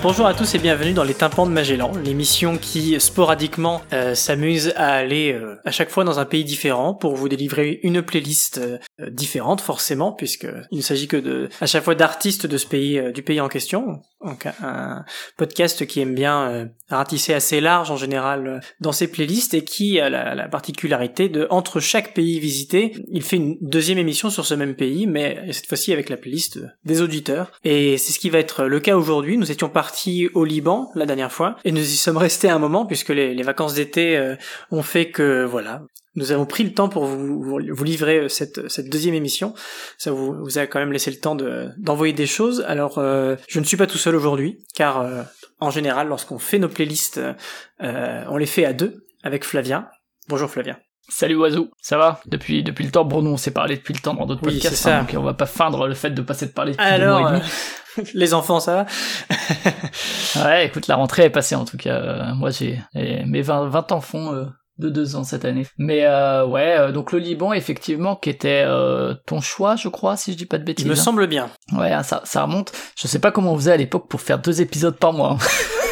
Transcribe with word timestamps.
Bonjour 0.00 0.26
à 0.26 0.34
tous 0.34 0.54
et 0.54 0.58
bienvenue 0.58 0.92
dans 0.92 1.02
les 1.02 1.12
tympans 1.12 1.44
de 1.44 1.50
Magellan, 1.50 1.90
l'émission 2.04 2.56
qui 2.56 3.00
sporadiquement 3.00 3.82
euh, 3.92 4.14
s'amuse 4.14 4.72
à 4.76 4.92
aller 4.92 5.32
euh, 5.32 5.56
à 5.64 5.72
chaque 5.72 5.90
fois 5.90 6.04
dans 6.04 6.20
un 6.20 6.24
pays 6.24 6.44
différent 6.44 6.94
pour 6.94 7.16
vous 7.16 7.28
délivrer 7.28 7.80
une 7.82 8.00
playlist 8.00 8.58
euh, 8.58 8.78
différente 9.10 9.60
forcément 9.60 10.12
puisque 10.12 10.46
il 10.70 10.78
ne 10.78 10.82
s'agit 10.82 11.08
que 11.08 11.16
de 11.16 11.48
à 11.60 11.66
chaque 11.66 11.82
fois 11.82 11.96
d'artistes 11.96 12.46
de 12.46 12.56
ce 12.58 12.66
pays 12.66 13.02
du 13.12 13.22
pays 13.22 13.40
en 13.40 13.48
question. 13.48 14.00
Donc 14.24 14.46
un 14.46 15.04
podcast 15.36 15.86
qui 15.86 16.00
aime 16.00 16.14
bien 16.14 16.68
ratisser 16.90 17.34
assez 17.34 17.60
large 17.60 17.92
en 17.92 17.96
général 17.96 18.60
dans 18.80 18.90
ses 18.90 19.06
playlists 19.06 19.54
et 19.54 19.62
qui 19.62 20.00
a 20.00 20.10
la, 20.10 20.34
la, 20.34 20.48
particularité 20.48 21.28
de 21.28 21.46
entre 21.50 21.78
chaque 21.78 22.14
pays 22.14 22.40
visité, 22.40 22.96
il 23.12 23.22
fait 23.22 23.36
une 23.36 23.56
deuxième 23.60 23.98
émission 23.98 24.28
sur 24.28 24.44
ce 24.44 24.54
même 24.54 24.74
pays 24.74 25.06
mais 25.06 25.52
cette 25.52 25.66
fois-ci 25.66 25.92
avec 25.92 26.08
la 26.08 26.16
playlist 26.16 26.58
des 26.84 27.00
auditeurs 27.00 27.52
et 27.62 27.96
c'est 27.96 28.12
ce 28.12 28.18
qui 28.18 28.30
va 28.30 28.38
être 28.40 28.64
le 28.64 28.80
cas 28.80 28.96
aujourd'hui. 28.96 29.38
Nous 29.38 29.52
étions 29.52 29.68
au 30.34 30.44
Liban 30.44 30.90
la 30.94 31.06
dernière 31.06 31.32
fois 31.32 31.56
et 31.64 31.72
nous 31.72 31.82
y 31.82 31.96
sommes 31.96 32.16
restés 32.16 32.48
un 32.48 32.58
moment 32.58 32.86
puisque 32.86 33.10
les, 33.10 33.42
vacances 33.42 33.74
d'été 33.74 34.16
euh, 34.16 34.36
ont 34.70 34.82
fait 34.82 35.10
que 35.10 35.44
voilà 35.44 35.82
nous 36.14 36.32
avons 36.32 36.46
pris 36.46 36.64
le 36.64 36.72
temps 36.72 36.88
pour 36.88 37.04
vous, 37.04 37.42
vous, 37.42 37.84
livrer 37.84 38.18
euh, 38.18 38.28
cette, 38.28 38.68
cette 38.68 38.90
deuxième 38.90 39.14
émission. 39.14 39.54
Ça 39.98 40.10
vous, 40.10 40.34
vous 40.34 40.58
a 40.58 40.66
quand 40.66 40.80
même 40.80 40.92
laissé 40.92 41.12
le 41.12 41.18
temps 41.18 41.36
de, 41.36 41.68
d'envoyer 41.78 42.12
des 42.12 42.26
choses. 42.26 42.64
Alors, 42.66 42.98
euh, 42.98 43.36
je 43.46 43.60
ne 43.60 43.64
suis 43.64 43.76
pas 43.76 43.86
tout 43.86 43.98
seul 43.98 44.16
aujourd'hui, 44.16 44.58
car 44.74 45.06
en 45.60 45.70
général, 45.70 46.08
lorsqu'on 46.08 46.40
fait 46.40 46.58
nos 46.58 46.68
playlists, 46.68 47.20
on 47.78 48.36
les 48.36 48.46
fait 48.46 48.64
à 48.64 48.72
deux 48.72 49.06
avec 49.22 49.44
Flavien. 49.44 49.86
Bonjour 50.28 50.50
Flavien. 50.50 50.76
Salut 51.10 51.36
Oiseau, 51.36 51.70
ça 51.80 51.96
va? 51.96 52.20
Depuis, 52.26 52.62
depuis 52.62 52.84
le 52.84 52.90
temps, 52.90 53.04
Bruno, 53.04 53.30
on 53.30 53.36
s'est 53.38 53.50
parlé 53.50 53.76
depuis 53.76 53.94
le 53.94 54.00
temps 54.00 54.12
dans 54.12 54.26
d'autres 54.26 54.42
podcasts, 54.42 54.76
ça. 54.76 54.98
Hein, 54.98 55.04
donc 55.04 55.14
on 55.18 55.22
va 55.22 55.32
pas 55.32 55.46
feindre 55.46 55.88
le 55.88 55.94
fait 55.94 56.10
de 56.10 56.20
passer 56.20 56.44
de 56.44 56.50
parler 56.50 56.72
depuis 56.72 56.84
Alors, 56.84 57.20
mois 57.20 57.30
et 57.30 57.38
demi. 57.38 57.50
les 58.14 58.34
enfants, 58.34 58.60
ça 58.60 58.74
va 58.74 60.44
Ouais, 60.44 60.66
écoute, 60.66 60.86
la 60.86 60.96
rentrée 60.96 61.24
est 61.24 61.30
passée 61.30 61.54
en 61.54 61.64
tout 61.64 61.76
cas. 61.76 61.96
Euh, 61.96 62.34
moi, 62.34 62.50
j'ai 62.50 62.80
mes 62.94 63.42
20, 63.42 63.68
20 63.68 63.92
enfants 63.92 64.34
euh, 64.34 64.44
de 64.78 64.88
deux 64.88 65.16
ans 65.16 65.24
cette 65.24 65.44
année. 65.44 65.66
Mais 65.78 66.04
euh, 66.04 66.46
ouais, 66.46 66.92
donc 66.92 67.12
le 67.12 67.18
Liban, 67.18 67.52
effectivement, 67.52 68.16
qui 68.16 68.30
était 68.30 68.66
ton 69.26 69.40
choix, 69.40 69.76
je 69.76 69.88
crois, 69.88 70.16
si 70.16 70.32
je 70.32 70.36
dis 70.36 70.46
pas 70.46 70.58
de 70.58 70.64
bêtises. 70.64 70.86
Il 70.86 70.90
me 70.90 70.94
semble 70.94 71.26
bien. 71.26 71.48
Ouais, 71.72 71.92
hein, 71.92 72.02
ça, 72.02 72.22
ça 72.24 72.42
remonte. 72.42 72.72
Je 72.96 73.08
sais 73.08 73.18
pas 73.18 73.32
comment 73.32 73.52
on 73.52 73.56
faisait 73.56 73.72
à 73.72 73.76
l'époque 73.76 74.08
pour 74.08 74.20
faire 74.20 74.38
deux 74.38 74.60
épisodes 74.60 74.96
par 74.96 75.12
mois. 75.12 75.32
Hein. 75.32 75.38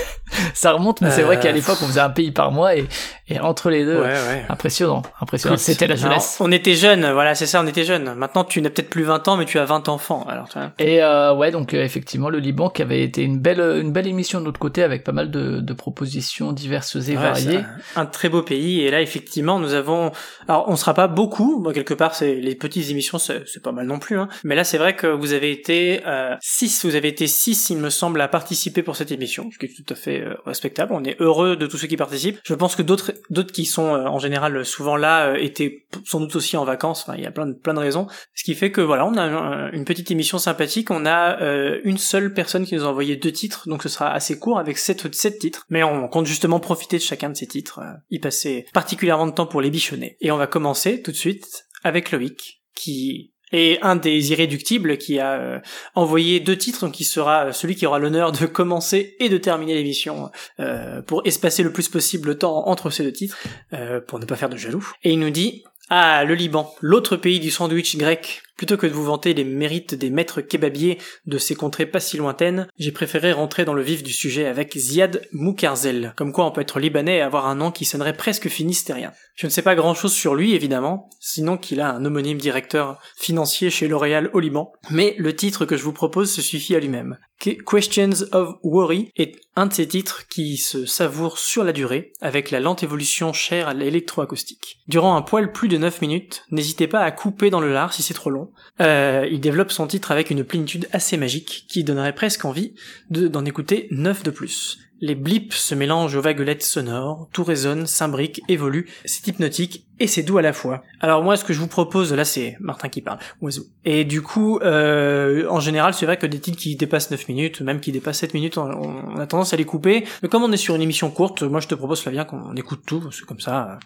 ça 0.55 0.72
remonte, 0.72 1.00
mais 1.00 1.10
c'est 1.10 1.22
vrai 1.22 1.38
qu'à 1.38 1.52
l'époque, 1.52 1.78
on 1.82 1.86
faisait 1.86 2.00
un 2.00 2.10
pays 2.10 2.30
par 2.30 2.52
mois 2.52 2.77
et 2.77 2.86
et 3.28 3.41
entre 3.41 3.70
les 3.70 3.84
deux, 3.84 4.05
impressionnant, 4.48 5.02
impressionnant. 5.20 5.56
C'était 5.56 5.88
la 5.88 5.96
jeunesse. 5.96 6.36
on 6.38 6.52
était 6.52 6.74
jeunes, 6.74 7.10
voilà, 7.10 7.34
c'est 7.34 7.46
ça, 7.46 7.60
on 7.60 7.66
était 7.66 7.82
jeunes. 7.82 8.14
Maintenant, 8.14 8.44
tu 8.44 8.62
n'as 8.62 8.70
peut-être 8.70 8.88
plus 8.88 9.02
20 9.02 9.27
ans, 9.27 9.36
mais 9.36 9.47
tu 9.47 9.58
as 9.58 9.64
20 9.64 9.88
enfants. 9.88 10.24
Alors, 10.28 10.48
Et 10.78 11.02
euh, 11.02 11.34
ouais, 11.34 11.50
donc 11.50 11.74
euh, 11.74 11.82
effectivement, 11.82 12.30
le 12.30 12.38
Liban 12.38 12.70
qui 12.70 12.82
avait 12.82 13.02
été 13.02 13.22
une 13.22 13.41
belle, 13.41 13.60
une 13.60 13.91
belle 13.91 14.06
émission 14.06 14.38
de 14.38 14.44
notre 14.44 14.60
côté 14.60 14.84
avec 14.84 15.02
pas 15.02 15.10
mal 15.10 15.32
de, 15.32 15.58
de 15.58 15.72
propositions 15.72 16.52
diverses 16.52 16.94
et 16.94 17.16
variées. 17.16 17.64
Un, 17.97 18.06
très 18.06 18.28
beau 18.28 18.42
pays. 18.42 18.82
Et 18.82 18.92
là, 18.92 19.02
effectivement, 19.02 19.58
nous 19.58 19.74
avons. 19.74 20.12
Alors, 20.47 20.66
on 20.69 20.77
sera 20.77 20.94
pas 20.94 21.08
beaucoup. 21.08 21.60
Bon, 21.60 21.72
quelque 21.72 21.94
part, 21.94 22.14
c'est 22.14 22.36
les 22.36 22.54
petites 22.54 22.91
émissions, 22.91 23.19
c'est 23.19 23.62
pas 23.62 23.72
mal 23.72 23.86
non 23.86 23.98
plus. 23.98 24.20
Hein. 24.20 24.28
Mais 24.44 24.54
là, 24.54 24.62
c'est 24.62 24.78
vrai 24.78 24.94
que 24.94 25.08
vous 25.08 25.32
avez 25.32 25.50
été 25.50 26.00
6 26.41 26.84
euh, 26.84 26.88
Vous 26.88 26.94
avez 26.94 27.09
été 27.09 27.26
6 27.26 27.70
il 27.70 27.78
me 27.78 27.91
semble, 27.91 28.20
à 28.20 28.28
participer 28.28 28.84
pour 28.84 28.94
cette 28.94 29.10
émission, 29.10 29.50
ce 29.53 29.59
qui 29.59 29.66
est 29.66 29.84
tout 29.84 29.92
à 29.92 29.97
fait 29.97 30.16
euh, 30.21 30.34
respectable. 30.44 30.93
On 30.93 31.04
est 31.04 31.21
heureux 31.21 31.56
de 31.56 31.66
tous 31.66 31.78
ceux 31.78 31.87
qui 31.87 31.97
participent. 31.97 32.38
Je 32.44 32.54
pense 32.54 32.77
que 32.77 32.82
d'autres 32.82 33.12
d'autres 33.31 33.53
qui 33.53 33.65
sont 33.65 33.94
euh, 33.94 34.04
en 34.06 34.19
général 34.19 34.65
souvent 34.65 34.97
là 34.97 35.28
euh, 35.28 35.37
étaient 35.37 35.87
sans 36.04 36.21
doute 36.21 36.37
aussi 36.37 36.56
en 36.56 36.65
vacances. 36.65 37.03
Enfin, 37.03 37.16
il 37.16 37.25
y 37.25 37.27
a 37.27 37.31
plein 37.31 37.47
de 37.47 37.54
plein 37.54 37.75
de 37.75 37.78
raisons. 37.78 38.06
Ce 38.34 38.44
qui 38.44 38.54
fait 38.54 38.71
que 38.71 38.81
voilà, 38.81 39.06
on 39.06 39.16
a 39.16 39.71
une 39.72 39.84
petite 39.84 40.10
émission 40.10 40.38
sympathique. 40.38 40.91
On 40.91 41.06
a 41.06 41.41
euh, 41.41 41.81
une 41.84 41.99
seule 41.99 42.32
personne 42.34 42.65
qui 42.65 42.75
nous 42.75 42.84
a 42.84 42.88
envoyé 42.88 43.16
deux 43.16 43.32
titres, 43.32 43.69
donc 43.69 43.82
ce 43.82 43.88
sera 43.88 44.10
assez 44.10 44.38
court 44.38 44.59
avec 44.59 44.78
sept 44.78 45.15
sept 45.15 45.38
titres. 45.38 45.65
Mais 45.69 45.82
on 45.82 46.09
compte 46.09 46.27
justement 46.27 46.60
profiter 46.60 46.98
de 46.98 47.03
chacun 47.03 47.31
de 47.31 47.37
ces 47.37 47.47
titres, 47.47 47.81
y 48.10 48.19
passer 48.19 48.66
particulièrement 48.72 49.27
de 49.27 49.33
temps 49.33 49.47
pour 49.47 49.60
les 49.60 49.71
bichonner. 49.71 50.16
Et 50.21 50.31
on 50.31 50.37
va 50.37 50.47
commencer 50.47 51.03
tout 51.03 51.10
de 51.10 51.16
suite 51.16 51.66
avec 51.84 52.10
Loïc 52.10 52.62
qui 52.75 53.33
et 53.56 53.78
un 53.81 53.97
des 53.97 54.33
irréductibles 54.33 54.99
qui 54.99 55.19
a 55.19 55.33
euh, 55.33 55.59
envoyé 55.94 56.41
deux 56.41 56.59
titres, 56.59 56.84
donc 56.84 56.93
qui 56.93 57.05
sera 57.05 57.55
celui 57.55 57.75
qui 57.75 57.87
aura 57.87 57.99
l'honneur 57.99 58.31
de 58.31 58.44
commencer 58.44 59.17
et 59.19 59.31
de 59.31 59.39
terminer 59.39 59.75
l'émission 59.75 60.31
euh, 60.61 61.00
pour 61.00 61.27
espacer 61.27 61.62
le 61.62 61.72
plus 61.72 61.89
possible 61.89 62.28
le 62.28 62.39
temps 62.39 62.69
entre 62.69 62.91
ces 62.91 63.03
deux 63.03 63.12
titres, 63.12 63.39
euh, 63.72 63.99
pour 64.00 64.19
ne 64.19 64.27
pas 64.27 64.37
faire 64.37 64.50
de 64.50 64.59
jaloux. 64.59 64.87
Et 65.05 65.12
il 65.12 65.19
nous 65.19 65.31
dit 65.31 65.65
ah, 65.89 66.25
le 66.25 66.34
Liban, 66.34 66.75
l'autre 66.83 67.16
pays 67.16 67.41
du 67.41 67.50
sandwich 67.50 67.97
grec. 67.97 68.43
Plutôt 68.56 68.77
que 68.77 68.87
de 68.87 68.93
vous 68.93 69.05
vanter 69.05 69.34
les 69.34 69.44
mérites 69.44 69.94
des 69.94 70.11
maîtres 70.11 70.41
kebabiers 70.41 70.99
de 71.27 71.37
ces 71.37 71.55
contrées 71.55 71.84
pas 71.84 72.00
si 72.00 72.17
lointaines, 72.17 72.69
j'ai 72.78 72.93
préféré 72.93 73.33
rentrer 73.33 73.65
dans 73.65 73.75
le 73.75 73.83
vif 73.83 74.03
du 74.03 74.12
sujet 74.12 74.47
avec 74.47 74.77
Ziad 74.77 75.22
Moukarzel. 75.33 76.15
Comme 76.17 76.33
quoi 76.33 76.47
on 76.47 76.50
peut 76.50 76.62
être 76.62 76.81
libanais 76.81 77.19
et 77.19 77.21
avoir 77.21 77.47
un 77.47 77.55
nom 77.55 77.71
qui 77.71 77.84
sonnerait 77.84 78.16
presque 78.16 78.49
finistérien. 78.49 79.12
Je 79.34 79.47
ne 79.47 79.50
sais 79.50 79.62
pas 79.62 79.75
grand 79.75 79.95
chose 79.95 80.15
sur 80.15 80.34
lui, 80.34 80.55
évidemment, 80.55 81.11
sinon 81.21 81.59
qu'il 81.59 81.83
a 81.83 81.91
un 81.91 82.05
homonyme 82.05 82.39
directeur 82.39 82.99
financier 83.16 83.69
chez 83.69 83.89
L'Oréal 83.89 84.31
au 84.33 84.41
Liban. 84.41 84.72
Mais 84.91 85.15
le 85.19 85.37
titre 85.37 85.66
que 85.66 85.77
je 85.77 85.83
vous 85.83 85.93
propose 85.93 86.33
se 86.33 86.41
suffit 86.41 86.75
à 86.75 86.81
lui-même. 86.81 87.19
Questions 87.39 88.25
of 88.33 88.56
Worry 88.62 89.12
est 89.16 89.37
un 89.56 89.66
de 89.66 89.72
ces 89.72 89.87
titres 89.87 90.27
qui 90.28 90.56
se 90.56 90.87
savoure 90.87 91.39
sur 91.39 91.65
la 91.65 91.72
durée, 91.72 92.12
avec 92.21 92.50
la 92.50 92.61
lente 92.61 92.83
évolution 92.83 93.33
chère 93.33 93.69
à 93.69 93.75
l'électroacoustique. 93.75 94.78
Durant 94.89 95.16
un 95.16 95.22
poil 95.22 95.53
plus 95.53 95.69
de 95.69 95.77
9 95.77 96.00
minutes, 96.00 96.45
n'hésitez 96.50 96.89
pas 96.89 97.00
à 97.00 97.11
couper 97.11 97.50
dans 97.50 97.61
le 97.61 97.72
lard 97.72 97.93
si 97.93 98.03
c'est 98.03 98.15
trop 98.15 98.31
long. 98.31 98.46
Euh, 98.81 99.27
il 99.31 99.41
développe 99.41 99.73
son 99.73 99.87
titre 99.87 100.11
avec 100.12 100.31
une 100.31 100.45
plénitude 100.45 100.89
assez 100.93 101.17
magique, 101.17 101.65
qui 101.69 101.84
donnerait 101.84 102.15
presque 102.15 102.45
envie 102.45 102.75
d'en 103.11 103.45
écouter 103.45 103.89
9 103.91 104.23
de 104.23 104.31
plus. 104.31 104.79
Les 105.03 105.15
blips 105.15 105.53
se 105.53 105.75
mélangent 105.75 106.17
aux 106.17 106.23
vaguelettes 106.23 106.62
sonores, 106.62 107.29
tout 107.31 107.45
résonne, 107.45 107.87
s'imbrique, 107.87 108.41
évolue, 108.49 108.89
c'est 109.05 109.29
hypnotique 109.29 109.84
et 110.01 110.07
c'est 110.07 110.23
doux 110.23 110.39
à 110.39 110.43
la 110.43 110.55
fois. 110.55 110.83
Alors 111.01 111.23
moi, 111.23 111.37
ce 111.37 111.45
que 111.45 111.53
je 111.53 111.61
vous 111.61 111.67
propose, 111.67 112.15
là 112.15 112.25
c'est 112.25 112.57
Martin 112.61 112.89
qui 112.89 113.03
parle, 113.03 113.19
oiseau. 113.43 113.65
Et 113.84 114.05
du 114.05 114.23
coup, 114.23 114.59
euh, 114.61 115.47
en 115.51 115.61
général, 115.61 115.93
c'est 115.93 116.07
vrai 116.07 116.17
que 116.17 116.27
des 116.27 116.41
titres 116.41 116.57
qui 116.57 116.77
dépassent 116.77 117.11
9 117.11 117.28
minutes, 117.28 117.61
même 117.61 117.81
qui 117.81 117.93
dépassent 117.93 118.21
7 118.21 118.33
minutes, 118.33 118.57
on, 118.57 119.19
a 119.19 119.27
tendance 119.27 119.53
à 119.53 119.59
les 119.59 119.67
couper. 119.67 120.07
Mais 120.23 120.31
comme 120.31 120.43
on 120.43 120.53
est 120.53 120.57
sur 120.57 120.75
une 120.75 120.83
émission 120.83 121.11
courte, 121.11 121.43
moi 121.43 121.61
je 121.61 121.69
te 121.69 121.75
propose 121.75 122.01
Flavien 122.01 122.25
qu'on 122.25 122.55
écoute 122.55 122.81
tout, 122.87 123.11
c'est 123.11 123.27
comme 123.27 123.41
ça, 123.41 123.78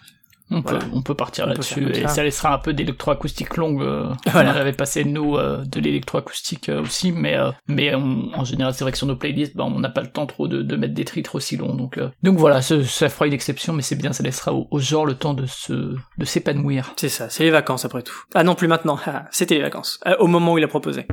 on, 0.51 0.61
peut, 0.61 0.79
on 0.93 1.01
peut 1.01 1.15
partir 1.15 1.47
là-dessus 1.47 1.91
et 1.93 2.07
ça 2.07 2.23
laissera 2.23 2.53
un 2.53 2.57
peu 2.57 2.73
d'électroacoustique 2.73 3.57
longue. 3.57 3.81
Euh, 3.81 4.09
voilà. 4.31 4.53
On 4.53 4.57
avait 4.57 4.73
passé 4.73 5.03
nous 5.03 5.37
euh, 5.37 5.63
de 5.65 5.79
l'électroacoustique 5.79 6.69
euh, 6.69 6.81
aussi, 6.81 7.11
mais 7.11 7.37
mais 7.67 7.93
en 7.93 8.43
général 8.43 8.73
c'est 8.73 8.83
vrai 8.83 8.91
que 8.91 8.97
sur 8.97 9.07
nos 9.07 9.15
playlists, 9.15 9.55
bah, 9.55 9.63
on 9.63 9.79
n'a 9.79 9.89
pas 9.89 10.01
le 10.01 10.11
temps 10.11 10.25
trop 10.25 10.47
de, 10.47 10.61
de 10.61 10.75
mettre 10.75 10.93
des 10.93 11.05
titres 11.05 11.35
aussi 11.35 11.57
longs. 11.57 11.75
Donc 11.75 11.99
donc 12.23 12.37
voilà, 12.37 12.61
ça, 12.61 12.83
ça 12.83 13.09
fera 13.09 13.27
une 13.27 13.33
exception, 13.33 13.73
mais 13.73 13.81
c'est 13.81 13.95
bien, 13.95 14.13
ça 14.13 14.23
laissera 14.23 14.53
au, 14.53 14.67
genre 14.79 15.05
le 15.05 15.15
temps 15.15 15.33
de 15.33 15.45
se 15.45 15.95
de 16.17 16.25
s'épanouir. 16.25 16.93
C'est 16.97 17.09
ça, 17.09 17.29
c'est 17.29 17.43
les 17.43 17.51
vacances 17.51 17.85
après 17.85 18.01
tout. 18.01 18.19
Ah 18.33 18.43
non 18.43 18.55
plus 18.55 18.67
maintenant, 18.67 18.99
c'était 19.31 19.55
les 19.55 19.61
vacances. 19.61 19.99
au 20.19 20.27
moment 20.27 20.53
où 20.53 20.57
il 20.57 20.63
a 20.63 20.67
proposé. 20.67 21.07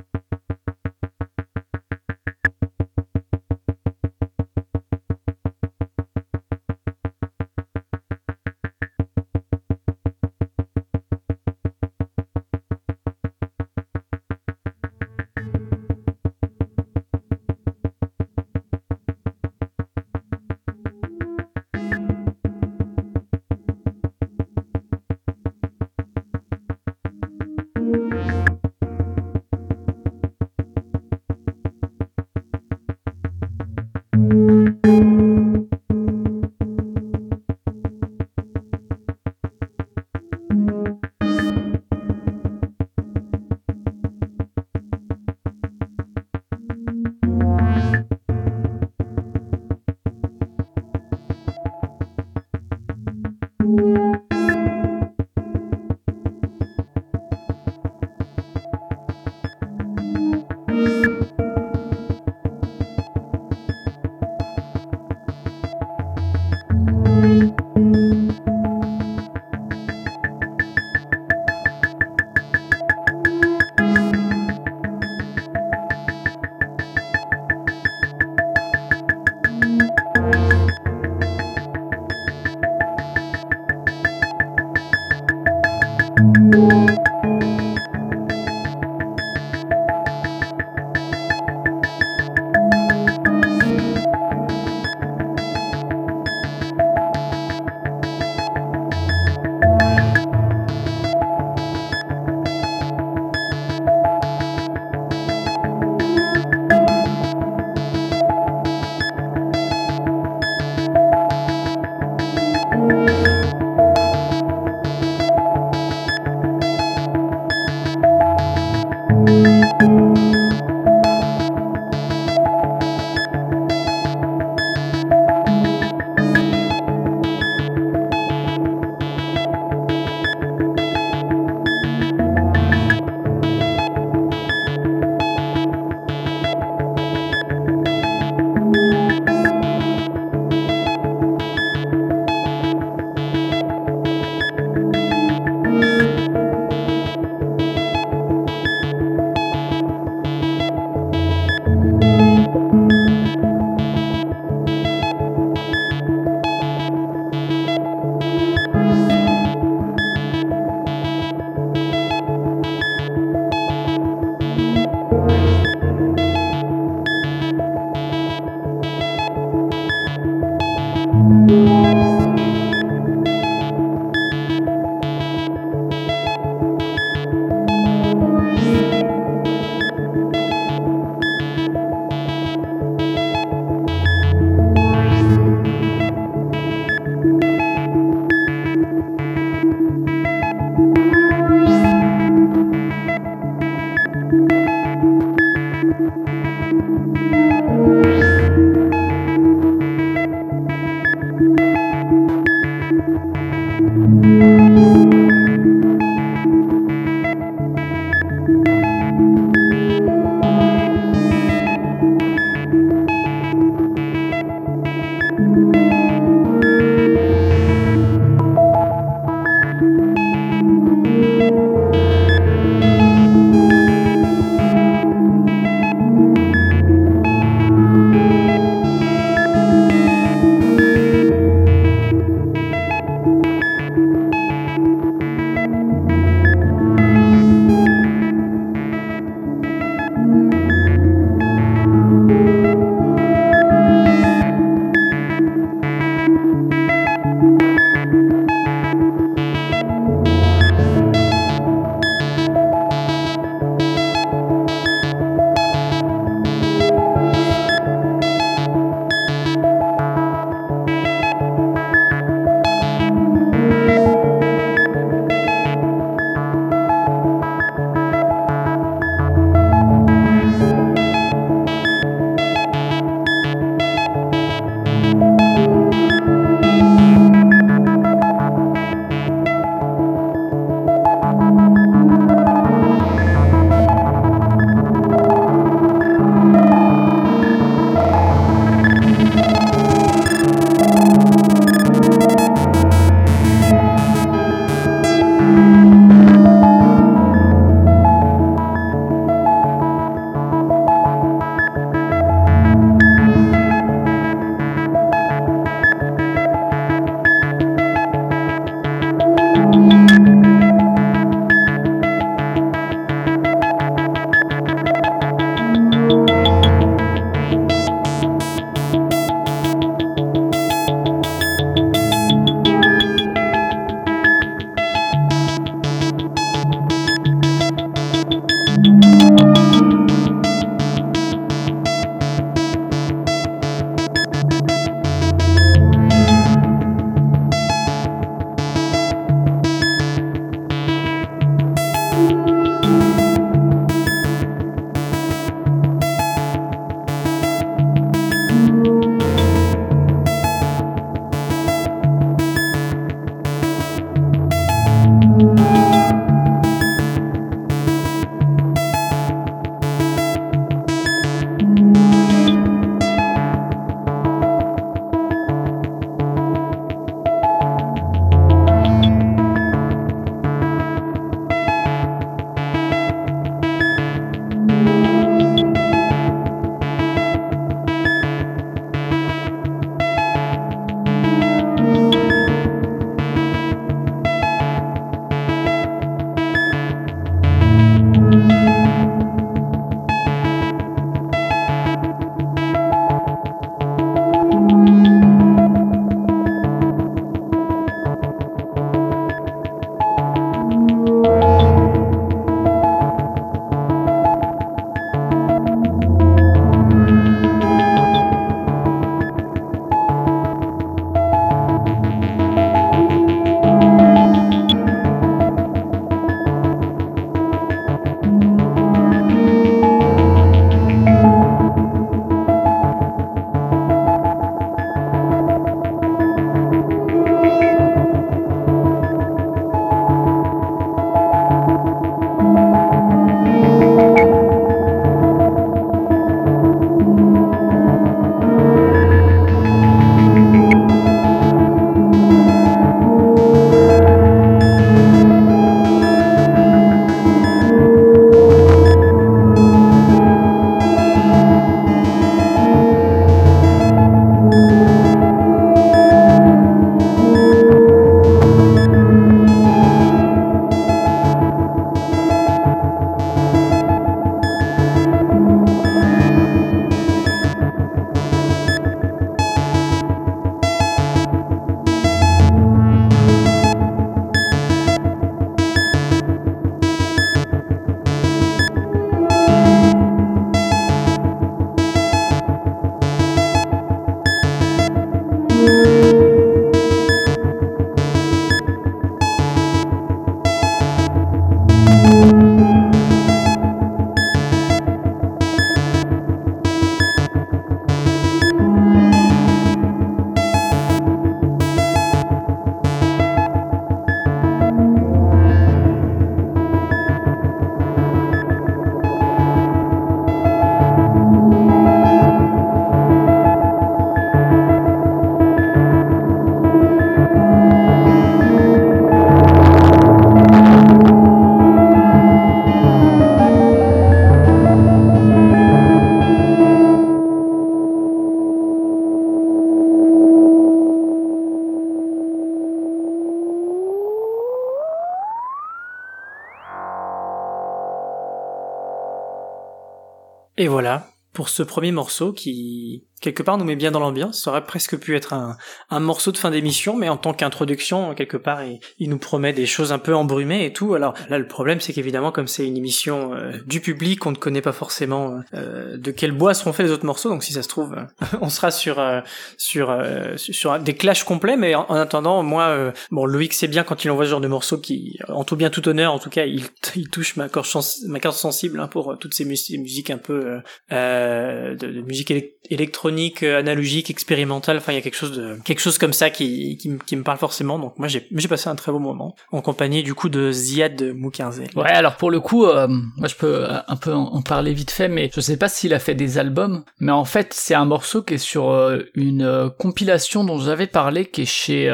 Pour 541.38 541.50
ce 541.50 541.62
premier 541.62 541.92
morceau 541.92 542.32
qui 542.32 543.04
quelque 543.20 543.44
part 543.44 543.58
nous 543.58 543.64
met 543.64 543.76
bien 543.76 543.92
dans 543.92 544.00
l'ambiance. 544.00 544.42
Ça 544.42 544.50
aurait 544.50 544.64
presque 544.64 544.98
pu 544.98 545.14
être 545.14 545.34
un, 545.34 546.00
morceau 546.00 546.32
de 546.32 546.36
fin 546.36 546.50
d'émission, 546.50 546.96
mais 546.96 547.08
en 547.08 547.16
tant 547.16 547.32
qu'introduction, 547.32 548.12
quelque 548.16 548.36
part, 548.36 548.62
il, 548.98 549.08
nous 549.08 549.18
promet 549.18 549.52
des 549.52 549.66
choses 549.66 549.92
un 549.92 550.00
peu 550.00 550.16
embrumées 550.16 550.64
et 550.64 550.72
tout. 550.72 550.94
Alors 550.94 551.14
là, 551.28 551.38
le 551.38 551.46
problème, 551.46 551.80
c'est 551.80 551.92
qu'évidemment, 551.92 552.32
comme 552.32 552.48
c'est 552.48 552.66
une 552.66 552.76
émission 552.76 553.34
euh, 553.34 553.52
du 553.66 553.80
public, 553.80 554.26
on 554.26 554.32
ne 554.32 554.36
connaît 554.36 554.62
pas 554.62 554.72
forcément 554.72 555.40
euh, 555.54 555.67
de 555.98 556.10
quel 556.10 556.32
bois 556.32 556.54
seront 556.54 556.72
faits 556.72 556.86
les 556.86 556.92
autres 556.92 557.06
morceaux. 557.06 557.28
Donc 557.28 557.42
si 557.42 557.52
ça 557.52 557.62
se 557.62 557.68
trouve, 557.68 557.96
on 558.40 558.48
sera 558.48 558.70
sur 558.70 558.98
euh, 558.98 559.20
sur 559.56 559.96
sur 560.36 560.78
des 560.78 560.94
clashs 560.94 561.24
complets. 561.24 561.56
Mais 561.56 561.74
en, 561.74 561.84
attendant, 561.90 562.42
moi, 562.42 562.92
bon, 563.10 563.24
Loïc, 563.24 563.54
c'est 563.54 563.68
bien 563.68 563.84
quand 563.84 564.04
il 564.04 564.10
envoie 564.10 564.24
ce 564.24 564.30
genre 564.30 564.40
de 564.40 564.48
morceaux 564.48 564.78
qui, 564.78 565.18
en 565.28 565.44
tout 565.44 565.56
bien 565.56 565.70
tout 565.70 565.86
honneur, 565.88 566.12
en 566.12 566.18
tout 566.18 566.30
cas, 566.30 566.44
il, 566.44 566.64
il 566.96 567.08
touche 567.08 567.36
ma 567.36 567.48
corde, 567.48 567.66
ma 568.06 568.20
corde 568.20 568.36
sensible 568.36 568.80
hein, 568.80 568.88
pour 568.88 569.18
toutes 569.18 569.34
ces 569.34 569.44
musiques 569.44 570.10
un 570.10 570.18
peu 570.18 570.60
de, 570.90 571.74
de 571.74 572.00
musique 572.02 572.30
électronique 572.70 573.42
euh, 573.42 573.58
analogique, 573.58 574.10
expérimental. 574.10 574.76
Enfin, 574.76 574.92
il 574.92 574.96
y 574.96 574.98
a 574.98 575.00
quelque 575.00 575.16
chose 575.16 575.36
de 575.36 575.58
quelque 575.64 575.80
chose 575.80 575.98
comme 575.98 576.12
ça 576.12 576.30
qui, 576.30 576.76
qui, 576.76 577.16
me 577.16 577.22
parle 577.22 577.38
forcément. 577.38 577.78
Donc 577.78 577.98
moi, 577.98 578.08
j'ai 578.08 578.26
j'ai 578.30 578.48
passé 578.48 578.68
un 578.68 578.74
très 578.74 578.92
beau 578.92 578.98
moment 578.98 579.34
en 579.52 579.60
compagnie 579.60 580.02
du 580.02 580.14
coup 580.14 580.28
de 580.28 580.50
Ziad 580.52 581.14
Moukinzel. 581.14 581.68
Ouais, 581.76 581.90
alors 581.90 582.16
pour 582.16 582.30
le 582.30 582.40
coup, 582.40 582.66
euh, 582.66 582.86
moi 582.88 583.28
je 583.28 583.34
peux 583.34 583.64
euh, 583.64 583.78
un 583.86 583.96
peu 583.96 584.12
en 584.12 584.42
parler 584.42 584.72
vite 584.72 584.90
fait, 584.90 585.08
mais 585.08 585.30
je 585.34 585.40
sais 585.40 585.56
pas 585.56 585.68
a 585.94 585.98
fait 585.98 586.14
des 586.14 586.38
albums, 586.38 586.84
mais 587.00 587.12
en 587.12 587.24
fait 587.24 587.52
c'est 587.52 587.74
un 587.74 587.84
morceau 587.84 588.22
qui 588.22 588.34
est 588.34 588.38
sur 588.38 588.72
une 589.14 589.70
compilation 589.78 590.44
dont 590.44 590.58
j'avais 590.58 590.86
parlé, 590.86 591.26
qui 591.26 591.42
est 591.42 591.46
chez 591.46 591.92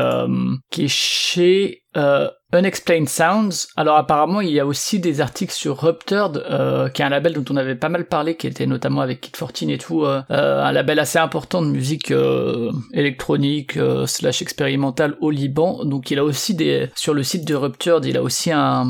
qui 0.70 0.84
est 0.84 0.88
chez 0.88 1.84
euh, 1.96 2.28
Unexplained 2.54 3.08
Sounds. 3.08 3.68
Alors 3.76 3.96
apparemment, 3.96 4.40
il 4.40 4.50
y 4.50 4.60
a 4.60 4.66
aussi 4.66 5.00
des 5.00 5.20
articles 5.20 5.52
sur 5.52 5.78
Ruptured, 5.78 6.44
euh, 6.48 6.88
qui 6.88 7.02
est 7.02 7.04
un 7.04 7.08
label 7.08 7.34
dont 7.34 7.44
on 7.50 7.56
avait 7.56 7.74
pas 7.74 7.88
mal 7.88 8.06
parlé, 8.06 8.36
qui 8.36 8.46
était 8.46 8.66
notamment 8.66 9.00
avec 9.00 9.20
Kid 9.20 9.32
14 9.36 9.70
et 9.70 9.78
tout, 9.78 10.04
euh, 10.04 10.22
euh, 10.30 10.62
un 10.62 10.72
label 10.72 10.98
assez 10.98 11.18
important 11.18 11.62
de 11.62 11.68
musique 11.68 12.10
euh, 12.10 12.70
électronique 12.92 13.78
slash 14.06 14.42
expérimentale 14.42 15.16
au 15.20 15.30
Liban. 15.30 15.84
Donc 15.84 16.10
il 16.10 16.18
a 16.18 16.24
aussi 16.24 16.54
des 16.54 16.88
sur 16.94 17.14
le 17.14 17.22
site 17.22 17.46
de 17.46 17.54
Ruptured, 17.54 18.04
il 18.04 18.16
a 18.16 18.22
aussi 18.22 18.50
un 18.52 18.86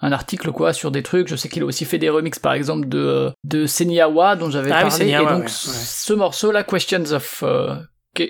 un 0.00 0.12
article 0.12 0.52
quoi 0.52 0.72
sur 0.72 0.92
des 0.92 1.02
trucs. 1.02 1.26
Je 1.26 1.34
sais 1.34 1.48
qu'il 1.48 1.62
a 1.62 1.66
aussi 1.66 1.84
fait 1.84 1.98
des 1.98 2.08
remixes 2.08 2.38
par 2.38 2.52
exemple 2.52 2.88
de 2.88 3.32
de 3.44 3.66
Senyawa 3.66 4.36
dont 4.36 4.50
j'avais 4.50 4.70
ah 4.70 4.82
parlé. 4.82 5.10
et 5.10 5.16
donc 5.16 5.48
ce 5.48 6.12
morceau 6.12 6.52
là, 6.52 6.62
Questions 6.62 7.12
of 7.12 7.42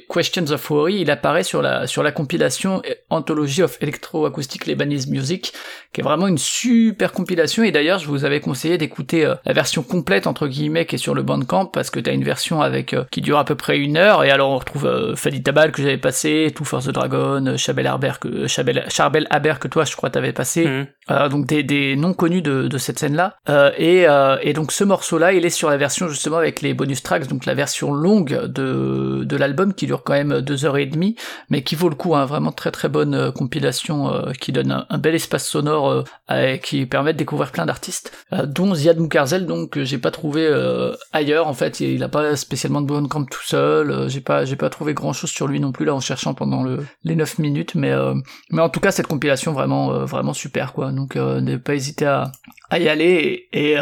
Questions 0.09 0.50
of 0.50 0.71
Worry, 0.71 1.00
il 1.00 1.11
apparaît 1.11 1.42
sur 1.42 1.62
la, 1.62 1.87
sur 1.87 2.02
la 2.02 2.12
compilation 2.12 2.83
Anthology 3.11 3.62
of 3.62 3.78
Electroacoustic 3.80 4.66
Lebanese 4.66 5.09
Music, 5.09 5.52
qui 5.92 6.00
est 6.00 6.04
vraiment 6.04 6.26
une 6.26 6.38
super 6.38 7.12
compilation, 7.12 7.62
et 7.62 7.73
d'ailleurs, 7.73 7.99
je 7.99 8.07
vous 8.07 8.25
avais 8.25 8.40
conseillé 8.40 8.78
d'écouter 8.78 9.25
euh, 9.25 9.35
la 9.45 9.52
version 9.52 9.83
complète, 9.83 10.26
entre 10.26 10.47
guillemets, 10.47 10.87
qui 10.87 10.97
est 10.97 10.99
sur 10.99 11.14
le 11.14 11.23
Bandcamp, 11.23 11.66
parce 11.66 11.90
que 11.90 12.00
t'as 12.00 12.12
une 12.12 12.25
version 12.25 12.61
avec, 12.61 12.95
euh, 12.95 13.04
qui 13.11 13.21
dure 13.21 13.38
à 13.38 13.45
peu 13.45 13.54
près 13.54 13.78
une 13.78 13.97
heure, 13.97 14.25
et 14.25 14.30
alors 14.30 14.50
on 14.50 14.59
retrouve 14.59 14.87
euh, 14.87 15.16
Fadi 15.16 15.42
Tabal 15.42 15.73
que 15.73 15.83
j'avais 15.83 15.99
passé, 15.99 16.52
Two 16.54 16.64
for 16.64 16.83
the 16.83 16.90
Dragon, 16.90 17.57
Chabel 17.57 17.87
Aber 17.87 18.18
que, 18.21 18.47
Chabel, 18.47 18.85
Charbel 18.88 19.26
que 19.61 19.68
toi, 19.68 19.85
je 19.85 19.97
crois, 19.97 20.11
t'avais 20.11 20.33
passé, 20.33 20.87
mhm. 21.09 21.29
donc 21.29 21.47
des, 21.47 21.62
des 21.62 21.97
noms 21.97 22.15
connus 22.15 22.43
de, 22.43 22.69
de 22.69 22.79
cette 22.79 22.99
scène-là, 22.99 23.37
et, 23.79 24.07
et 24.43 24.53
donc 24.53 24.73
ce 24.73 24.85
morceau-là, 24.85 25.33
il 25.33 25.45
est 25.45 25.50
sur 25.50 25.71
la 25.71 25.77
version 25.77 26.09
justement 26.09 26.37
avec 26.37 26.62
les 26.62 26.75
bonus 26.75 27.03
tracks, 27.03 27.27
donc 27.27 27.47
la 27.47 27.55
version 27.55 27.93
longue 27.93 28.47
de, 28.47 29.25
de 29.25 29.37
l'album, 29.37 29.75
qui 29.75 29.87
dure 29.87 30.03
quand 30.05 30.15
même 30.15 30.41
deux 30.41 30.65
heures 30.65 30.77
et 30.77 30.87
demie, 30.87 31.17
mais 31.50 31.62
qui 31.62 31.75
vaut 31.75 31.88
le 31.88 31.95
coup, 31.95 32.15
hein, 32.15 32.25
vraiment 32.25 32.53
très 32.53 32.71
très 32.71 32.88
bonne 32.88 33.15
euh, 33.15 33.33
compilation 33.33 34.12
euh, 34.12 34.33
qui 34.33 34.53
donne 34.53 34.85
un, 34.88 34.99
bel 34.99 35.15
espace 35.15 35.47
sonore 35.47 36.05
euh, 36.31 36.57
qui 36.57 36.87
permet 36.87 37.12
de 37.12 37.19
découvrir 37.19 37.50
plein 37.53 37.67
d'artistes, 37.67 38.12
dont 38.45 38.75
Ziad 38.75 38.99
Moukarzel, 38.99 39.47
donc 39.47 39.79
j'ai 39.83 39.99
pas 39.99 40.11
trouvé 40.11 40.49
ailleurs 41.12 41.47
en 41.47 41.55
fait, 41.55 41.81
il, 41.81 42.03
a 42.03 42.09
pas 42.09 42.37
spécialement 42.37 42.81
de 42.81 42.87
bonne 42.87 43.09
camp 43.09 43.25
tout 43.25 43.43
seul, 43.45 44.09
j'ai 44.09 44.21
pas 44.21 44.45
j'ai 44.45 44.57
pas 44.57 44.71
trouvé 44.71 44.95
grand 44.95 45.12
chose 45.12 45.31
sur 45.31 45.47
lui 45.47 45.61
non 45.61 45.73
plus 45.73 45.85
là 45.85 45.95
en 45.95 46.00
cherchant 46.00 46.35
pendant 46.35 46.62
le, 46.62 46.85
les 47.05 47.17
9 47.17 47.38
minutes, 47.38 47.75
mais 47.75 47.93
mais 48.50 48.61
en 48.61 48.69
tout 48.69 48.81
cas 48.81 48.91
cette 48.91 49.07
compilation 49.07 49.53
vraiment 49.53 50.05
vraiment 50.05 50.35
super 50.35 50.73
quoi, 50.73 50.93
donc 50.99 51.17
ne 51.17 51.57
pas 51.57 51.75
hésiter 51.75 52.07
à, 52.07 52.33
à 52.71 52.78
y 52.78 52.88
aller 52.88 53.49
et, 53.52 53.76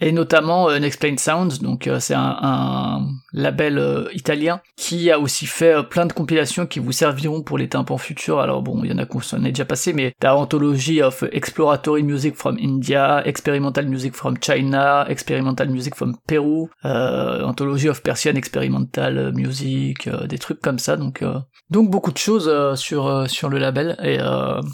et, 0.00 0.12
notamment 0.12 0.68
Unexplained 0.70 1.20
Sounds, 1.20 1.60
donc 1.60 1.88
c'est 2.00 2.14
un, 2.14 2.36
un, 2.42 3.06
label 3.32 4.08
italien 4.14 4.60
qui 4.76 5.10
a 5.10 5.20
aussi 5.20 5.46
fait 5.46 5.74
euh, 5.74 5.82
plein 5.82 6.06
de 6.06 6.12
compilations 6.12 6.66
qui 6.66 6.80
vous 6.80 6.92
serviront 6.92 7.42
pour 7.42 7.58
les 7.58 7.68
tympans 7.68 7.98
futurs. 7.98 8.40
Alors 8.40 8.62
bon, 8.62 8.82
il 8.82 8.90
y 8.90 8.94
en 8.94 8.98
a 8.98 9.06
qu'on 9.06 9.20
s'en 9.20 9.44
est 9.44 9.52
déjà 9.52 9.64
passé, 9.64 9.92
mais 9.92 10.14
t'as 10.18 10.34
Anthology 10.34 11.02
of 11.02 11.24
Exploratory 11.32 12.02
Music 12.02 12.34
from 12.34 12.58
India, 12.58 13.22
Experimental 13.26 13.86
Music 13.86 14.14
from 14.14 14.36
China, 14.40 15.04
Experimental 15.08 15.68
Music 15.68 15.94
from 15.94 16.16
Peru, 16.26 16.68
euh, 16.84 17.44
Anthology 17.44 17.88
of 17.88 18.02
Persian 18.02 18.34
Experimental 18.34 19.32
Music, 19.34 20.08
euh, 20.08 20.26
des 20.26 20.38
trucs 20.38 20.60
comme 20.60 20.78
ça. 20.78 20.96
Donc 20.96 21.22
donc 21.70 21.90
beaucoup 21.90 22.12
de 22.12 22.18
choses 22.18 22.50
sur 22.76 23.28
sur 23.28 23.48
le 23.48 23.58
label 23.58 23.96
et 24.02 24.18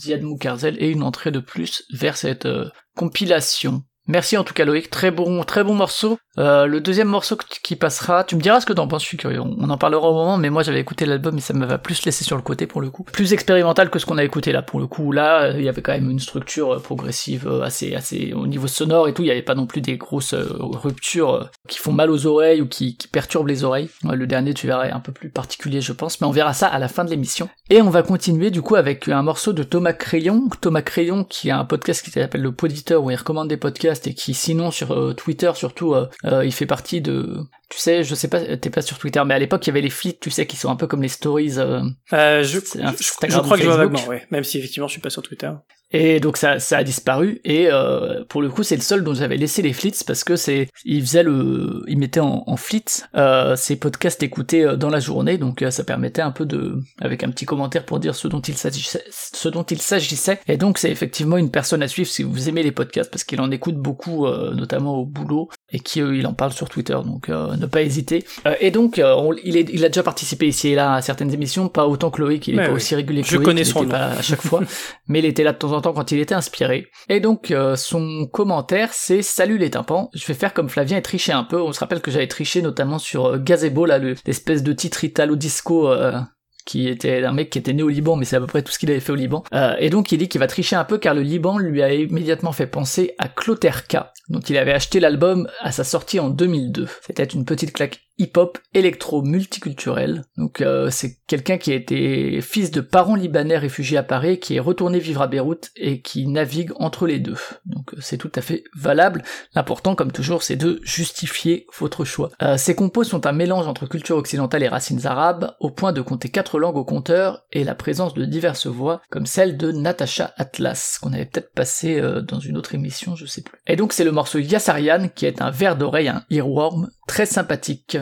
Ziad 0.00 0.22
Moukarzel 0.22 0.76
et 0.78 0.90
une 0.90 1.02
entrée 1.02 1.30
de 1.30 1.40
plus 1.40 1.81
vers 1.90 2.16
cette 2.16 2.48
compilation. 2.96 3.82
Merci 4.08 4.36
en 4.36 4.44
tout 4.44 4.54
cas 4.54 4.64
Loïc, 4.64 4.90
très 4.90 5.10
bon, 5.10 5.44
très 5.44 5.62
bon 5.62 5.74
morceau. 5.74 6.18
Euh, 6.38 6.66
le 6.66 6.80
deuxième 6.80 7.08
morceau 7.08 7.36
qui 7.62 7.76
passera, 7.76 8.24
tu 8.24 8.36
me 8.36 8.40
diras 8.40 8.60
ce 8.60 8.66
que 8.66 8.72
t'en 8.72 8.88
penses, 8.88 9.02
je 9.02 9.08
suis 9.08 9.16
curieux. 9.16 9.40
On 9.40 9.68
en 9.68 9.76
parlera 9.76 10.08
au 10.08 10.14
moment, 10.14 10.38
mais 10.38 10.48
moi 10.48 10.62
j'avais 10.62 10.80
écouté 10.80 11.04
l'album 11.04 11.36
et 11.36 11.40
ça 11.40 11.52
me 11.52 11.66
va 11.66 11.78
plus 11.78 12.04
laisser 12.04 12.24
sur 12.24 12.36
le 12.36 12.42
côté 12.42 12.66
pour 12.66 12.80
le 12.80 12.90
coup. 12.90 13.04
Plus 13.04 13.32
expérimental 13.32 13.90
que 13.90 13.98
ce 13.98 14.06
qu'on 14.06 14.18
a 14.18 14.24
écouté 14.24 14.52
là 14.52 14.62
pour 14.62 14.80
le 14.80 14.86
coup. 14.86 15.12
Là, 15.12 15.42
euh, 15.42 15.54
il 15.58 15.64
y 15.64 15.68
avait 15.68 15.82
quand 15.82 15.92
même 15.92 16.10
une 16.10 16.20
structure 16.20 16.74
euh, 16.74 16.78
progressive 16.78 17.48
assez, 17.62 17.94
assez 17.94 18.32
au 18.32 18.46
niveau 18.46 18.66
sonore 18.66 19.08
et 19.08 19.14
tout. 19.14 19.22
Il 19.22 19.26
n'y 19.26 19.30
avait 19.30 19.42
pas 19.42 19.54
non 19.54 19.66
plus 19.66 19.82
des 19.82 19.98
grosses 19.98 20.34
ruptures 20.34 21.50
qui 21.68 21.78
font 21.78 21.92
mal 21.92 22.10
aux 22.10 22.26
oreilles 22.26 22.62
ou 22.62 22.66
qui, 22.66 22.96
perturbent 23.10 23.48
les 23.48 23.64
oreilles. 23.64 23.90
Le 24.04 24.26
dernier, 24.26 24.54
tu 24.54 24.66
verras, 24.66 24.86
est 24.86 24.92
un 24.92 25.00
peu 25.00 25.12
plus 25.12 25.28
particulier, 25.28 25.80
je 25.80 25.92
pense, 25.92 26.20
mais 26.20 26.26
on 26.26 26.30
verra 26.30 26.54
ça 26.54 26.66
à 26.66 26.78
la 26.78 26.88
fin 26.88 27.04
de 27.04 27.10
l'émission. 27.10 27.48
Et 27.68 27.82
on 27.82 27.90
va 27.90 28.02
continuer 28.02 28.50
du 28.50 28.62
coup 28.62 28.76
avec 28.76 29.08
un 29.08 29.22
morceau 29.22 29.52
de 29.52 29.62
Thomas 29.62 29.92
Crayon. 29.92 30.48
Thomas 30.60 30.82
Crayon 30.82 31.24
qui 31.24 31.50
a 31.50 31.58
un 31.58 31.64
podcast 31.64 32.02
qui 32.02 32.10
s'appelle 32.10 32.40
Le 32.40 32.52
Poditeur 32.52 33.02
où 33.02 33.10
il 33.10 33.16
recommande 33.16 33.48
des 33.48 33.56
podcasts 33.56 34.06
et 34.06 34.14
qui 34.14 34.34
sinon 34.34 34.70
sur 34.70 35.14
Twitter 35.16 35.50
surtout 35.54 35.94
euh, 36.24 36.44
il 36.44 36.52
fait 36.52 36.66
partie 36.66 37.00
de 37.00 37.40
tu 37.68 37.78
sais 37.78 38.04
je 38.04 38.14
sais 38.14 38.28
pas 38.28 38.56
t'es 38.56 38.70
pas 38.70 38.82
sur 38.82 38.98
Twitter 38.98 39.22
mais 39.26 39.34
à 39.34 39.38
l'époque 39.38 39.66
il 39.66 39.70
y 39.70 39.72
avait 39.72 39.80
les 39.80 39.90
flits 39.90 40.18
tu 40.20 40.30
sais 40.30 40.46
qui 40.46 40.56
sont 40.56 40.70
un 40.70 40.76
peu 40.76 40.86
comme 40.86 41.02
les 41.02 41.08
stories 41.08 41.52
je, 41.52 41.92
je, 42.10 43.40
crois 43.40 43.56
que 43.56 43.62
je 43.62 43.68
vois 43.68 43.76
vaguement 43.76 44.06
ouais. 44.06 44.26
Même 44.30 44.44
si 44.44 44.58
effectivement 44.58 44.86
je 44.86 44.92
suis 44.92 45.00
pas 45.00 45.10
sur 45.10 45.22
Twitter 45.22 45.50
et 45.92 46.20
donc 46.20 46.36
ça, 46.36 46.58
ça 46.58 46.78
a 46.78 46.84
disparu. 46.84 47.40
Et 47.44 47.68
euh, 47.70 48.24
pour 48.28 48.42
le 48.42 48.48
coup 48.48 48.62
c'est 48.62 48.76
le 48.76 48.82
seul 48.82 49.04
dont 49.04 49.14
j'avais 49.14 49.36
laissé 49.36 49.62
les 49.62 49.72
flits 49.72 49.92
parce 50.06 50.24
que 50.24 50.36
c'est 50.36 50.68
il 50.84 51.00
faisait 51.02 51.22
le 51.22 51.84
il 51.88 51.98
mettait 51.98 52.20
en, 52.20 52.44
en 52.46 52.56
flits 52.56 52.84
euh, 53.14 53.56
ses 53.56 53.76
podcasts 53.76 54.22
écoutés 54.22 54.64
euh, 54.64 54.76
dans 54.76 54.90
la 54.90 55.00
journée. 55.00 55.38
Donc 55.38 55.62
euh, 55.62 55.70
ça 55.70 55.84
permettait 55.84 56.22
un 56.22 56.30
peu 56.30 56.46
de 56.46 56.78
avec 57.00 57.24
un 57.24 57.30
petit 57.30 57.44
commentaire 57.44 57.84
pour 57.84 58.00
dire 58.00 58.14
ce 58.14 58.28
dont 58.28 58.40
il 58.40 58.56
s'agissait 58.56 59.04
ce 59.10 59.48
dont 59.48 59.64
il 59.64 59.80
s'agissait. 59.80 60.40
Et 60.48 60.56
donc 60.56 60.78
c'est 60.78 60.90
effectivement 60.90 61.36
une 61.36 61.50
personne 61.50 61.82
à 61.82 61.88
suivre 61.88 62.08
si 62.08 62.22
vous 62.22 62.48
aimez 62.48 62.62
les 62.62 62.72
podcasts 62.72 63.10
parce 63.10 63.24
qu'il 63.24 63.40
en 63.40 63.50
écoute 63.50 63.76
beaucoup 63.76 64.26
notamment 64.26 64.96
au 64.96 65.04
boulot 65.04 65.48
et 65.72 65.80
qui 65.80 66.00
il 66.00 66.26
en 66.26 66.34
parle 66.34 66.52
sur 66.52 66.68
Twitter. 66.68 66.98
Donc 67.04 67.28
ne 67.28 67.66
pas 67.66 67.82
hésiter. 67.82 68.24
Et 68.60 68.70
donc 68.70 69.00
il, 69.44 69.56
est, 69.56 69.68
il 69.72 69.84
a 69.84 69.88
déjà 69.88 70.02
participé 70.02 70.46
ici 70.46 70.68
et 70.68 70.74
là 70.74 70.94
à 70.94 71.02
certaines 71.02 71.32
émissions. 71.32 71.68
Pas 71.68 71.86
autant 71.86 72.10
que 72.10 72.20
Loïc 72.20 72.48
il 72.48 72.58
est 72.58 72.66
pas 72.66 72.72
aussi 72.72 72.94
régulier 72.94 73.22
que 73.22 73.28
je 73.28 73.38
connais 73.38 73.64
son 73.64 73.86
pas 73.86 74.12
à 74.12 74.22
chaque 74.22 74.42
fois. 74.42 74.62
Mais 75.08 75.18
il 75.18 75.24
était 75.24 75.44
là 75.44 75.52
de 75.52 75.58
temps 75.58 75.72
en 75.72 75.80
temps 75.80 75.81
quand 75.90 76.12
il 76.12 76.20
était 76.20 76.34
inspiré. 76.34 76.86
Et 77.08 77.18
donc 77.18 77.50
euh, 77.50 77.74
son 77.74 78.28
commentaire 78.30 78.90
c'est 78.92 79.22
salut 79.22 79.58
les 79.58 79.70
tympans, 79.70 80.10
je 80.14 80.24
vais 80.26 80.34
faire 80.34 80.54
comme 80.54 80.68
Flavien 80.68 80.98
et 80.98 81.02
tricher 81.02 81.32
un 81.32 81.42
peu. 81.42 81.60
On 81.60 81.72
se 81.72 81.80
rappelle 81.80 82.00
que 82.00 82.12
j'avais 82.12 82.28
triché 82.28 82.62
notamment 82.62 83.00
sur 83.00 83.26
euh, 83.26 83.38
Gazebo 83.38 83.86
là 83.86 83.98
l'espèce 83.98 84.62
de 84.62 84.72
titre 84.72 85.02
italo 85.02 85.34
disco 85.34 85.88
euh, 85.88 86.20
qui 86.64 86.88
était 86.88 87.24
un 87.24 87.32
mec 87.32 87.50
qui 87.50 87.58
était 87.58 87.72
né 87.72 87.82
au 87.82 87.88
Liban, 87.88 88.14
mais 88.14 88.24
c'est 88.24 88.36
à 88.36 88.40
peu 88.40 88.46
près 88.46 88.62
tout 88.62 88.70
ce 88.70 88.78
qu'il 88.78 88.88
avait 88.88 89.00
fait 89.00 89.10
au 89.10 89.16
Liban. 89.16 89.42
et 89.80 89.90
donc 89.90 90.12
il 90.12 90.18
dit 90.18 90.28
qu'il 90.28 90.38
va 90.38 90.46
tricher 90.46 90.76
un 90.76 90.84
peu 90.84 90.96
car 90.98 91.12
le 91.12 91.22
Liban 91.22 91.58
lui 91.58 91.82
a 91.82 91.92
immédiatement 91.92 92.52
fait 92.52 92.68
penser 92.68 93.16
à 93.18 93.26
Cloterka, 93.26 94.12
dont 94.28 94.38
il 94.38 94.56
avait 94.56 94.72
acheté 94.72 95.00
l'album 95.00 95.48
à 95.58 95.72
sa 95.72 95.82
sortie 95.82 96.20
en 96.20 96.30
2002. 96.30 96.86
C'était 97.04 97.24
une 97.24 97.44
petite 97.44 97.72
claque 97.72 97.98
hip-hop 98.18 98.58
électro 98.74 99.22
multiculturel. 99.22 100.24
Donc 100.36 100.60
euh, 100.60 100.90
c'est 100.90 101.18
quelqu'un 101.26 101.58
qui 101.58 101.72
a 101.72 101.74
été 101.74 102.40
fils 102.40 102.70
de 102.70 102.80
parents 102.80 103.14
libanais 103.14 103.58
réfugiés 103.58 103.98
à 103.98 104.02
Paris, 104.02 104.38
qui 104.38 104.56
est 104.56 104.60
retourné 104.60 104.98
vivre 104.98 105.22
à 105.22 105.26
Beyrouth 105.26 105.70
et 105.76 106.00
qui 106.00 106.26
navigue 106.26 106.72
entre 106.76 107.06
les 107.06 107.18
deux. 107.18 107.36
Donc 107.66 107.94
euh, 107.94 107.98
c'est 108.00 108.18
tout 108.18 108.32
à 108.34 108.40
fait 108.40 108.64
valable. 108.76 109.22
L'important, 109.54 109.94
comme 109.94 110.12
toujours, 110.12 110.42
c'est 110.42 110.56
de 110.56 110.80
justifier 110.82 111.66
votre 111.78 112.04
choix. 112.04 112.30
Euh, 112.42 112.56
ces 112.56 112.74
compos 112.74 113.04
sont 113.04 113.26
un 113.26 113.32
mélange 113.32 113.66
entre 113.66 113.86
culture 113.86 114.16
occidentale 114.16 114.62
et 114.62 114.68
racines 114.68 115.06
arabes, 115.06 115.54
au 115.60 115.70
point 115.70 115.92
de 115.92 116.02
compter 116.02 116.28
quatre 116.28 116.58
langues 116.58 116.76
au 116.76 116.84
compteur 116.84 117.44
et 117.52 117.64
la 117.64 117.74
présence 117.74 118.14
de 118.14 118.24
diverses 118.24 118.66
voix, 118.66 119.00
comme 119.10 119.26
celle 119.26 119.56
de 119.56 119.72
Natasha 119.72 120.32
Atlas, 120.36 120.98
qu'on 121.00 121.12
avait 121.12 121.26
peut-être 121.26 121.52
passé 121.52 122.00
dans 122.26 122.38
une 122.38 122.56
autre 122.56 122.74
émission, 122.74 123.16
je 123.16 123.26
sais 123.26 123.42
plus. 123.42 123.58
Et 123.66 123.76
donc 123.76 123.92
c'est 123.92 124.04
le 124.04 124.12
morceau 124.12 124.38
Yassarian, 124.38 125.08
qui 125.14 125.26
est 125.26 125.42
un 125.42 125.50
verre 125.50 125.76
d'oreille, 125.76 126.08
un 126.08 126.24
earworm, 126.30 126.88
très 127.06 127.26
sympathique, 127.26 127.98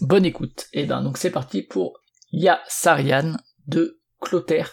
Bonne 0.00 0.24
écoute. 0.24 0.66
Et 0.72 0.84
ben 0.84 1.02
donc 1.02 1.18
c'est 1.18 1.30
parti 1.30 1.62
pour 1.62 2.00
Ya 2.32 2.60
Sarian 2.68 3.36
de 3.66 4.00
Clotaire 4.20 4.72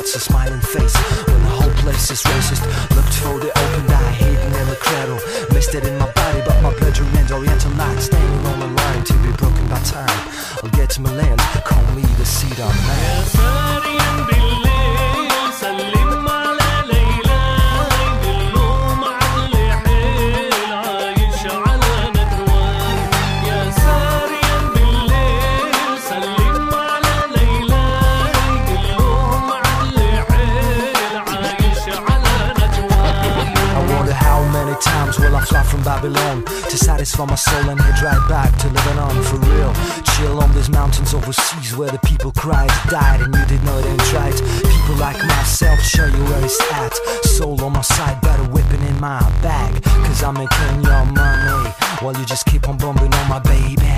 What's 0.00 0.16
a 0.16 0.20
smiling 0.20 0.60
face 0.62 1.09
Cause 50.10 50.24
I'm 50.24 50.34
making 50.34 50.82
your 50.82 51.06
money 51.14 51.70
while 52.02 52.18
you 52.18 52.26
just 52.26 52.44
keep 52.44 52.68
on 52.68 52.76
bumping 52.76 53.14
on 53.14 53.28
my 53.28 53.38
baby. 53.38 53.94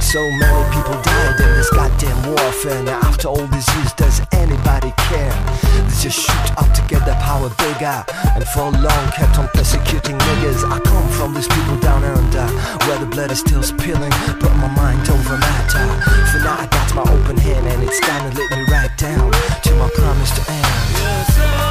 So 0.00 0.18
many 0.40 0.62
people 0.72 0.96
died 1.04 1.36
in 1.38 1.50
this 1.60 1.68
goddamn 1.68 2.16
warfare. 2.32 2.82
Now, 2.82 2.98
after 3.04 3.28
all 3.28 3.46
these 3.52 3.68
years, 3.76 3.92
does 3.92 4.22
anybody 4.32 4.90
care? 4.96 5.36
They 5.84 5.96
just 6.00 6.24
shoot 6.24 6.48
up 6.56 6.72
to 6.72 6.80
get 6.88 7.04
their 7.04 7.20
power 7.20 7.50
bigger. 7.60 8.04
And 8.34 8.44
for 8.56 8.72
long, 8.72 9.04
kept 9.12 9.38
on 9.38 9.48
persecuting 9.52 10.16
niggas. 10.16 10.64
I 10.64 10.80
come 10.80 11.08
from 11.12 11.34
these 11.34 11.48
people 11.48 11.76
down 11.76 12.02
under, 12.04 12.48
where 12.88 12.98
the 12.98 13.06
blood 13.06 13.30
is 13.30 13.40
still 13.40 13.62
spilling. 13.62 14.14
But 14.40 14.56
my 14.56 14.72
mind 14.72 15.06
over 15.10 15.36
matter. 15.36 15.86
For 16.32 16.40
now, 16.40 16.56
I 16.56 16.66
got 16.72 16.88
my 16.96 17.02
open 17.02 17.36
hand, 17.36 17.66
and 17.66 17.82
it's 17.82 18.00
gonna 18.00 18.32
let 18.32 18.48
me 18.50 18.64
right 18.72 18.96
down 18.96 19.30
to 19.60 19.74
my 19.76 19.90
promised 19.92 20.40
end. 20.48 21.63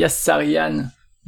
Yassarian 0.00 0.74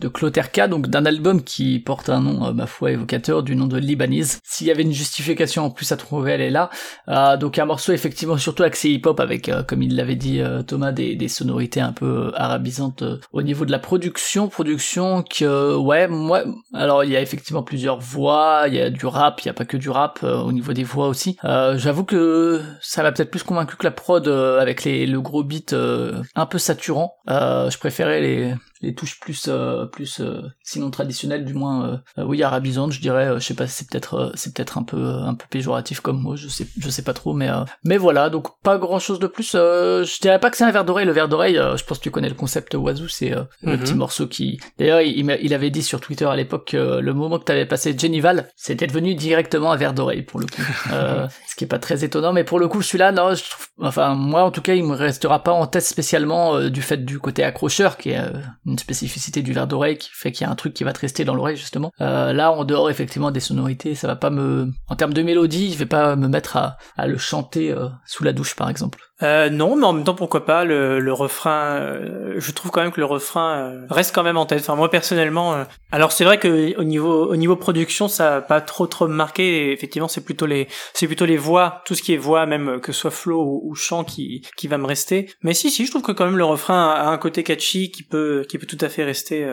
de 0.01 0.09
Cloterka, 0.09 0.67
donc 0.67 0.89
d'un 0.89 1.05
album 1.05 1.43
qui 1.43 1.79
porte 1.79 2.09
un 2.09 2.23
nom, 2.23 2.47
euh, 2.47 2.53
ma 2.53 2.67
foi, 2.67 2.93
évocateur 2.93 3.43
du 3.43 3.55
nom 3.55 3.67
de 3.67 3.77
Libanese. 3.77 4.41
S'il 4.43 4.67
y 4.67 4.71
avait 4.71 4.83
une 4.83 4.93
justification 4.93 5.67
en 5.67 5.71
plus 5.71 5.93
à 5.93 5.97
trouver, 5.97 6.33
elle 6.33 6.41
est 6.41 6.51
là. 6.51 6.71
Euh, 7.09 7.37
donc 7.37 7.59
un 7.59 7.67
morceau 7.67 7.93
effectivement 7.93 8.39
surtout 8.39 8.63
axé 8.63 8.89
hip-hop 8.89 9.21
avec, 9.21 9.49
euh, 9.49 9.63
comme 9.63 9.83
il 9.83 9.95
l'avait 9.95 10.17
dit 10.17 10.41
Thomas, 10.67 10.93
des, 10.93 11.15
des, 11.15 11.29
sonorités 11.29 11.81
un 11.81 11.93
peu 11.93 12.33
arabisantes 12.35 13.05
au 13.33 13.43
niveau 13.43 13.65
de 13.65 13.71
la 13.71 13.79
production. 13.79 14.49
Production 14.49 15.23
que, 15.23 15.77
ouais, 15.77 16.09
moi, 16.09 16.45
alors 16.73 17.05
il 17.05 17.11
y 17.11 17.17
a 17.17 17.21
effectivement 17.21 17.63
plusieurs 17.63 18.01
voix, 18.01 18.65
il 18.67 18.75
y 18.75 18.81
a 18.81 18.91
du 18.91 19.05
rap, 19.05 19.41
il 19.43 19.49
n'y 19.49 19.51
a 19.51 19.55
pas 19.55 19.67
que 19.67 19.77
du 19.77 19.91
rap, 19.91 20.23
au 20.23 20.51
niveau 20.53 20.73
des 20.73 20.85
voix 20.85 21.09
aussi. 21.09 21.37
J'avoue 21.43 22.05
que 22.05 22.63
ça 22.81 23.03
m'a 23.03 23.13
peut-être 23.13 23.31
plus 23.31 23.43
convaincu 23.43 23.77
que 23.77 23.85
la 23.85 23.91
prod 23.91 24.27
avec 24.27 24.85
les, 24.85 25.07
le 25.07 25.21
gros 25.21 25.45
beat 25.45 25.75
un 25.75 26.47
peu 26.47 26.59
saturant. 26.59 27.17
je 27.29 27.79
préférais 27.79 28.21
les, 28.21 28.55
les 28.83 28.95
touches 28.95 29.21
plus 29.21 29.47
euh, 29.49 29.87
plus 29.87 30.21
euh, 30.21 30.41
sinon 30.63 30.91
traditionnelles 30.91 31.45
du 31.45 31.53
moins 31.53 32.01
euh, 32.19 32.25
oui 32.25 32.43
arabisante 32.43 32.93
je 32.93 33.01
dirais 33.01 33.35
je 33.35 33.41
sais 33.41 33.55
pas 33.55 33.67
c'est 33.67 33.89
peut-être 33.89 34.33
c'est 34.35 34.55
peut-être 34.55 34.79
un 34.79 34.83
peu 34.83 35.05
un 35.05 35.35
peu 35.35 35.45
péjoratif 35.51 36.01
comme 36.01 36.21
mot 36.21 36.37
je 36.37 36.49
sais 36.49 36.67
je 36.79 36.89
sais 36.89 37.03
pas 37.03 37.13
trop 37.13 37.35
mais 37.35 37.49
mais 37.85 37.99
voilà 37.99 38.31
donc 38.31 38.49
pas 38.63 38.79
grand 38.79 38.99
chose 38.99 39.19
de 39.19 39.27
plus 39.27 39.53
je 39.53 40.21
dirais 40.21 40.39
pas 40.39 40.51
que 40.51 40.57
c'est 40.57 40.65
un 40.65 40.71
verre 40.71 40.85
d'oreille 40.85 41.07
le 41.07 41.13
verre 41.13 41.29
d'oreille 41.29 41.57
je 41.57 41.85
pense 41.85 41.99
que 41.99 42.05
tu 42.05 42.11
connais 42.11 42.29
le 42.29 42.35
concept 42.35 42.75
Wazoo 42.75 43.09
c'est 43.09 43.31
le 43.31 43.47
mhm. 43.63 43.79
petit 43.79 43.95
morceau 43.95 44.27
qui 44.27 44.59
d'ailleurs 44.79 45.03
il, 45.03 45.39
il, 45.43 45.55
avait 45.55 45.71
dit 45.71 45.83
sur 45.83 46.01
Twitter 46.01 46.25
à 46.25 46.37
l'époque 46.37 46.69
que 46.69 47.01
le 47.01 47.15
moment 47.15 47.39
que 47.39 47.45
tu 47.45 47.53
avais 47.53 47.67
passé 47.67 47.95
Jennival 47.97 48.49
c'était 48.57 48.87
devenu 48.87 49.15
directement 49.15 49.73
un 49.73 49.77
verre 49.77 49.93
d'oreille 49.93 50.23
pour 50.23 50.41
le 50.41 50.47
coup 50.47 50.63
ce 50.91 51.55
qui 51.57 51.65
est 51.65 51.69
pas 51.69 51.79
très 51.79 52.05
étonnant 52.05 52.33
mais 52.33 52.45
pour 52.45 52.59
le 52.59 52.69
coup 52.69 52.81
celui-là 52.81 53.13
non 53.13 53.35
je 53.35 53.43
trouve 53.45 53.67
enfin 53.81 54.15
moi 54.15 54.43
en 54.45 54.51
tout 54.51 54.63
cas 54.63 54.75
il 54.75 54.85
me 54.85 54.95
restera 54.95 55.43
pas 55.43 55.53
en 55.53 55.67
tête 55.67 55.85
spécialement 55.85 56.69
du 56.69 56.81
fait 56.81 57.05
du 57.05 57.19
côté 57.19 57.45
accrocheur 57.45 57.99
qui 57.99 58.11
est 58.11 58.23
une 58.71 58.79
spécificité 58.79 59.43
du 59.43 59.53
verre 59.53 59.67
d'oreille 59.67 59.99
qui 59.99 60.11
fait 60.13 60.33
qu'il 60.33 60.47
y 60.47 60.49
a 60.49 60.53
un 60.53 60.57
truc 60.57 60.75
qui 60.75 60.85
va 60.85 60.93
te 60.93 61.01
rester 61.01 61.25
dans 61.25 61.35
l'oreille 61.35 61.57
justement. 61.57 61.93
Euh, 62.01 62.33
là, 62.33 62.53
en 62.53 62.65
dehors 62.65 62.91
effectivement 62.91 63.31
des 63.31 63.41
sonorités, 63.41 63.95
ça 63.95 64.07
va 64.07 64.17
pas 64.17 64.31
me, 64.31 64.71
en 64.89 64.97
termes 64.97 65.13
de 65.13 65.23
mélodie, 65.23 65.73
je 65.73 65.79
vais 65.79 65.87
pas 65.87 66.17
me 66.17 66.29
mettre 66.29 66.57
à, 66.57 67.07
le 67.07 67.19
chanter 67.19 67.73
euh, 67.73 67.89
sous 68.07 68.25
la 68.25 68.33
douche 68.33 68.57
par 68.57 68.71
exemple. 68.71 69.01
Euh, 69.23 69.51
non, 69.51 69.77
mais 69.77 69.85
en 69.85 69.93
même 69.93 70.05
temps, 70.05 70.15
pourquoi 70.15 70.45
pas 70.45 70.65
le, 70.65 70.99
le 70.99 71.13
refrain. 71.13 71.77
Euh, 71.77 72.35
je 72.39 72.53
trouve 72.53 72.71
quand 72.71 72.83
même 72.83 72.93
que 72.93 73.01
le 73.01 73.07
refrain 73.07 73.59
euh, 73.59 73.87
reste 73.91 74.15
quand 74.15 74.23
même 74.23 74.37
en 74.37 74.47
tête. 74.47 74.61
Enfin, 74.61 74.77
moi 74.77 74.91
personnellement. 74.91 75.55
Euh, 75.55 75.65
alors 75.93 76.13
c'est 76.13 76.25
vrai 76.25 76.39
que 76.39 76.77
au 76.79 76.85
niveau 76.85 77.27
au 77.27 77.37
niveau 77.37 77.57
production, 77.57 78.09
ça 78.09 78.37
a 78.37 78.41
pas 78.41 78.61
trop 78.61 78.87
trop 78.87 79.09
marqué. 79.09 79.73
effectivement, 79.73 80.09
c'est 80.09 80.25
plutôt 80.25 80.47
les 80.47 80.69
c'est 80.95 81.07
plutôt 81.07 81.27
les 81.27 81.37
voix, 81.37 81.83
tout 81.85 81.95
ce 81.95 82.03
qui 82.03 82.15
est 82.15 82.19
voix, 82.19 82.47
même 82.47 82.81
que 82.81 82.93
ce 82.93 83.01
soit 83.01 83.11
flow 83.11 83.61
ou, 83.63 83.75
chant, 83.75 84.05
qui 84.05 84.47
qui 84.57 84.69
va 84.69 84.79
me 84.79 84.87
rester. 84.87 85.31
Mais 85.43 85.55
si 85.55 85.71
si, 85.71 85.85
je 85.85 85.91
trouve 85.91 86.03
que 86.03 86.13
quand 86.13 86.25
même 86.25 86.39
le 86.39 86.45
refrain 86.45 86.91
a 86.91 87.09
un 87.09 87.19
côté 87.19 87.43
catchy 87.43 87.91
qui 87.91 88.03
peut 88.03 88.47
qui 88.49 88.59
peut 88.59 88.67
tout 88.67 88.79
à 88.81 88.89
fait 88.89 89.05
rester. 89.05 89.45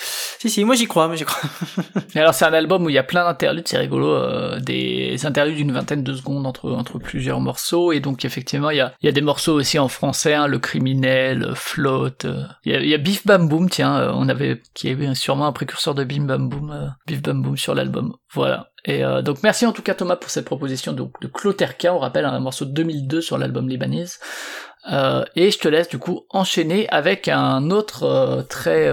Euh... 0.00 0.30
Si, 0.40 0.48
si, 0.48 0.64
moi 0.64 0.74
j'y 0.74 0.86
crois, 0.86 1.06
moi 1.06 1.16
j'y 1.16 1.24
crois. 1.24 1.50
alors 2.14 2.32
c'est 2.32 2.46
un 2.46 2.52
album 2.54 2.84
où 2.84 2.88
il 2.88 2.94
y 2.94 2.98
a 2.98 3.02
plein 3.02 3.24
d'interludes, 3.24 3.68
c'est 3.68 3.76
rigolo, 3.76 4.08
euh, 4.08 4.58
des 4.58 5.26
interludes 5.26 5.56
d'une 5.56 5.72
vingtaine 5.72 6.02
de 6.02 6.14
secondes 6.14 6.46
entre, 6.46 6.70
entre 6.70 6.98
plusieurs 6.98 7.40
morceaux, 7.40 7.92
et 7.92 8.00
donc 8.00 8.24
effectivement 8.24 8.70
il 8.70 8.78
y 8.78 8.80
a, 8.80 8.94
il 9.02 9.06
y 9.06 9.08
a 9.10 9.12
des 9.12 9.20
morceaux 9.20 9.52
aussi 9.52 9.78
en 9.78 9.88
français, 9.88 10.32
hein, 10.32 10.46
Le 10.46 10.58
Criminel, 10.58 11.52
Flotte, 11.54 12.24
euh, 12.24 12.44
il, 12.64 12.72
y 12.72 12.74
a, 12.74 12.80
il 12.80 12.88
y 12.88 12.94
a 12.94 12.98
Bif 12.98 13.26
Bam 13.26 13.48
Boom, 13.48 13.68
tiens, 13.68 13.98
euh, 13.98 14.12
on 14.14 14.30
avait, 14.30 14.62
qui 14.72 14.88
est 14.88 15.14
sûrement 15.14 15.46
un 15.46 15.52
précurseur 15.52 15.94
de 15.94 16.04
Bim 16.04 16.24
Bam 16.24 16.48
Boom, 16.48 16.70
euh, 16.70 16.86
Bif 17.06 17.20
Bam 17.20 17.42
Boom 17.42 17.58
sur 17.58 17.74
l'album, 17.74 18.16
voilà. 18.32 18.70
Et 18.86 19.02
donc 19.22 19.42
merci 19.42 19.66
en 19.66 19.72
tout 19.72 19.82
cas 19.82 19.92
Thomas 19.92 20.16
pour 20.16 20.30
cette 20.30 20.46
proposition 20.46 20.94
donc, 20.94 21.12
de 21.20 21.26
Cloterka, 21.26 21.92
on 21.92 21.98
rappelle 21.98 22.24
un 22.24 22.40
morceau 22.40 22.64
de 22.64 22.70
2002 22.70 23.20
sur 23.20 23.36
l'album 23.36 23.68
Libanese. 23.68 24.18
Euh, 24.90 25.22
et 25.36 25.50
je 25.50 25.58
te 25.58 25.68
laisse 25.68 25.90
du 25.90 25.98
coup 25.98 26.24
enchaîner 26.30 26.88
avec 26.88 27.28
un 27.28 27.70
autre 27.70 28.46
très 28.48 28.90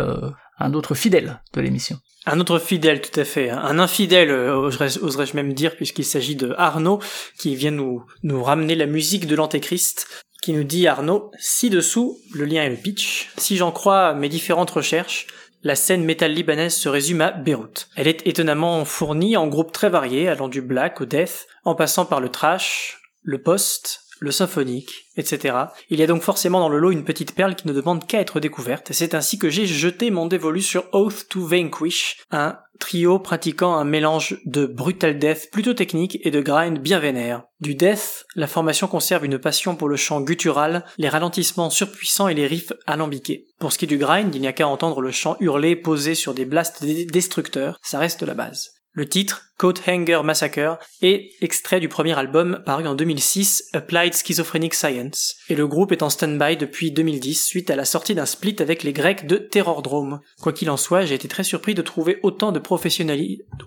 un 0.59 0.73
autre 0.73 0.95
fidèle 0.95 1.41
de 1.53 1.61
l'émission. 1.61 1.99
Un 2.25 2.39
autre 2.41 2.59
fidèle, 2.59 3.01
tout 3.01 3.17
à 3.19 3.23
fait. 3.23 3.49
Un 3.49 3.79
infidèle, 3.79 4.31
euh, 4.31 4.57
oserais-je 4.57 5.35
même 5.35 5.53
dire, 5.53 5.75
puisqu'il 5.75 6.03
s'agit 6.03 6.35
de 6.35 6.53
Arnaud, 6.57 6.99
qui 7.39 7.55
vient 7.55 7.71
nous, 7.71 8.03
ramener 8.43 8.75
la 8.75 8.85
musique 8.85 9.27
de 9.27 9.35
l'Antéchrist, 9.35 10.07
qui 10.41 10.51
nous 10.51 10.65
dit 10.65 10.87
Arnaud, 10.87 11.31
ci-dessous, 11.39 12.17
le 12.33 12.45
lien 12.45 12.63
est 12.63 12.69
le 12.69 12.75
pitch. 12.75 13.29
Si 13.37 13.55
j'en 13.55 13.71
crois 13.71 14.13
mes 14.13 14.29
différentes 14.29 14.71
recherches, 14.71 15.27
la 15.63 15.75
scène 15.75 16.03
métal 16.03 16.33
libanaise 16.33 16.75
se 16.75 16.89
résume 16.89 17.21
à 17.21 17.31
Beyrouth. 17.31 17.87
Elle 17.95 18.07
est 18.07 18.25
étonnamment 18.27 18.83
fournie 18.83 19.37
en 19.37 19.47
groupes 19.47 19.71
très 19.71 19.89
variés, 19.89 20.27
allant 20.27 20.49
du 20.49 20.61
black 20.61 20.99
au 21.01 21.05
death, 21.05 21.47
en 21.63 21.75
passant 21.75 22.05
par 22.05 22.19
le 22.19 22.29
trash, 22.29 22.99
le 23.23 23.41
post, 23.41 24.01
le 24.19 24.31
symphonique, 24.31 25.07
etc. 25.15 25.55
Il 25.89 25.99
y 25.99 26.03
a 26.03 26.07
donc 26.07 26.21
forcément 26.21 26.59
dans 26.59 26.69
le 26.69 26.79
lot 26.79 26.91
une 26.91 27.03
petite 27.03 27.35
perle 27.35 27.55
qui 27.55 27.67
ne 27.67 27.73
demande 27.73 28.05
qu'à 28.05 28.19
être 28.19 28.39
découverte, 28.39 28.91
et 28.91 28.93
c'est 28.93 29.15
ainsi 29.15 29.37
que 29.37 29.49
j'ai 29.49 29.65
jeté 29.65 30.11
mon 30.11 30.25
dévolu 30.25 30.61
sur 30.61 30.85
Oath 30.93 31.27
to 31.29 31.45
Vanquish, 31.45 32.17
un 32.31 32.57
trio 32.79 33.19
pratiquant 33.19 33.75
un 33.75 33.83
mélange 33.83 34.39
de 34.45 34.65
brutal 34.65 35.17
death 35.19 35.49
plutôt 35.51 35.73
technique 35.73 36.19
et 36.23 36.31
de 36.31 36.41
grind 36.41 36.79
bien 36.79 36.99
vénère. 36.99 37.43
Du 37.59 37.75
death, 37.75 38.25
la 38.35 38.47
formation 38.47 38.87
conserve 38.87 39.25
une 39.25 39.39
passion 39.39 39.75
pour 39.75 39.89
le 39.89 39.95
chant 39.95 40.21
guttural, 40.21 40.85
les 40.97 41.09
ralentissements 41.09 41.69
surpuissants 41.69 42.27
et 42.27 42.35
les 42.35 42.47
riffs 42.47 42.73
alambiqués. 42.85 43.47
Pour 43.59 43.73
ce 43.73 43.77
qui 43.77 43.85
est 43.85 43.87
du 43.87 43.97
grind, 43.97 44.33
il 44.33 44.41
n'y 44.41 44.47
a 44.47 44.53
qu'à 44.53 44.67
entendre 44.67 45.01
le 45.01 45.11
chant 45.11 45.37
hurlé 45.39 45.75
posé 45.75 46.13
sur 46.15 46.33
des 46.33 46.45
blasts 46.45 46.85
destructeurs, 46.85 47.79
ça 47.81 47.99
reste 47.99 48.23
la 48.23 48.35
base. 48.35 48.76
Le 48.97 49.07
titre, 49.07 49.51
Coat 49.59 49.75
Hanger 49.87 50.21
Massacre, 50.23 50.79
est 51.03 51.29
extrait 51.41 51.79
du 51.79 51.87
premier 51.87 52.17
album 52.17 52.63
paru 52.65 52.87
en 52.87 52.95
2006, 52.95 53.69
Applied 53.73 54.15
Schizophrenic 54.15 54.73
Science, 54.73 55.35
et 55.49 55.55
le 55.55 55.67
groupe 55.67 55.91
est 55.91 56.01
en 56.01 56.09
stand-by 56.09 56.57
depuis 56.57 56.89
2010 56.89 57.45
suite 57.45 57.69
à 57.69 57.75
la 57.75 57.85
sortie 57.85 58.15
d'un 58.15 58.25
split 58.25 58.55
avec 58.57 58.81
les 58.81 58.93
Grecs 58.93 59.27
de 59.27 59.37
Terrordrome. 59.37 60.19
Quoi 60.41 60.51
qu'il 60.51 60.71
en 60.71 60.77
soit, 60.77 61.05
j'ai 61.05 61.13
été 61.13 61.27
très 61.27 61.43
surpris 61.43 61.75
de 61.75 61.83
trouver 61.83 62.17
autant 62.23 62.51
de, 62.51 62.59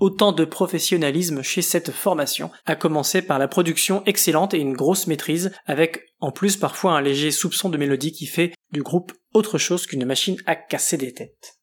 autant 0.00 0.32
de 0.32 0.44
professionnalisme 0.44 1.42
chez 1.42 1.62
cette 1.62 1.92
formation, 1.92 2.50
à 2.66 2.74
commencer 2.74 3.22
par 3.22 3.38
la 3.38 3.46
production 3.46 4.02
excellente 4.06 4.52
et 4.52 4.58
une 4.58 4.74
grosse 4.74 5.06
maîtrise, 5.06 5.52
avec 5.64 6.12
en 6.18 6.32
plus 6.32 6.56
parfois 6.56 6.94
un 6.94 7.00
léger 7.00 7.30
soupçon 7.30 7.68
de 7.68 7.78
mélodie 7.78 8.10
qui 8.10 8.26
fait 8.26 8.52
du 8.72 8.82
groupe 8.82 9.12
autre 9.32 9.58
chose 9.58 9.86
qu'une 9.86 10.04
machine 10.04 10.38
à 10.46 10.56
casser 10.56 10.96
des 10.96 11.14
têtes. 11.14 11.59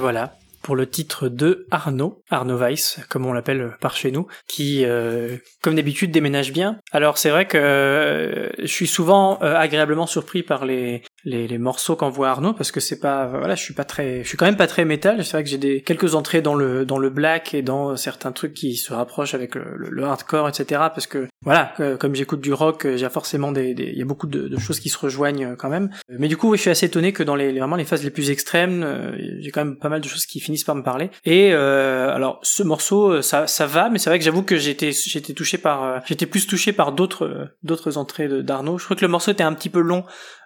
Voilà, 0.00 0.34
pour 0.62 0.76
le 0.76 0.86
titre 0.88 1.28
de 1.28 1.66
Arnaud, 1.70 2.22
Arnaud 2.30 2.58
Weiss, 2.58 3.00
comme 3.08 3.26
on 3.26 3.32
l'appelle 3.32 3.72
par 3.80 3.96
chez 3.96 4.10
nous, 4.10 4.26
qui, 4.46 4.84
euh, 4.84 5.36
comme 5.62 5.74
d'habitude, 5.74 6.10
déménage 6.10 6.52
bien. 6.52 6.78
Alors 6.92 7.18
c'est 7.18 7.30
vrai 7.30 7.46
que 7.46 7.56
euh, 7.56 8.50
je 8.58 8.66
suis 8.66 8.86
souvent 8.86 9.38
euh, 9.42 9.56
agréablement 9.56 10.06
surpris 10.06 10.42
par 10.42 10.64
les, 10.64 11.02
les, 11.24 11.46
les 11.48 11.58
morceaux 11.58 11.96
qu'envoie 11.96 12.30
Arnaud, 12.30 12.52
parce 12.52 12.72
que 12.72 12.80
c'est 12.80 13.00
pas, 13.00 13.26
voilà, 13.26 13.54
je 13.54 13.62
suis 13.62 13.74
pas 13.74 13.84
très, 13.84 14.22
je 14.22 14.28
suis 14.28 14.36
quand 14.36 14.46
même 14.46 14.56
pas 14.56 14.66
très 14.66 14.84
métal. 14.84 15.24
C'est 15.24 15.32
vrai 15.32 15.44
que 15.44 15.50
j'ai 15.50 15.58
des 15.58 15.82
quelques 15.82 16.14
entrées 16.14 16.42
dans 16.42 16.54
le 16.54 16.84
dans 16.84 16.98
le 16.98 17.10
black 17.10 17.54
et 17.54 17.62
dans 17.62 17.96
certains 17.96 18.32
trucs 18.32 18.54
qui 18.54 18.76
se 18.76 18.92
rapprochent 18.92 19.34
avec 19.34 19.54
le, 19.54 19.76
le, 19.76 20.04
hardcore, 20.04 20.48
etc. 20.48 20.80
Parce 20.94 21.06
que 21.06 21.28
voilà, 21.42 21.74
comme 21.98 22.14
j'écoute 22.14 22.40
du 22.40 22.52
rock, 22.52 22.86
j'ai 22.96 23.08
forcément 23.08 23.52
des, 23.52 23.70
il 23.70 23.98
y 23.98 24.02
a 24.02 24.04
beaucoup 24.04 24.26
de, 24.26 24.48
de, 24.48 24.58
choses 24.58 24.80
qui 24.80 24.88
se 24.88 24.98
rejoignent 24.98 25.56
quand 25.56 25.68
même. 25.68 25.90
Mais 26.08 26.28
du 26.28 26.36
coup, 26.36 26.54
je 26.56 26.60
suis 26.60 26.70
assez 26.70 26.86
étonné 26.86 27.12
que 27.12 27.22
dans 27.22 27.36
les 27.36 27.58
vraiment 27.58 27.76
les 27.76 27.84
phases 27.84 28.04
les 28.04 28.10
plus 28.10 28.30
extrêmes, 28.30 29.14
j'ai 29.40 29.50
quand 29.50 29.64
même 29.64 29.76
pas 29.76 29.88
mal 29.88 30.00
de 30.00 30.08
choses 30.08 30.26
qui 30.26 30.40
finissent 30.40 30.64
par 30.64 30.74
me 30.74 30.82
parler. 30.82 31.10
Et 31.24 31.52
euh, 31.52 32.14
alors 32.14 32.40
ce 32.42 32.62
morceau, 32.62 33.12
euh, 33.12 33.22
ça, 33.22 33.46
ça 33.46 33.66
va, 33.66 33.90
mais 33.90 33.98
c'est 33.98 34.10
vrai 34.10 34.18
que 34.18 34.24
j'avoue 34.24 34.42
que 34.42 34.56
j'étais 34.56 34.92
j'étais 34.92 35.32
touché 35.32 35.58
par, 35.58 35.84
euh, 35.84 35.98
j'étais 36.06 36.26
plus 36.26 36.46
touché 36.46 36.72
par 36.72 36.92
d'autres 36.92 37.50
d'autres 37.62 37.98
entrées 37.98 38.42
d'Arnaud. 38.42 38.78
Je 38.78 38.84
crois 38.84 38.96
que 38.96 39.04
le 39.04 39.08
morceau 39.08 39.30
était 39.30 39.42
un 39.42 39.54
petit 39.54 39.68
peu 39.68 39.80
long 39.80 40.04
euh, 40.04 40.39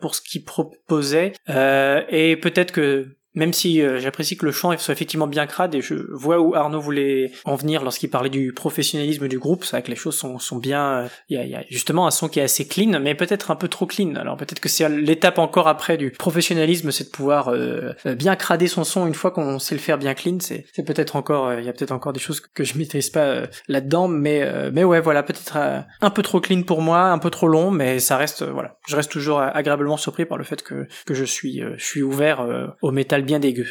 pour 0.00 0.14
ce 0.14 0.20
qu'il 0.20 0.44
proposait, 0.44 1.32
euh, 1.48 2.02
et 2.08 2.36
peut-être 2.36 2.72
que 2.72 3.16
même 3.34 3.52
si 3.52 3.80
euh, 3.80 4.00
j'apprécie 4.00 4.36
que 4.36 4.44
le 4.44 4.52
chant 4.52 4.76
soit 4.78 4.92
effectivement 4.92 5.26
bien 5.26 5.46
crade 5.46 5.74
et 5.74 5.80
je 5.80 5.94
vois 6.12 6.40
où 6.40 6.54
Arnaud 6.54 6.80
voulait 6.80 7.32
en 7.44 7.54
venir 7.54 7.82
lorsqu'il 7.82 8.10
parlait 8.10 8.30
du 8.30 8.52
professionnalisme 8.52 9.28
du 9.28 9.38
groupe, 9.38 9.64
c'est 9.64 9.72
vrai 9.72 9.82
que 9.82 9.90
les 9.90 9.96
choses 9.96 10.16
sont, 10.16 10.38
sont 10.38 10.56
bien, 10.56 11.08
il 11.28 11.36
y, 11.36 11.40
a, 11.40 11.44
y, 11.44 11.54
a, 11.54 11.64
justement 11.70 12.06
un 12.06 12.10
son 12.10 12.28
qui 12.28 12.40
est 12.40 12.42
assez 12.42 12.66
clean, 12.66 12.98
mais 13.00 13.14
peut-être 13.14 13.50
un 13.50 13.56
peu 13.56 13.68
trop 13.68 13.86
clean. 13.86 14.16
Alors 14.16 14.36
peut-être 14.36 14.60
que 14.60 14.68
c'est 14.68 14.88
l'étape 14.88 15.38
encore 15.38 15.68
après 15.68 15.96
du 15.96 16.10
professionnalisme, 16.10 16.90
c'est 16.90 17.04
de 17.04 17.10
pouvoir 17.10 17.48
euh, 17.48 17.92
bien 18.16 18.34
crader 18.34 18.66
son 18.66 18.84
son 18.84 19.06
une 19.06 19.14
fois 19.14 19.30
qu'on 19.30 19.58
sait 19.58 19.74
le 19.74 19.80
faire 19.80 19.98
bien 19.98 20.14
clean. 20.14 20.38
C'est, 20.40 20.66
c'est 20.72 20.84
peut-être 20.84 21.14
encore, 21.14 21.48
euh, 21.48 21.60
il 21.60 21.66
y 21.66 21.68
a 21.68 21.72
peut-être 21.72 21.92
encore 21.92 22.12
des 22.12 22.20
choses 22.20 22.40
que 22.40 22.64
je 22.64 22.76
maîtrise 22.78 23.10
pas 23.10 23.42
là-dedans, 23.68 24.08
mais 24.08 24.70
mais 24.72 24.84
ouais 24.84 25.00
voilà 25.00 25.22
peut-être 25.22 25.56
un 25.56 26.10
peu 26.10 26.22
trop 26.22 26.40
clean 26.40 26.62
pour 26.62 26.82
moi, 26.82 27.04
un 27.04 27.18
peu 27.18 27.30
trop 27.30 27.48
long, 27.48 27.70
mais 27.70 28.00
ça 28.00 28.16
reste 28.16 28.42
voilà, 28.42 28.78
je 28.88 28.96
reste 28.96 29.10
toujours 29.10 29.40
agréablement 29.40 29.96
surpris 29.96 30.24
par 30.24 30.38
le 30.38 30.44
fait 30.44 30.62
que 30.62 30.86
que 31.06 31.14
je 31.14 31.24
suis 31.24 31.62
je 31.76 31.84
suis 31.84 32.02
ouvert 32.02 32.46
au 32.82 32.90
métal 32.90 33.19
bien 33.22 33.38
dégueu. 33.38 33.68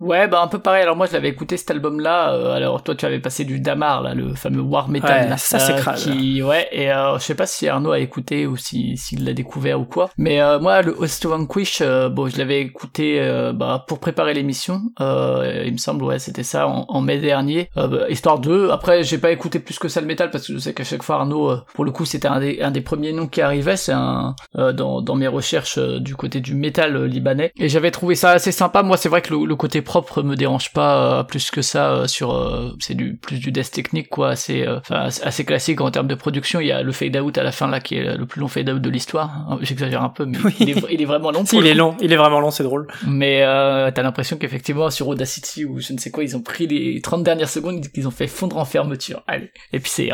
Ouais, 0.00 0.28
bah 0.28 0.40
un 0.42 0.48
peu 0.48 0.58
pareil. 0.58 0.82
Alors 0.82 0.96
moi, 0.96 1.06
je 1.06 1.12
l'avais 1.12 1.28
écouté 1.28 1.58
cet 1.58 1.70
album-là. 1.70 2.32
Euh, 2.32 2.54
alors 2.54 2.82
toi, 2.82 2.94
tu 2.94 3.04
avais 3.04 3.20
passé 3.20 3.44
du 3.44 3.60
Damar, 3.60 4.02
là, 4.02 4.14
le 4.14 4.34
fameux 4.34 4.62
War 4.62 4.88
Metal. 4.88 5.30
Ouais, 5.30 5.36
ça 5.36 5.58
c'est 5.58 5.74
euh, 5.86 5.92
Qui, 5.94 6.42
ouais. 6.42 6.68
Et 6.72 6.90
euh, 6.90 7.18
je 7.18 7.24
sais 7.24 7.34
pas 7.34 7.46
si 7.46 7.68
Arnaud 7.68 7.92
a 7.92 7.98
écouté 7.98 8.46
ou 8.46 8.56
si 8.56 8.96
s'il 8.96 9.26
l'a 9.26 9.34
découvert 9.34 9.78
ou 9.78 9.84
quoi. 9.84 10.08
Mais 10.16 10.40
euh, 10.40 10.58
moi, 10.58 10.80
le 10.80 10.94
Host 10.98 11.26
Vanquish, 11.26 11.80
euh, 11.82 12.08
bon, 12.08 12.28
je 12.28 12.38
l'avais 12.38 12.62
écouté 12.62 13.20
bah, 13.54 13.84
pour 13.86 13.98
préparer 13.98 14.32
l'émission. 14.32 14.80
il 14.98 15.72
me 15.72 15.76
semble, 15.78 16.02
ouais, 16.04 16.18
c'était 16.18 16.44
ça 16.44 16.66
en, 16.66 16.86
en, 16.88 17.00
mai 17.02 17.18
dernier. 17.18 17.68
Bah, 17.76 18.08
histoire 18.08 18.38
de. 18.38 18.70
Après, 18.70 19.02
j'ai 19.02 19.18
pas 19.18 19.30
écouté 19.30 19.58
plus 19.58 19.78
que 19.78 19.88
ça 19.88 20.00
le 20.00 20.06
métal 20.06 20.30
parce 20.30 20.46
que 20.46 20.54
je 20.54 20.58
sais 20.58 20.72
qu'à 20.72 20.84
chaque 20.84 21.02
fois 21.02 21.16
Arnaud, 21.16 21.52
pour 21.74 21.84
le 21.84 21.90
coup, 21.90 22.06
c'était 22.06 22.28
un 22.28 22.40
des, 22.40 22.62
un 22.62 22.70
des 22.70 22.80
premiers 22.80 23.12
noms 23.12 23.26
qui 23.26 23.42
arrivait. 23.42 23.76
C'est 23.76 23.92
un 23.92 24.34
dans 24.54 25.02
dans 25.02 25.14
mes 25.14 25.28
recherches 25.28 25.78
du 25.78 26.16
côté 26.16 26.40
du 26.40 26.54
métal 26.54 27.04
libanais. 27.04 27.52
Et 27.58 27.68
j'avais 27.68 27.90
trouvé 27.90 28.14
ça 28.14 28.30
assez 28.30 28.52
sympa. 28.52 28.82
Moi, 28.82 28.96
c'est 28.96 29.10
vrai 29.10 29.20
que 29.20 29.34
le, 29.34 29.44
le 29.44 29.56
côté 29.56 29.82
propre 29.90 30.22
me 30.22 30.36
dérange 30.36 30.72
pas 30.72 31.18
euh, 31.18 31.22
plus 31.24 31.50
que 31.50 31.62
ça 31.62 31.90
euh, 31.90 32.06
sur 32.06 32.32
euh, 32.32 32.76
c'est 32.78 32.94
du 32.94 33.16
plus 33.16 33.40
du 33.40 33.50
death 33.50 33.72
technique 33.72 34.08
quoi 34.08 34.28
assez 34.28 34.64
enfin 34.68 35.08
assez 35.24 35.44
classique 35.44 35.80
en 35.80 35.90
termes 35.90 36.06
de 36.06 36.14
production. 36.14 36.60
Il 36.60 36.68
y 36.68 36.70
a 36.70 36.84
le 36.84 36.92
fade 36.92 37.16
out 37.16 37.36
à 37.38 37.42
la 37.42 37.50
fin 37.50 37.66
là 37.66 37.80
qui 37.80 37.96
est 37.96 38.16
le 38.16 38.24
plus 38.24 38.40
long 38.40 38.46
fade 38.46 38.70
out 38.70 38.80
de 38.80 38.88
l'histoire. 38.88 39.30
Hein, 39.48 39.58
j'exagère 39.62 40.04
un 40.04 40.08
peu 40.08 40.26
mais 40.26 40.38
il, 40.60 40.70
est, 40.70 41.04
vraiment 41.04 41.32
long 41.32 41.44
si, 41.44 41.56
il 41.58 41.66
est 41.66 41.74
long 41.74 41.96
il 42.00 42.12
est 42.12 42.16
vraiment 42.16 42.38
long 42.38 42.52
c'est 42.52 42.62
drôle. 42.62 42.86
Mais 43.04 43.42
euh, 43.42 43.90
t'as 43.92 44.02
l'impression 44.02 44.36
qu'effectivement 44.36 44.90
sur 44.90 45.08
Audacity 45.08 45.64
ou 45.64 45.80
je 45.80 45.92
ne 45.92 45.98
sais 45.98 46.12
quoi 46.12 46.22
ils 46.22 46.36
ont 46.36 46.42
pris 46.42 46.68
les 46.68 47.00
30 47.00 47.24
dernières 47.24 47.48
secondes 47.48 47.84
qu'ils 47.88 48.06
ont 48.06 48.12
fait 48.12 48.28
fondre 48.28 48.58
en 48.58 48.64
fermeture. 48.64 49.24
Allez 49.26 49.50
et 49.72 49.80
puis 49.80 49.90
c'est 49.90 50.10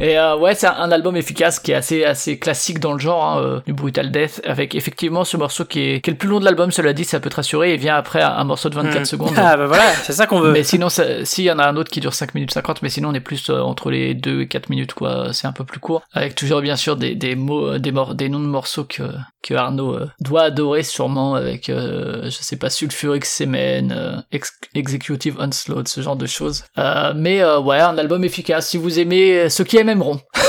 et 0.00 0.18
ouais 0.40 0.56
c'est 0.56 0.66
un, 0.66 0.90
album 0.90 1.16
efficace 1.16 1.60
qui 1.60 1.70
est 1.70 1.76
assez 1.76 2.02
assez 2.04 2.40
classique 2.40 2.80
dans 2.80 2.94
le 2.94 2.98
genre 2.98 3.24
hein, 3.24 3.62
du 3.64 3.74
brutal 3.74 4.10
death 4.10 4.40
avec 4.44 4.74
effectivement 4.74 5.22
ce 5.22 5.36
morceau 5.36 5.64
qui 5.64 5.80
est, 5.82 6.00
qui 6.00 6.10
est 6.10 6.14
le 6.14 6.18
plus 6.18 6.28
long 6.28 6.40
de 6.40 6.44
l'album 6.44 6.72
cela 6.72 6.92
dit 6.92 7.04
ça 7.04 7.20
peut 7.20 7.30
te 7.30 7.36
rassurer. 7.36 7.74
Et 7.74 7.76
vient 7.76 7.94
après 7.94 8.22
un 8.22 8.44
morceau 8.44 8.68
de 8.68 8.74
24 8.88 9.06
secondes. 9.06 9.32
Ah 9.36 9.56
bah 9.56 9.66
voilà, 9.66 9.92
c'est 10.02 10.12
ça 10.12 10.26
qu'on 10.26 10.40
veut. 10.40 10.52
Mais 10.52 10.64
sinon, 10.64 10.88
s'il 10.88 11.44
y 11.44 11.50
en 11.50 11.58
a 11.58 11.66
un 11.66 11.76
autre 11.76 11.90
qui 11.90 12.00
dure 12.00 12.14
5 12.14 12.34
minutes 12.34 12.52
50, 12.52 12.82
mais 12.82 12.88
sinon 12.88 13.10
on 13.10 13.14
est 13.14 13.20
plus 13.20 13.50
euh, 13.50 13.60
entre 13.60 13.90
les 13.90 14.14
2 14.14 14.42
et 14.42 14.48
4 14.48 14.70
minutes, 14.70 14.94
quoi. 14.94 15.32
C'est 15.32 15.46
un 15.46 15.52
peu 15.52 15.64
plus 15.64 15.80
court. 15.80 16.02
Avec 16.12 16.34
toujours 16.34 16.60
bien 16.60 16.76
sûr 16.76 16.96
des, 16.96 17.14
des 17.14 17.34
mots, 17.36 17.74
euh, 17.74 17.78
des, 17.78 17.92
des 18.14 18.28
noms 18.28 18.40
de 18.40 18.46
morceaux 18.46 18.84
que, 18.84 19.02
que 19.42 19.54
Arnaud 19.54 19.94
euh, 19.94 20.08
doit 20.20 20.42
adorer 20.42 20.82
sûrement 20.82 21.34
avec, 21.34 21.66
je 21.68 22.28
sais 22.30 22.56
pas, 22.56 22.70
Sulfuric 22.70 23.24
Semen, 23.24 24.24
Executive 24.74 25.36
Onslaught, 25.38 25.88
ce 25.88 26.00
genre 26.00 26.16
de 26.16 26.26
choses. 26.26 26.64
mais 27.14 27.44
ouais, 27.44 27.80
un 27.80 27.98
album 27.98 28.24
efficace. 28.24 28.68
Si 28.68 28.76
vous 28.76 28.98
aimez, 28.98 29.48
ceux 29.48 29.64
qui 29.64 29.76
aiment 29.76 29.88
aimeront. 29.88 30.20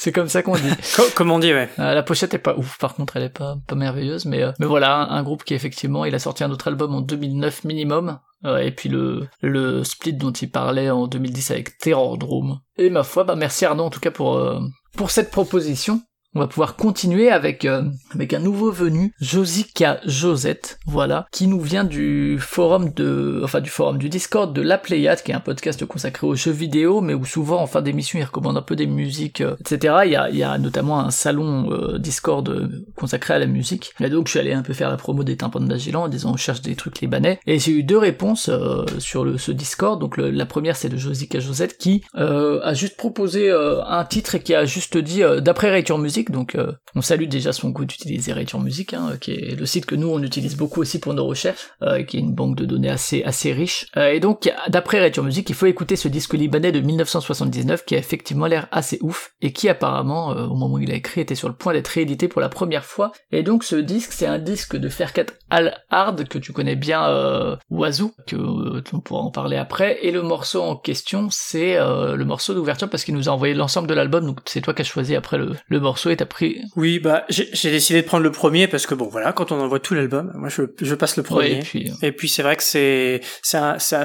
c'est 0.00 0.12
comme 0.12 0.30
ça 0.30 0.42
qu'on 0.42 0.54
dit. 0.54 0.62
comme 1.14 1.30
on 1.30 1.38
dit, 1.38 1.52
ouais. 1.52 1.68
Euh, 1.78 1.92
la 1.92 2.02
pochette 2.02 2.32
est 2.32 2.38
pas 2.38 2.56
ouf, 2.56 2.78
par 2.78 2.94
contre, 2.94 3.18
elle 3.18 3.24
est 3.24 3.28
pas, 3.28 3.58
pas 3.66 3.74
merveilleuse, 3.74 4.24
mais, 4.24 4.42
euh, 4.42 4.50
mais 4.58 4.64
voilà, 4.64 4.96
un, 4.96 5.22
groupe 5.22 5.44
qui 5.44 5.52
effectivement, 5.52 6.06
il 6.06 6.14
a 6.14 6.18
sorti 6.18 6.42
un 6.42 6.50
autre 6.50 6.68
album 6.68 6.94
en 6.94 7.02
2009 7.02 7.64
minimum, 7.64 8.18
euh, 8.46 8.56
et 8.56 8.70
puis 8.70 8.88
le, 8.88 9.28
le 9.42 9.84
split 9.84 10.14
dont 10.14 10.32
il 10.32 10.50
parlait 10.50 10.88
en 10.88 11.06
2010 11.06 11.50
avec 11.50 11.76
Terrordrome. 11.76 12.60
Et 12.78 12.88
ma 12.88 13.02
foi, 13.02 13.24
bah 13.24 13.36
merci 13.36 13.66
Arnaud 13.66 13.84
en 13.84 13.90
tout 13.90 14.00
cas 14.00 14.10
pour, 14.10 14.42
pour 14.96 15.10
cette 15.10 15.30
proposition. 15.30 16.00
On 16.32 16.38
va 16.38 16.46
pouvoir 16.46 16.76
continuer 16.76 17.28
avec 17.28 17.64
euh, 17.64 17.82
avec 18.14 18.32
un 18.34 18.38
nouveau 18.38 18.70
venu, 18.70 19.12
Josica 19.20 19.98
Josette, 20.06 20.78
voilà, 20.86 21.26
qui 21.32 21.48
nous 21.48 21.60
vient 21.60 21.82
du 21.82 22.38
forum 22.38 22.92
de, 22.94 23.40
enfin 23.42 23.60
du 23.60 23.68
forum 23.68 23.98
du 23.98 24.08
Discord 24.08 24.54
de 24.54 24.62
La 24.62 24.78
Pléiade, 24.78 25.24
qui 25.24 25.32
est 25.32 25.34
un 25.34 25.40
podcast 25.40 25.84
consacré 25.86 26.28
aux 26.28 26.36
jeux 26.36 26.52
vidéo, 26.52 27.00
mais 27.00 27.14
où 27.14 27.24
souvent 27.24 27.60
en 27.60 27.66
fin 27.66 27.82
d'émission 27.82 28.20
il 28.20 28.22
recommande 28.22 28.56
un 28.56 28.62
peu 28.62 28.76
des 28.76 28.86
musiques, 28.86 29.40
euh, 29.40 29.56
etc. 29.58 30.02
Il 30.04 30.12
y 30.38 30.44
a, 30.44 30.58
notamment 30.58 31.00
un 31.00 31.10
salon 31.10 31.72
euh, 31.72 31.98
Discord 31.98 32.70
consacré 32.94 33.34
à 33.34 33.40
la 33.40 33.46
musique. 33.46 33.92
Et 33.98 34.08
donc 34.08 34.28
je 34.28 34.30
suis 34.30 34.38
allé 34.38 34.52
un 34.52 34.62
peu 34.62 34.72
faire 34.72 34.88
la 34.88 34.96
promo 34.96 35.24
des 35.24 35.36
tympans 35.36 35.58
de 35.58 35.96
en 35.96 36.06
disant 36.06 36.34
on 36.34 36.36
cherche 36.36 36.62
des 36.62 36.76
trucs 36.76 37.00
libanais, 37.00 37.40
et 37.48 37.58
j'ai 37.58 37.72
eu 37.72 37.82
deux 37.82 37.98
réponses 37.98 38.50
sur 38.98 39.40
ce 39.40 39.50
Discord. 39.50 40.00
Donc 40.00 40.16
la 40.16 40.46
première 40.46 40.76
c'est 40.76 40.88
de 40.88 40.96
Josica 40.96 41.40
Josette 41.40 41.76
qui 41.76 42.04
a 42.14 42.72
juste 42.74 42.96
proposé 42.96 43.50
un 43.50 44.04
titre 44.04 44.36
et 44.36 44.40
qui 44.40 44.54
a 44.54 44.64
juste 44.64 44.96
dit 44.96 45.22
d'après 45.40 45.70
Rayture 45.70 45.98
Donc 46.28 46.54
euh, 46.54 46.72
on 46.94 47.00
salue 47.00 47.26
déjà 47.26 47.52
son 47.52 47.70
goût 47.70 47.84
d'utiliser 47.84 48.32
Rayture 48.32 48.60
Music, 48.60 48.92
hein, 48.92 49.16
qui 49.20 49.32
est 49.32 49.58
le 49.58 49.64
site 49.64 49.86
que 49.86 49.94
nous 49.94 50.08
on 50.08 50.22
utilise 50.22 50.56
beaucoup 50.56 50.80
aussi 50.80 50.98
pour 50.98 51.14
nos 51.14 51.24
recherches, 51.24 51.68
euh, 51.82 52.02
qui 52.02 52.18
est 52.18 52.20
une 52.20 52.34
banque 52.34 52.56
de 52.56 52.66
données 52.66 52.90
assez 52.90 53.22
assez 53.22 53.52
riche. 53.52 53.86
Euh, 53.96 54.10
et 54.10 54.20
donc 54.20 54.52
d'après 54.68 55.00
Rayture 55.00 55.24
Music, 55.24 55.48
il 55.48 55.54
faut 55.54 55.66
écouter 55.66 55.96
ce 55.96 56.08
disque 56.08 56.34
libanais 56.34 56.72
de 56.72 56.80
1979 56.80 57.84
qui 57.84 57.94
a 57.94 57.98
effectivement 57.98 58.46
l'air 58.46 58.68
assez 58.72 58.98
ouf 59.00 59.32
et 59.40 59.52
qui 59.52 59.68
apparemment 59.68 60.28
au 60.28 60.54
moment 60.54 60.74
où 60.74 60.78
il 60.78 60.90
a 60.90 60.94
écrit 60.94 61.20
était 61.20 61.34
sur 61.34 61.48
le 61.48 61.54
point 61.54 61.72
d'être 61.72 61.88
réédité 61.88 62.28
pour 62.28 62.40
la 62.40 62.48
première 62.48 62.84
fois. 62.84 63.12
Et 63.30 63.42
donc 63.42 63.64
ce 63.64 63.76
disque 63.76 64.12
c'est 64.12 64.26
un 64.26 64.38
disque 64.38 64.76
de 64.76 64.88
Ferkat 64.88 65.26
Al 65.50 65.78
Hard 65.90 66.28
que 66.28 66.38
tu 66.38 66.52
connais 66.52 66.76
bien, 66.76 67.08
euh, 67.08 67.56
que 68.26 68.36
on 68.92 69.00
pourra 69.00 69.20
en 69.20 69.30
parler 69.30 69.56
après. 69.56 69.98
Et 70.02 70.10
le 70.10 70.22
morceau 70.22 70.62
en 70.62 70.76
question 70.76 71.28
c'est 71.30 71.76
le 71.78 72.24
morceau 72.24 72.54
d'ouverture 72.54 72.88
parce 72.88 73.04
qu'il 73.04 73.14
nous 73.14 73.28
a 73.28 73.32
envoyé 73.32 73.54
l'ensemble 73.54 73.88
de 73.88 73.94
l'album, 73.94 74.26
donc 74.26 74.38
c'est 74.46 74.60
toi 74.60 74.74
qui 74.74 74.82
as 74.82 74.84
choisi 74.84 75.16
après 75.16 75.38
le, 75.38 75.52
le 75.68 75.80
morceau 75.80 76.10
et 76.10 76.16
t'as 76.16 76.26
pris 76.26 76.60
Oui, 76.76 76.98
bah 76.98 77.24
j'ai 77.28 77.70
décidé 77.70 78.02
de 78.02 78.06
prendre 78.06 78.22
le 78.22 78.32
premier 78.32 78.68
parce 78.68 78.86
que 78.86 78.94
bon 78.94 79.08
voilà, 79.08 79.32
quand 79.32 79.52
on 79.52 79.60
envoie 79.60 79.80
tout 79.80 79.94
l'album, 79.94 80.32
moi 80.34 80.48
je, 80.48 80.62
je 80.80 80.94
passe 80.94 81.16
le 81.16 81.22
premier. 81.22 81.58
et 81.58 81.60
puis, 81.60 81.90
euh, 81.90 82.06
et 82.06 82.12
puis 82.12 82.28
c'est 82.28 82.42
vrai 82.42 82.56
que 82.56 82.62
c'est 82.62 83.20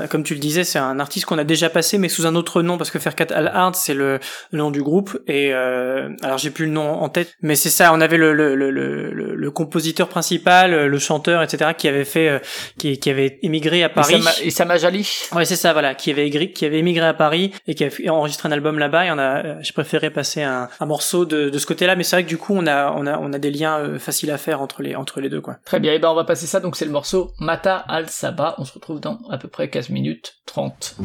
comme 0.10 0.24
tu 0.24 0.34
le 0.34 0.40
disais, 0.40 0.64
c'est 0.64 0.80
un 0.80 1.00
artiste 1.00 1.26
qu'on 1.26 1.38
a 1.38 1.44
déjà 1.44 1.70
passé 1.70 1.98
mais 1.98 2.10
sous 2.10 2.26
un 2.26 2.36
autre 2.36 2.62
nom 2.62 2.78
parce 2.78 2.92
que 2.92 3.00
Ferkat 3.00 3.28
Al 3.34 3.48
Hard 3.48 3.76
c'est 3.76 3.94
le, 3.94 4.20
nom 4.54 4.72
du 4.72 4.82
groupe 4.82 5.18
et 5.28 5.54
euh, 5.54 6.10
alors 6.22 6.38
j'ai 6.38 6.50
plus 6.50 6.66
le 6.66 6.72
nom 6.72 6.90
en 6.90 7.10
tête, 7.10 7.36
mais 7.42 7.56
c'est 7.56 7.70
ça, 7.70 7.94
on 7.94 8.02
avait 8.02 8.18
le 8.18 8.34
le, 8.34 8.56
le, 8.56 8.72
le, 8.72 9.12
le 9.12 9.52
compositeur 9.52 10.08
principal, 10.08 10.88
le 10.88 11.00
chanteur, 11.00 11.35
etc. 11.42 11.72
qui 11.78 11.88
avait 11.88 12.06
fait 12.06 12.30
euh, 12.30 12.40
qui, 12.78 13.00
qui 13.00 13.10
avait 13.10 13.40
émigré 13.42 13.84
à 13.84 13.90
Paris. 13.90 14.24
Et 14.42 14.50
Sama 14.50 14.78
Jali. 14.78 15.10
Ouais 15.34 15.46
c'est 15.46 15.56
ça, 15.56 15.74
voilà, 15.74 15.96
qui 15.96 16.12
avait 16.12 16.30
qui 16.30 16.66
avait 16.66 16.80
émigré 16.80 17.06
à 17.06 17.14
Paris 17.14 17.52
et 17.68 17.76
qui 17.76 17.86
a 17.86 18.14
enregistré 18.14 18.50
un 18.50 18.52
album 18.52 18.80
là-bas 18.80 19.06
et 19.06 19.12
on 19.12 19.20
a 19.20 19.62
j'ai 19.62 19.74
préféré 19.74 20.10
passer 20.10 20.44
un, 20.44 20.70
un 20.80 20.86
morceau 20.86 21.26
de, 21.26 21.50
de 21.50 21.58
ce 21.58 21.66
côté-là 21.66 21.96
mais 21.96 22.04
c'est 22.04 22.16
vrai 22.16 22.24
que 22.24 22.30
du 22.30 22.38
coup 22.38 22.54
on 22.56 22.68
a 22.68 22.92
on 22.92 23.06
a 23.08 23.18
on 23.18 23.34
a 23.34 23.40
des 23.40 23.52
liens 23.52 23.80
euh, 23.80 24.00
faciles 24.00 24.32
à 24.32 24.38
faire 24.38 24.62
entre 24.62 24.82
les 24.82 24.96
entre 24.96 25.22
les 25.22 25.30
deux 25.30 25.42
quoi. 25.42 25.58
Très 25.66 25.80
bien, 25.80 25.94
et 25.94 26.00
ben 26.00 26.10
on 26.10 26.16
va 26.16 26.24
passer 26.24 26.48
ça 26.48 26.60
donc 26.60 26.76
c'est 26.76 26.86
le 26.86 26.92
morceau 26.92 27.32
Mata 27.40 27.78
al 27.78 28.10
Saba, 28.10 28.56
on 28.58 28.66
se 28.66 28.74
retrouve 28.74 29.00
dans 29.00 29.20
à 29.30 29.38
peu 29.38 29.48
près 29.48 29.70
15 29.70 29.90
minutes 29.90 30.36
30. 30.46 30.96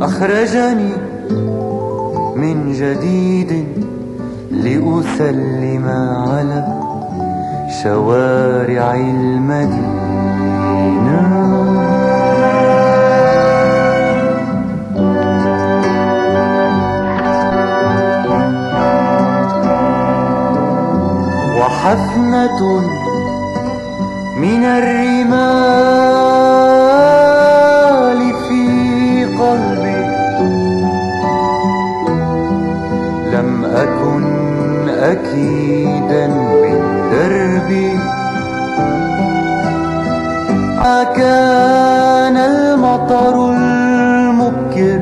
أخرجني 0.00 0.92
من 2.36 2.72
جديد 2.72 3.66
لأسلم 4.50 5.84
على 6.28 6.64
شوارع 7.82 8.94
المدينة. 8.94 9.98
وحفنة 21.60 22.60
من 24.38 24.64
الرمال 24.64 25.38
في 28.48 28.64
قلبي. 29.24 30.02
لم 33.32 33.64
أكن 33.64 34.88
أكيدا 34.88 36.26
بالدرب 36.62 37.70
أكان 40.78 42.36
المطر 42.36 43.34
المبكر. 43.50 45.00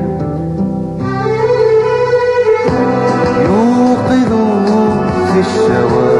يوقظ 3.45 4.31
في 5.31 5.39
الشوارع. 5.39 6.16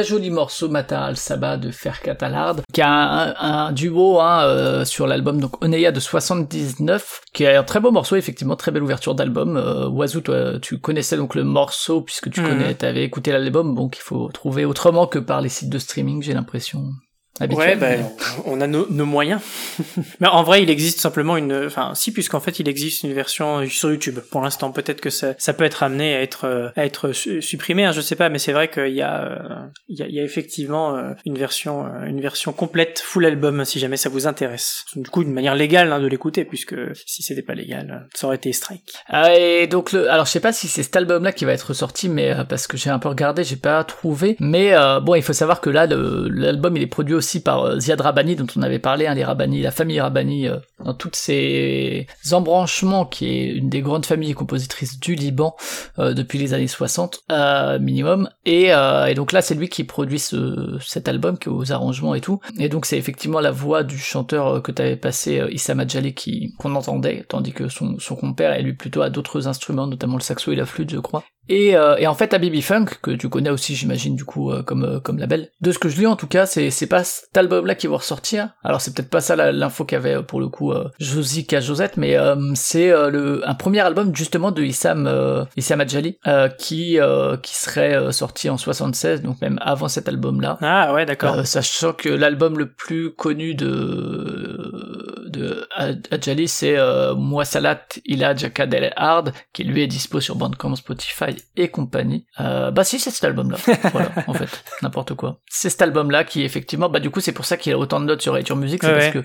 Très 0.00 0.08
joli 0.08 0.30
morceau 0.30 0.70
Mata 0.70 1.04
al 1.04 1.16
Saba 1.18 1.58
de 1.58 1.70
Ferkat 1.70 2.16
Alard, 2.22 2.60
qui 2.72 2.80
a 2.80 2.88
un, 2.90 3.34
un 3.66 3.72
duo 3.72 4.18
hein, 4.18 4.44
euh, 4.44 4.84
sur 4.86 5.06
l'album 5.06 5.40
donc 5.40 5.62
Oneya 5.62 5.92
de 5.92 6.00
79, 6.00 7.20
qui 7.34 7.44
est 7.44 7.54
un 7.54 7.62
très 7.64 7.80
beau 7.80 7.90
morceau 7.90 8.16
effectivement, 8.16 8.56
très 8.56 8.70
belle 8.70 8.82
ouverture 8.82 9.14
d'album. 9.14 9.58
Euh, 9.58 10.20
toi 10.24 10.58
tu 10.62 10.78
connaissais 10.78 11.18
donc 11.18 11.34
le 11.34 11.44
morceau 11.44 12.00
puisque 12.00 12.30
tu 12.30 12.40
Mhm. 12.40 12.48
connais, 12.48 12.74
t'avais 12.74 13.04
écouté 13.04 13.30
l'album, 13.30 13.74
donc 13.74 13.98
il 13.98 14.02
faut 14.02 14.30
trouver 14.32 14.64
autrement 14.64 15.06
que 15.06 15.18
par 15.18 15.42
les 15.42 15.50
sites 15.50 15.68
de 15.68 15.78
streaming, 15.78 16.22
j'ai 16.22 16.32
l'impression. 16.32 16.84
Ouais, 17.40 17.44
habituel, 17.72 17.78
ben, 17.78 18.04
on 18.44 18.60
a 18.60 18.66
nos, 18.66 18.86
nos 18.90 19.06
moyens. 19.06 19.40
Mais 20.20 20.28
en 20.28 20.42
vrai, 20.42 20.62
il 20.62 20.70
existe 20.70 21.00
simplement 21.00 21.36
une, 21.36 21.64
enfin, 21.66 21.92
si, 21.94 22.12
puisqu'en 22.12 22.40
fait, 22.40 22.58
il 22.60 22.68
existe 22.68 23.02
une 23.02 23.12
version 23.12 23.66
sur 23.68 23.90
YouTube. 23.90 24.18
Pour 24.30 24.40
l'instant, 24.42 24.70
peut-être 24.72 25.00
que 25.00 25.10
ça, 25.10 25.34
ça 25.38 25.52
peut 25.52 25.64
être 25.64 25.82
amené 25.82 26.14
à 26.14 26.22
être, 26.22 26.44
euh, 26.46 26.68
à 26.76 26.84
être 26.84 27.12
su- 27.12 27.42
supprimé, 27.42 27.84
hein, 27.84 27.92
je 27.92 28.00
sais 28.00 28.16
pas, 28.16 28.28
mais 28.28 28.38
c'est 28.38 28.52
vrai 28.52 28.68
qu'il 28.68 28.92
y 28.94 29.02
a, 29.02 29.22
euh, 29.24 29.38
il 29.88 29.98
y 29.98 30.02
a, 30.02 30.06
il 30.06 30.14
y 30.14 30.20
a 30.20 30.24
effectivement 30.24 30.96
euh, 30.96 31.12
une 31.24 31.38
version, 31.38 31.86
euh, 31.86 32.04
une 32.06 32.20
version 32.20 32.52
complète, 32.52 33.00
full 33.04 33.24
album, 33.24 33.64
si 33.64 33.78
jamais 33.78 33.96
ça 33.96 34.08
vous 34.08 34.26
intéresse. 34.26 34.84
Du 34.96 35.08
coup, 35.08 35.22
une 35.22 35.32
manière 35.32 35.54
légale 35.54 35.92
hein, 35.92 36.00
de 36.00 36.06
l'écouter, 36.06 36.44
puisque 36.44 36.74
si 37.06 37.22
c'était 37.22 37.42
pas 37.42 37.54
légal, 37.54 38.06
ça 38.14 38.26
aurait 38.26 38.36
été 38.36 38.52
strike. 38.52 38.92
Ah, 39.08 39.34
et 39.34 39.66
donc 39.66 39.92
le, 39.92 40.10
alors 40.10 40.26
je 40.26 40.30
sais 40.30 40.40
pas 40.40 40.52
si 40.52 40.68
c'est 40.68 40.82
cet 40.82 40.96
album-là 40.96 41.32
qui 41.32 41.44
va 41.44 41.52
être 41.52 41.72
sorti, 41.74 42.08
mais 42.08 42.30
euh, 42.32 42.44
parce 42.44 42.66
que 42.66 42.76
j'ai 42.76 42.90
un 42.90 42.98
peu 42.98 43.08
regardé, 43.08 43.44
j'ai 43.44 43.56
pas 43.56 43.82
trouvé. 43.84 44.36
Mais 44.40 44.74
euh, 44.74 45.00
bon, 45.00 45.14
il 45.14 45.22
faut 45.22 45.32
savoir 45.32 45.60
que 45.60 45.70
là, 45.70 45.86
l'album 45.86 46.76
il 46.76 46.82
est 46.82 46.86
produit 46.86 47.14
aussi 47.14 47.29
par 47.38 47.78
Ziad 47.78 48.00
Rabani, 48.00 48.34
dont 48.34 48.48
on 48.56 48.62
avait 48.62 48.80
parlé, 48.80 49.06
hein, 49.06 49.14
les 49.14 49.22
Rabani, 49.22 49.62
la 49.62 49.70
famille 49.70 50.00
Rabani, 50.00 50.48
dans 50.84 50.94
toutes 50.94 51.14
ces 51.14 52.08
embranchements, 52.32 53.06
qui 53.06 53.28
est 53.28 53.46
une 53.50 53.68
des 53.68 53.82
grandes 53.82 54.06
familles 54.06 54.32
compositrices 54.34 54.98
du 54.98 55.14
Liban 55.14 55.54
depuis 55.98 56.38
les 56.38 56.52
années 56.54 56.66
60 56.66 57.24
minimum. 57.80 58.28
Et, 58.44 58.72
donc 59.14 59.30
là, 59.30 59.42
c'est 59.42 59.54
lui 59.54 59.68
qui 59.68 59.84
produit 59.84 60.18
ce, 60.18 60.78
cet 60.84 61.06
album, 61.06 61.38
qui 61.38 61.48
est 61.48 61.52
aux 61.52 61.70
arrangements 61.72 62.16
et 62.16 62.20
tout. 62.20 62.40
Et 62.58 62.68
donc 62.68 62.86
c'est 62.86 62.98
effectivement 62.98 63.40
la 63.40 63.52
voix 63.52 63.84
du 63.84 63.98
chanteur 63.98 64.62
que 64.62 64.72
tu 64.72 64.82
avais 64.82 64.96
passé, 64.96 65.42
Issa 65.50 65.76
Majali, 65.76 66.14
qui 66.14 66.54
qu'on 66.58 66.74
entendait, 66.74 67.24
tandis 67.28 67.52
que 67.52 67.68
son, 67.68 67.98
son 67.98 68.16
compère 68.16 68.52
est 68.52 68.62
lui 68.62 68.74
plutôt 68.74 69.02
à 69.02 69.10
d'autres 69.10 69.46
instruments, 69.46 69.86
notamment 69.86 70.16
le 70.16 70.22
saxo 70.22 70.50
et 70.50 70.56
la 70.56 70.66
flûte, 70.66 70.90
je 70.90 70.98
crois. 70.98 71.24
Et, 71.50 71.74
euh, 71.74 71.96
et, 71.96 72.06
en 72.06 72.14
fait, 72.14 72.32
à 72.32 72.38
Baby 72.38 72.62
Funk, 72.62 72.86
que 73.02 73.10
tu 73.10 73.28
connais 73.28 73.50
aussi, 73.50 73.74
j'imagine, 73.74 74.14
du 74.14 74.24
coup, 74.24 74.52
euh, 74.52 74.62
comme, 74.62 74.84
euh, 74.84 75.00
comme 75.00 75.18
label, 75.18 75.48
de 75.60 75.72
ce 75.72 75.80
que 75.80 75.88
je 75.88 75.98
lis 75.98 76.06
en 76.06 76.14
tout 76.14 76.28
cas, 76.28 76.46
c'est, 76.46 76.70
c'est 76.70 76.86
pas 76.86 77.02
cet 77.02 77.36
album-là 77.36 77.74
qui 77.74 77.88
va 77.88 77.96
ressortir. 77.96 78.50
Alors, 78.62 78.80
c'est 78.80 78.94
peut-être 78.94 79.10
pas 79.10 79.20
ça 79.20 79.34
l'info 79.50 79.84
qu'avait 79.84 80.22
pour 80.22 80.40
le 80.40 80.46
coup 80.46 80.72
Josique 81.00 81.52
à 81.52 81.60
Josette, 81.60 81.96
mais 81.96 82.16
c'est 82.54 82.90
le, 82.90 83.42
un 83.48 83.54
premier 83.54 83.80
album 83.80 84.14
justement 84.14 84.52
de 84.52 84.62
Issam, 84.62 85.46
Issam 85.56 85.80
Adjali, 85.80 86.18
qui, 86.58 86.98
qui 87.42 87.56
serait 87.56 88.12
sorti 88.12 88.48
en 88.48 88.56
76, 88.56 89.22
donc 89.22 89.40
même 89.40 89.58
avant 89.62 89.88
cet 89.88 90.08
album-là. 90.08 90.58
Ah 90.60 90.92
ouais, 90.94 91.06
d'accord. 91.06 91.46
sachant 91.46 91.92
que 91.92 92.08
l'album 92.08 92.58
le 92.58 92.70
plus 92.70 93.12
connu 93.12 93.54
de, 93.54 95.19
de 95.30 95.68
Adjali, 96.10 96.48
c'est 96.48 96.76
Moissalat 97.16 97.86
Ila 98.04 98.34
Jakad 98.34 98.72
El 98.74 98.92
Hard, 98.96 99.32
qui 99.52 99.64
lui 99.64 99.82
est 99.82 99.86
dispo 99.86 100.20
sur 100.20 100.36
Bandcamp, 100.36 100.74
Spotify 100.76 101.36
et 101.56 101.68
compagnie. 101.68 102.26
Euh, 102.40 102.70
bah 102.70 102.84
si, 102.84 102.98
c'est 102.98 103.10
cet 103.10 103.24
album-là. 103.24 103.58
voilà, 103.92 104.10
en 104.26 104.34
fait, 104.34 104.64
n'importe 104.82 105.14
quoi. 105.14 105.40
C'est 105.48 105.70
cet 105.70 105.82
album-là 105.82 106.24
qui, 106.24 106.42
effectivement, 106.42 106.88
bah 106.88 107.00
du 107.00 107.10
coup, 107.10 107.20
c'est 107.20 107.32
pour 107.32 107.44
ça 107.44 107.56
qu'il 107.56 107.72
a 107.72 107.78
autant 107.78 108.00
de 108.00 108.06
notes 108.06 108.22
sur 108.22 108.32
Nature 108.32 108.56
Music, 108.56 108.82
c'est 108.82 108.92
parce 108.92 109.10
que 109.10 109.24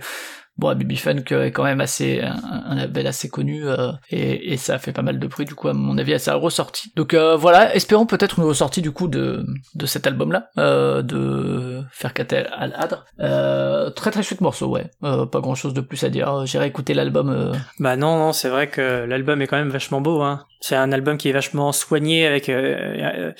bon, 0.57 0.69
Baby 0.69 0.97
Funk 0.97 1.23
est 1.31 1.51
quand 1.51 1.63
même 1.63 1.81
assez 1.81 2.21
un, 2.21 2.75
label 2.75 3.07
assez 3.07 3.29
connu 3.29 3.67
euh, 3.67 3.91
et, 4.09 4.53
et, 4.53 4.57
ça 4.57 4.75
a 4.75 4.77
fait 4.79 4.91
pas 4.91 5.01
mal 5.01 5.19
de 5.19 5.27
bruit 5.27 5.45
du 5.45 5.55
coup 5.55 5.67
à 5.67 5.73
mon 5.73 5.97
avis 5.97 6.19
ça 6.19 6.33
a 6.33 6.35
ressorti. 6.35 6.91
Donc 6.95 7.13
euh, 7.13 7.35
voilà, 7.35 7.75
espérons 7.75 8.05
peut-être 8.05 8.39
une 8.39 8.45
ressortie 8.45 8.81
du 8.81 8.91
coup 8.91 9.07
de 9.07 9.45
de 9.75 9.85
cet 9.85 10.07
album 10.07 10.31
là 10.31 10.49
euh, 10.57 11.01
de 11.01 11.83
Ferkatel 11.91 12.49
Al 12.53 12.73
Adr. 12.77 13.05
Euh, 13.19 13.89
très 13.89 14.11
très 14.11 14.23
chouette 14.23 14.41
morceau, 14.41 14.67
ouais. 14.67 14.89
Euh, 15.03 15.25
pas 15.25 15.41
grand 15.41 15.55
chose 15.55 15.73
de 15.73 15.81
plus 15.81 16.03
à 16.03 16.09
dire. 16.09 16.45
J'irai 16.45 16.67
écouter 16.67 16.93
l'album. 16.93 17.53
Bah 17.79 17.95
non 17.95 18.17
non, 18.17 18.33
c'est 18.33 18.49
vrai 18.49 18.67
que 18.67 19.05
l'album 19.05 19.41
est 19.41 19.47
quand 19.47 19.57
même 19.57 19.69
vachement 19.69 20.01
beau 20.01 20.21
hein. 20.21 20.45
C'est 20.61 20.75
un 20.75 20.91
album 20.91 21.17
qui 21.17 21.29
est 21.29 21.33
vachement 21.33 21.71
soigné 21.71 22.25
avec 22.25 22.49
euh, 22.49 23.31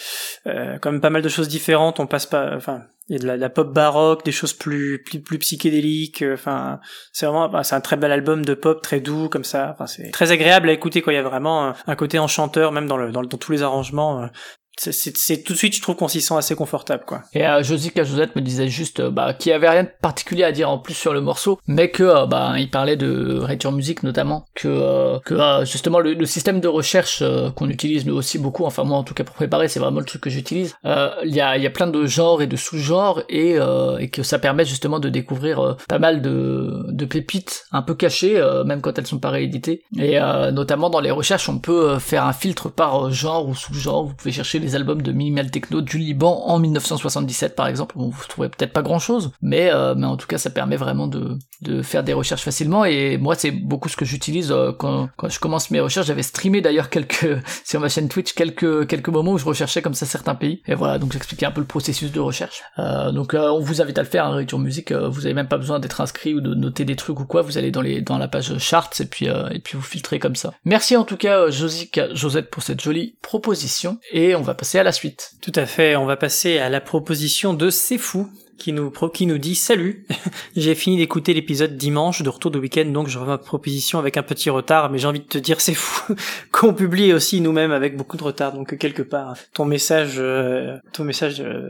quand 0.45 0.91
même 0.91 1.01
pas 1.01 1.09
mal 1.09 1.22
de 1.22 1.30
choses 1.30 1.47
différentes. 1.47 1.99
On 1.99 2.07
passe 2.07 2.26
pas, 2.26 2.51
enfin 2.55 2.84
il 3.08 3.14
y 3.14 3.30
a 3.30 3.36
de 3.36 3.39
la, 3.39 3.49
pop 3.49 3.72
baroque, 3.72 4.26
des 4.26 4.32
choses 4.32 4.53
plus 4.53 5.03
plus, 5.03 5.22
plus 5.22 5.38
psychédéliques. 5.38 6.22
Euh, 6.22 6.34
enfin, 6.34 6.80
c'est 7.12 7.26
vraiment, 7.26 7.64
c'est 7.64 7.76
un 7.76 7.82
très 7.82 7.97
bel 7.97 8.12
album 8.12 8.43
de 8.43 8.53
pop 8.53 8.82
très 8.82 8.99
doux 8.99 9.30
comme 9.30 9.43
ça. 9.43 9.72
Enfin, 9.74 9.88
c'est 9.88 10.10
très 10.12 10.32
agréable 10.32 10.70
à 10.70 10.74
écouter. 10.74 11.01
Quoi, 11.01 11.14
il 11.14 11.18
y 11.18 11.20
a 11.20 11.24
vraiment 11.24 11.74
un, 11.86 11.95
côté 11.95 12.18
enchanteur 12.20 12.72
même 12.72 12.88
dans 12.88 12.97
le 12.97 13.12
dans, 13.12 13.22
dans 13.22 13.38
tous 13.38 13.51
les 13.51 13.62
arrangements. 13.62 14.30
Euh, 14.88 14.91
c'est 14.91 15.43
tout 15.43 15.53
de 15.53 15.57
suite 15.57 15.76
je 15.76 15.82
trouve 15.82 15.95
qu'on 15.95 16.07
s'y 16.07 16.21
sent 16.21 16.36
assez 16.36 16.55
confortable 16.55 17.03
quoi. 17.05 17.21
Et 17.34 17.45
euh, 17.45 17.63
Josica 17.63 18.03
Josette 18.03 18.36
me 18.36 18.41
disait 18.41 18.67
juste 18.67 18.99
euh, 18.99 19.09
bah 19.09 19.34
qu'il 19.34 19.51
avait 19.53 19.69
rien 19.69 19.84
de 19.84 19.89
particulier 20.01 20.43
à 20.43 20.51
dire 20.51 20.69
en 20.69 20.78
plus 20.78 20.93
sur 20.93 21.13
le 21.13 21.21
morceau, 21.21 21.59
mais 21.67 21.89
que 21.89 22.03
euh, 22.03 22.26
bah 22.26 22.55
il 22.57 22.69
parlait 22.69 22.97
de 22.97 23.39
Rature 23.39 23.71
Music 23.71 24.03
notamment, 24.03 24.45
que 24.53 24.67
euh, 24.67 25.19
que 25.19 25.36
justement 25.65 25.99
le, 25.99 26.13
le, 26.13 26.26
système 26.26 26.59
de 26.59 26.67
recherche 26.67 27.23
qu'on 27.55 27.69
utilise 27.69 28.05
nous 28.05 28.15
aussi 28.15 28.38
beaucoup, 28.38 28.65
enfin 28.65 28.84
moi 28.84 28.97
en 28.97 29.03
tout 29.03 29.13
cas 29.13 29.23
pour 29.23 29.36
préparer 29.36 29.67
c'est 29.67 29.80
vraiment 29.80 29.99
le 29.99 30.05
truc 30.05 30.21
que 30.21 30.30
j'utilise. 30.30 30.76
Il 30.84 31.34
y 31.34 31.41
a 31.41 31.57
il 31.57 31.63
y 31.63 31.67
a 31.67 31.69
plein 31.69 31.88
de 31.88 32.05
genres 32.05 32.41
et 32.41 32.47
de 32.47 32.55
sous-genres 32.55 33.23
et 33.30 33.57
et 33.99 34.09
que 34.09 34.23
ça 34.23 34.39
permet 34.39 34.65
justement 34.65 34.99
de 34.99 35.09
découvrir 35.09 35.78
pas 35.88 35.99
mal 35.99 36.21
de 36.21 36.86
de 36.89 37.05
pépites 37.05 37.65
un 37.71 37.82
peu 37.82 37.93
cachées 37.93 38.41
même 38.65 38.82
quand 38.82 38.97
elles 38.97 39.07
sont 39.07 39.19
pas 39.19 39.30
rééditées 39.30 39.84
et 39.97 40.19
notamment 40.51 40.89
dans 40.89 40.99
les 40.99 41.11
recherches 41.11 41.47
on 41.47 41.59
peut 41.59 41.99
faire 41.99 42.26
un 42.26 42.34
filtre 42.34 42.69
par 42.69 43.11
genre 43.11 43.47
ou 43.47 43.55
sous-genre, 43.55 44.05
vous 44.05 44.13
pouvez 44.13 44.32
chercher 44.32 44.59
les 44.66 44.76
albums 44.76 45.01
de 45.01 45.11
minimal 45.11 45.51
techno 45.51 45.82
du 45.82 45.97
Liban 45.97 46.43
en 46.45 46.59
1977 46.59 47.55
par 47.55 47.68
exemple. 47.68 47.95
Bon, 47.97 48.09
vous 48.09 48.26
trouvez 48.28 48.49
peut-être 48.49 48.74
pas 48.74 48.82
grand 48.82 48.99
chose, 48.99 49.32
mais 49.41 49.70
euh, 49.72 49.95
mais 49.95 50.07
en 50.07 50.18
tout 50.18 50.28
cas 50.28 50.38
ça 50.38 50.49
permet 50.49 50.76
vraiment 50.76 51.07
de 51.07 51.38
de 51.61 51.82
faire 51.82 52.03
des 52.03 52.13
recherches 52.13 52.43
facilement 52.43 52.84
et 52.84 53.18
moi 53.18 53.36
c'est 53.36 53.51
beaucoup 53.51 53.88
ce 53.89 53.95
que 53.95 54.05
j'utilise 54.05 54.51
euh, 54.51 54.72
quand 54.72 55.09
quand 55.18 55.30
je 55.30 55.39
commence 55.39 55.72
mes 55.72 55.80
recherches. 55.80 56.07
J'avais 56.07 56.24
streamé 56.24 56.61
d'ailleurs 56.61 56.89
quelques 56.89 57.38
sur 57.63 57.80
ma 57.80 57.89
chaîne 57.89 58.09
Twitch 58.09 58.34
quelques 58.34 58.88
quelques 58.88 59.09
moments 59.09 59.34
où 59.34 59.38
je 59.38 59.45
recherchais 59.45 59.82
comme 59.82 59.93
ça 59.93 60.05
certains 60.05 60.36
pays 60.36 60.61
et 60.66 60.76
voilà 60.76 60.97
donc 60.97 61.13
j'expliquais 61.13 61.45
un 61.45 61.51
peu 61.51 61.61
le 61.61 61.68
processus 61.68 62.11
de 62.11 62.20
recherche. 62.20 62.63
Euh, 62.80 63.11
donc 63.11 63.36
on 63.36 63.59
vous 63.59 63.82
invite 63.82 63.97
à 63.99 64.03
le 64.03 64.07
faire. 64.07 64.26
Hein, 64.26 64.45
Musique, 64.55 64.93
vous 64.93 65.26
avez 65.26 65.36
même 65.36 65.49
pas 65.49 65.57
besoin 65.57 65.80
d'être 65.80 65.99
inscrit 65.99 66.34
ou 66.34 66.39
de 66.39 66.55
noter 66.55 66.86
des 66.86 66.95
trucs 66.95 67.20
ou 67.20 67.26
quoi. 67.26 67.41
Vous 67.41 67.57
allez 67.57 67.72
dans 67.72 67.82
les 67.82 68.01
dans 68.01 68.18
la 68.18 68.28
page 68.28 68.57
charts 68.57 68.89
et 68.99 69.05
puis 69.05 69.28
et 69.28 69.59
puis 69.59 69.78
vous 69.78 69.84
filtrez 69.84 70.18
comme 70.18 70.36
ça. 70.36 70.53
Merci 70.63 70.95
en 70.95 71.03
tout 71.03 71.18
cas 71.18 71.49
Josique 71.49 71.99
Josette 72.13 72.49
pour 72.49 72.63
cette 72.63 72.82
jolie 72.82 73.16
proposition 73.22 73.99
et 74.11 74.34
on 74.34 74.41
va 74.41 74.55
passer 74.56 74.80
à 74.80 74.84
la 74.84 74.91
suite. 74.91 75.34
Tout 75.41 75.51
à 75.56 75.66
fait, 75.66 75.95
on 75.95 76.06
va 76.06 76.18
passer 76.18 76.58
à 76.58 76.70
la 76.70 76.82
proposition 76.82 77.53
de 77.53 77.70
C'est 77.70 77.97
fou 77.97 78.30
qui 78.58 78.72
nous 78.72 78.89
qui 78.89 79.26
nous 79.26 79.38
dit 79.38 79.56
salut. 79.56 80.06
j'ai 80.56 80.76
fini 80.76 80.97
d'écouter 80.97 81.34
l'épisode 81.34 81.78
dimanche 81.78 82.22
de 82.22 82.30
retour 82.30 82.51
de 82.51 82.60
week-end 82.60 82.86
donc 82.86 83.08
je 83.08 83.20
reviens 83.20 83.34
ma 83.34 83.38
proposition 83.38 83.99
avec 83.99 84.18
un 84.18 84.24
petit 84.24 84.49
retard 84.49 84.89
mais 84.89 84.97
j'ai 84.97 85.08
envie 85.08 85.20
de 85.20 85.26
te 85.26 85.38
dire 85.38 85.60
c'est 85.62 85.74
fou 85.74 86.16
qu'on 86.51 86.74
publie 86.74 87.14
aussi 87.14 87.41
nous-mêmes 87.41 87.72
avec 87.72 87.97
beaucoup 87.97 88.18
de 88.18 88.24
retard 88.24 88.53
donc 88.53 88.78
quelque 88.78 89.01
part 89.01 89.36
ton 89.53 89.66
message 89.66 90.16
euh, 90.18 90.78
ton 90.93 91.03
message 91.03 91.41
euh, 91.41 91.70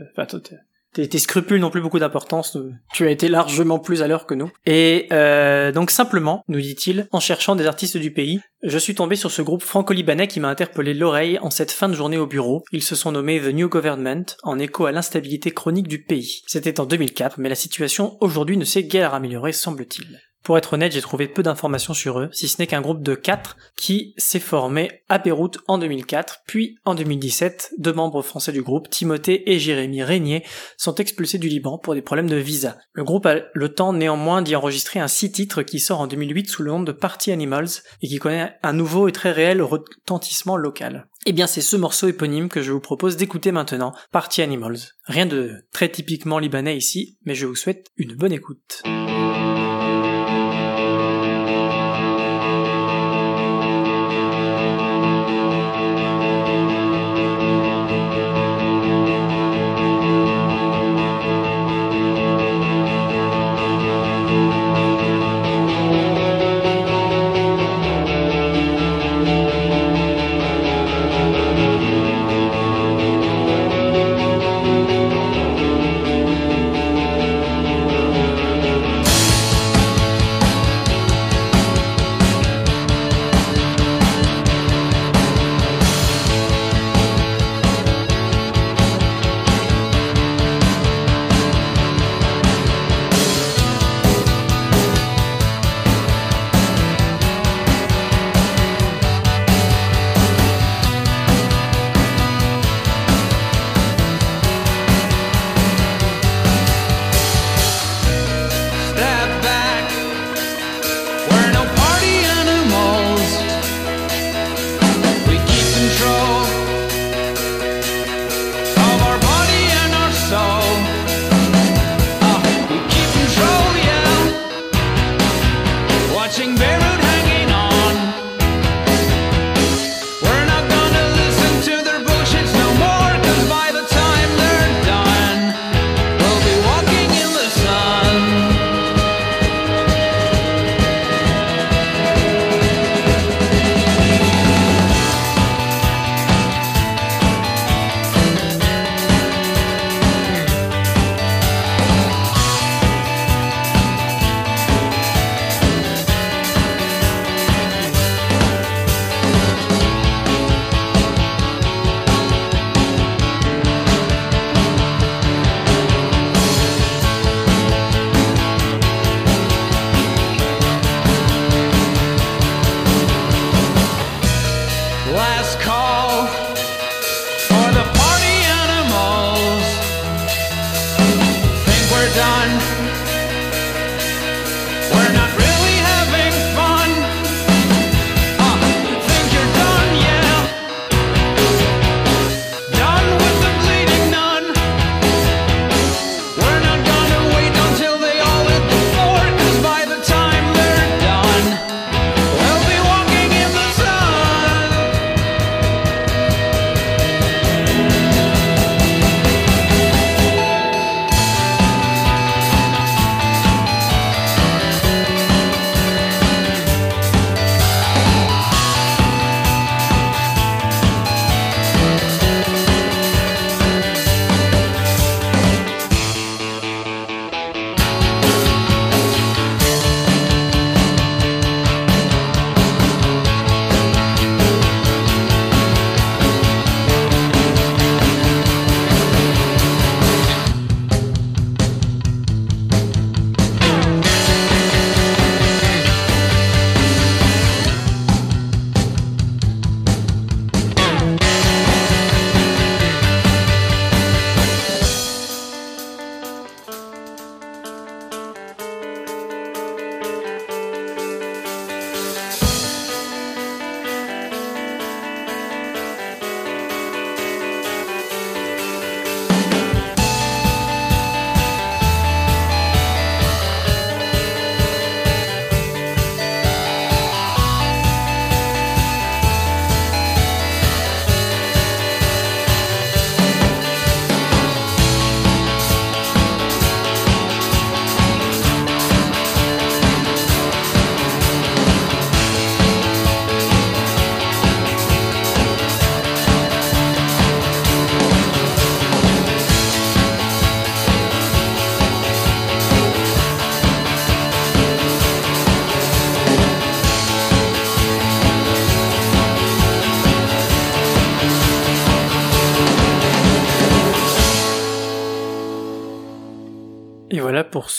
tes, 1.04 1.18
scrupules 1.18 1.60
n'ont 1.60 1.70
plus 1.70 1.80
beaucoup 1.80 1.98
d'importance, 1.98 2.56
tu 2.92 3.06
as 3.06 3.10
été 3.10 3.28
largement 3.28 3.78
plus 3.78 4.02
à 4.02 4.08
l'heure 4.08 4.26
que 4.26 4.34
nous. 4.34 4.50
Et 4.64 5.06
euh, 5.12 5.72
donc 5.72 5.90
simplement, 5.90 6.42
nous 6.48 6.60
dit-il, 6.60 7.08
en 7.12 7.20
cherchant 7.20 7.56
des 7.56 7.66
artistes 7.66 7.96
du 7.96 8.10
pays, 8.10 8.40
je 8.62 8.78
suis 8.78 8.94
tombé 8.94 9.16
sur 9.16 9.30
ce 9.30 9.42
groupe 9.42 9.62
franco-libanais 9.62 10.28
qui 10.28 10.40
m'a 10.40 10.48
interpellé 10.48 10.94
l'oreille 10.94 11.38
en 11.40 11.50
cette 11.50 11.70
fin 11.70 11.88
de 11.88 11.94
journée 11.94 12.18
au 12.18 12.26
bureau. 12.26 12.64
Ils 12.72 12.82
se 12.82 12.94
sont 12.94 13.12
nommés 13.12 13.40
The 13.40 13.52
New 13.52 13.68
Government, 13.68 14.24
en 14.42 14.58
écho 14.58 14.86
à 14.86 14.92
l'instabilité 14.92 15.50
chronique 15.50 15.88
du 15.88 16.02
pays. 16.02 16.42
C'était 16.46 16.80
en 16.80 16.86
2004, 16.86 17.38
mais 17.38 17.48
la 17.48 17.54
situation 17.54 18.16
aujourd'hui 18.20 18.56
ne 18.56 18.64
s'est 18.64 18.84
guère 18.84 19.14
améliorée, 19.14 19.52
semble-t-il. 19.52 20.20
Pour 20.46 20.56
être 20.56 20.74
honnête, 20.74 20.92
j'ai 20.92 21.00
trouvé 21.00 21.26
peu 21.26 21.42
d'informations 21.42 21.92
sur 21.92 22.20
eux, 22.20 22.28
si 22.30 22.46
ce 22.46 22.62
n'est 22.62 22.68
qu'un 22.68 22.80
groupe 22.80 23.02
de 23.02 23.16
quatre 23.16 23.56
qui 23.76 24.14
s'est 24.16 24.38
formé 24.38 25.02
à 25.08 25.18
Beyrouth 25.18 25.58
en 25.66 25.76
2004, 25.76 26.42
puis 26.46 26.78
en 26.84 26.94
2017, 26.94 27.72
deux 27.78 27.92
membres 27.92 28.22
français 28.22 28.52
du 28.52 28.62
groupe, 28.62 28.88
Timothée 28.88 29.50
et 29.50 29.58
Jérémy 29.58 30.04
Régnier, 30.04 30.44
sont 30.76 30.94
expulsés 30.94 31.38
du 31.38 31.48
Liban 31.48 31.78
pour 31.78 31.96
des 31.96 32.00
problèmes 32.00 32.30
de 32.30 32.36
visa. 32.36 32.78
Le 32.92 33.02
groupe 33.02 33.26
a 33.26 33.40
le 33.54 33.74
temps 33.74 33.92
néanmoins 33.92 34.40
d'y 34.40 34.54
enregistrer 34.54 35.00
un 35.00 35.08
six 35.08 35.32
titres 35.32 35.64
qui 35.64 35.80
sort 35.80 36.00
en 36.00 36.06
2008 36.06 36.48
sous 36.48 36.62
le 36.62 36.70
nom 36.70 36.80
de 36.80 36.92
Party 36.92 37.32
Animals 37.32 37.82
et 38.02 38.06
qui 38.06 38.18
connaît 38.18 38.52
un 38.62 38.72
nouveau 38.72 39.08
et 39.08 39.12
très 39.12 39.32
réel 39.32 39.60
retentissement 39.62 40.56
local. 40.56 41.08
Eh 41.26 41.32
bien, 41.32 41.48
c'est 41.48 41.60
ce 41.60 41.74
morceau 41.74 42.06
éponyme 42.06 42.48
que 42.48 42.62
je 42.62 42.70
vous 42.70 42.78
propose 42.78 43.16
d'écouter 43.16 43.50
maintenant, 43.50 43.94
Party 44.12 44.42
Animals. 44.42 44.78
Rien 45.06 45.26
de 45.26 45.66
très 45.72 45.88
typiquement 45.88 46.38
libanais 46.38 46.76
ici, 46.76 47.18
mais 47.24 47.34
je 47.34 47.46
vous 47.46 47.56
souhaite 47.56 47.88
une 47.96 48.14
bonne 48.14 48.32
écoute. 48.32 48.84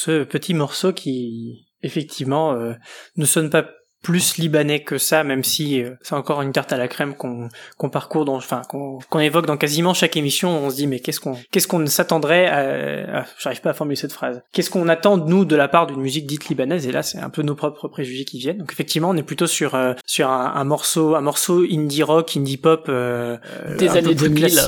Ce 0.07 0.23
petit 0.23 0.53
morceau 0.53 0.93
qui, 0.93 1.67
effectivement, 1.83 2.53
euh, 2.53 2.73
ne 3.17 3.25
sonne 3.25 3.49
pas 3.49 3.65
plus 4.03 4.37
libanais 4.37 4.83
que 4.83 4.97
ça, 4.97 5.25
même 5.25 5.43
si 5.43 5.83
euh, 5.83 5.95
c'est 6.01 6.13
encore 6.13 6.41
une 6.41 6.53
tarte 6.53 6.71
à 6.71 6.77
la 6.77 6.87
crème 6.87 7.15
qu'on 7.15 7.49
qu'on 7.77 7.89
parcourt, 7.89 8.23
dans, 8.23 8.35
enfin 8.35 8.61
qu'on 8.69 9.19
évoque 9.19 9.45
dans 9.47 9.57
quasiment 9.57 9.93
chaque 9.93 10.15
émission. 10.15 10.49
On 10.49 10.69
se 10.69 10.75
dit 10.75 10.87
mais 10.87 10.99
qu'est-ce 10.99 11.19
qu'on 11.19 11.35
qu'est-ce 11.51 11.67
qu'on 11.67 11.85
s'attendrait 11.87 12.45
à, 12.45 13.25
j'arrive 13.37 13.59
pas 13.59 13.71
à 13.71 13.73
formuler 13.73 13.97
cette 13.97 14.13
phrase. 14.13 14.41
Qu'est-ce 14.53 14.69
qu'on 14.69 14.87
attend 14.87 15.17
de 15.17 15.27
nous 15.27 15.43
de 15.43 15.55
la 15.57 15.67
part 15.67 15.87
d'une 15.87 15.99
musique 15.99 16.25
dite 16.25 16.47
libanaise? 16.47 16.87
Et 16.87 16.91
là, 16.91 17.03
c'est 17.03 17.17
un 17.17 17.29
peu 17.29 17.41
nos 17.41 17.55
propres 17.55 17.89
préjugés 17.89 18.23
qui 18.23 18.39
viennent. 18.39 18.59
Donc 18.59 18.71
effectivement, 18.71 19.09
on 19.09 19.17
est 19.17 19.23
plutôt 19.23 19.47
sur 19.47 19.75
euh, 19.75 19.93
sur 20.05 20.29
un, 20.29 20.63
morceau 20.63 21.15
un 21.15 21.21
morceau 21.21 21.65
indie 21.69 22.03
rock, 22.03 22.37
indie 22.37 22.57
pop 22.57 22.85
euh, 22.87 23.37
des 23.77 23.89
années 23.97 24.15
2000, 24.15 24.61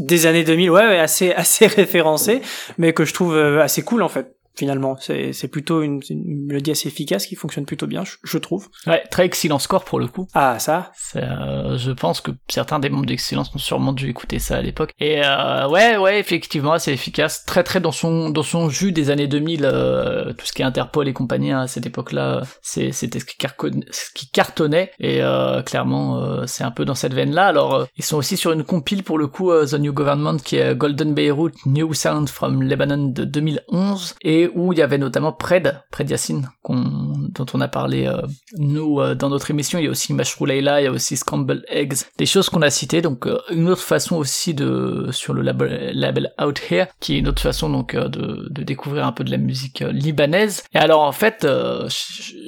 des 0.00 0.26
années 0.26 0.44
2000, 0.44 0.70
ouais, 0.70 0.86
ouais, 0.86 0.98
assez 0.98 1.32
assez 1.40 1.66
référencé, 1.66 2.40
mais 2.78 2.92
que 2.92 3.04
je 3.04 3.14
trouve 3.14 3.36
assez 3.36 3.82
cool 3.82 4.02
en 4.02 4.08
fait 4.08 4.34
finalement. 4.54 4.96
C'est 4.98 5.48
plutôt 5.48 5.82
une, 5.82 6.00
une, 6.10 6.46
mélodie 6.46 6.72
assez 6.72 6.88
efficace 6.88 7.26
qui 7.26 7.34
fonctionne 7.34 7.64
plutôt 7.64 7.86
bien, 7.86 8.04
je, 8.22 8.38
trouve. 8.38 8.68
Ouais, 8.86 9.02
très 9.10 9.24
excellent 9.24 9.58
score 9.58 9.84
pour 9.84 9.98
le 9.98 10.06
coup. 10.06 10.26
Ah, 10.34 10.58
ça 10.58 10.92
euh, 11.16 11.76
Je 11.76 11.90
pense 11.90 12.20
que 12.20 12.30
certains 12.48 12.78
des 12.78 12.88
membres 12.88 13.06
d'Excellence 13.06 13.54
ont 13.54 13.58
sûrement 13.58 13.92
dû 13.92 14.08
écouter 14.08 14.38
ça 14.38 14.56
à 14.56 14.62
l'époque. 14.62 14.92
Et 14.98 15.22
euh, 15.24 15.68
ouais, 15.68 15.96
ouais, 15.96 16.18
effectivement, 16.18 16.78
c'est 16.78 16.92
efficace. 16.92 17.44
Très, 17.44 17.62
très 17.62 17.80
dans 17.80 17.92
son, 17.92 18.30
dans 18.30 18.42
son 18.42 18.68
jus 18.68 18.92
des 18.92 19.10
années 19.10 19.28
2000, 19.28 19.64
euh, 19.64 20.32
tout 20.32 20.46
ce 20.46 20.52
qui 20.52 20.62
est 20.62 20.64
Interpol 20.64 21.08
et 21.08 21.12
compagnie 21.12 21.52
hein, 21.52 21.60
à 21.60 21.66
cette 21.66 21.86
époque-là, 21.86 22.42
c'était 22.62 22.92
ce, 22.92 23.26
ce, 23.26 24.12
qui 24.14 24.30
cartonnait. 24.30 24.92
Et 24.98 25.22
euh, 25.22 25.62
clairement, 25.62 26.18
euh, 26.18 26.44
c'est 26.46 26.64
un 26.64 26.70
peu 26.70 26.84
dans 26.84 26.94
cette 26.94 27.14
veine-là. 27.14 27.46
Alors, 27.46 27.86
ils 27.96 28.04
sont 28.04 28.16
aussi 28.16 28.36
sur 28.36 28.52
une 28.52 28.64
compile 28.64 29.02
pour 29.02 29.18
le 29.18 29.26
coup, 29.26 29.50
The 29.52 29.74
New 29.74 29.92
Government, 29.92 30.36
qui 30.36 30.56
est 30.56 30.74
Golden 30.74 31.14
Beirut 31.14 31.52
New 31.66 31.92
Sound 31.94 32.28
from 32.28 32.62
Lebanon 32.62 33.08
de 33.08 33.24
2011. 33.24 34.14
Et 34.22 34.49
où 34.54 34.72
il 34.72 34.78
y 34.78 34.82
avait 34.82 34.98
notamment 34.98 35.32
Pred, 35.32 35.82
Pred 35.90 36.10
Yassine, 36.10 36.48
dont 36.68 37.46
on 37.52 37.60
a 37.60 37.68
parlé 37.68 38.06
euh, 38.06 38.22
nous 38.56 39.00
euh, 39.00 39.14
dans 39.14 39.28
notre 39.28 39.50
émission. 39.50 39.78
Il 39.78 39.84
y 39.84 39.88
a 39.88 39.90
aussi 39.90 40.14
Mashrou 40.14 40.46
Leila, 40.46 40.80
il 40.80 40.84
y 40.84 40.86
a 40.86 40.92
aussi 40.92 41.16
Scramble 41.16 41.64
Eggs, 41.68 42.04
des 42.18 42.26
choses 42.26 42.48
qu'on 42.48 42.62
a 42.62 42.70
citées. 42.70 43.02
Donc 43.02 43.26
euh, 43.26 43.38
une 43.50 43.68
autre 43.68 43.82
façon 43.82 44.16
aussi 44.16 44.54
de 44.54 45.08
sur 45.12 45.34
le 45.34 45.42
label, 45.42 45.92
label 45.94 46.32
Out 46.42 46.60
Here, 46.70 46.86
qui 47.00 47.14
est 47.14 47.18
une 47.18 47.28
autre 47.28 47.42
façon 47.42 47.70
donc 47.70 47.96
de, 47.96 48.48
de 48.50 48.62
découvrir 48.62 49.06
un 49.06 49.12
peu 49.12 49.24
de 49.24 49.30
la 49.30 49.38
musique 49.38 49.80
libanaise. 49.80 50.62
Et 50.74 50.78
alors 50.78 51.02
en 51.02 51.12
fait, 51.12 51.46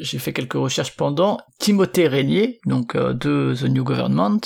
j'ai 0.01 0.19
fait 0.19 0.33
quelques 0.33 0.55
recherches 0.55 0.97
pendant. 0.97 1.39
Timothée 1.59 2.09
Régnier, 2.09 2.59
donc 2.67 2.97
de 2.97 3.55
The 3.55 3.65
New 3.65 3.85
Government, 3.85 4.41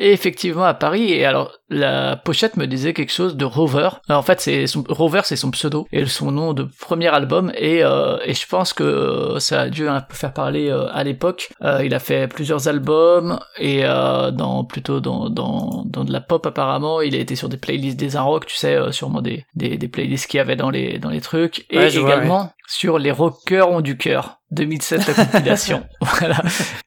et 0.00 0.12
effectivement 0.12 0.64
à 0.64 0.74
Paris. 0.74 1.12
Et 1.12 1.24
alors 1.24 1.52
la 1.68 2.16
pochette 2.16 2.56
me 2.56 2.66
disait 2.66 2.94
quelque 2.94 3.12
chose 3.12 3.36
de 3.36 3.44
Rover. 3.44 3.90
en 4.08 4.22
fait, 4.22 4.40
c'est 4.40 4.66
son 4.66 4.82
Rover, 4.88 5.20
c'est 5.24 5.36
son 5.36 5.52
pseudo 5.52 5.86
et 5.92 6.06
son 6.06 6.32
nom 6.32 6.52
de 6.52 6.66
premier 6.80 7.08
album. 7.08 7.52
Et, 7.56 7.84
euh, 7.84 8.16
et 8.24 8.34
je 8.34 8.46
pense 8.46 8.72
que 8.72 9.36
ça 9.38 9.62
a 9.62 9.68
dû 9.68 9.86
un 9.86 10.00
peu 10.00 10.14
faire 10.14 10.32
parler 10.32 10.68
euh, 10.68 10.88
à 10.92 11.04
l'époque. 11.04 11.50
Euh, 11.62 11.84
il 11.84 11.94
a 11.94 12.00
fait 12.00 12.26
plusieurs 12.26 12.66
albums 12.66 13.38
et 13.58 13.82
dans 13.82 14.64
plutôt 14.64 15.00
dans, 15.00 15.28
dans 15.28 15.84
dans 15.84 16.04
de 16.04 16.12
la 16.12 16.20
pop 16.20 16.44
apparemment. 16.46 17.02
Il 17.02 17.14
a 17.14 17.18
été 17.18 17.36
sur 17.36 17.48
des 17.48 17.58
playlists 17.58 17.98
des 18.00 18.18
rock, 18.18 18.46
tu 18.46 18.56
sais, 18.56 18.78
sûrement 18.90 19.20
des, 19.20 19.44
des 19.54 19.76
des 19.76 19.88
playlists 19.88 20.26
qu'il 20.26 20.38
y 20.38 20.40
avait 20.40 20.56
dans 20.56 20.70
les 20.70 20.98
dans 20.98 21.10
les 21.10 21.20
trucs. 21.20 21.66
Et 21.70 21.78
également 21.78 22.50
sur 22.70 23.00
les 23.00 23.10
rockers 23.10 23.68
ont 23.68 23.80
du 23.80 23.96
cœur. 23.96 24.40
2007 24.52 25.06
la 25.08 25.24
compilation. 25.24 25.86
Voilà. 26.00 26.36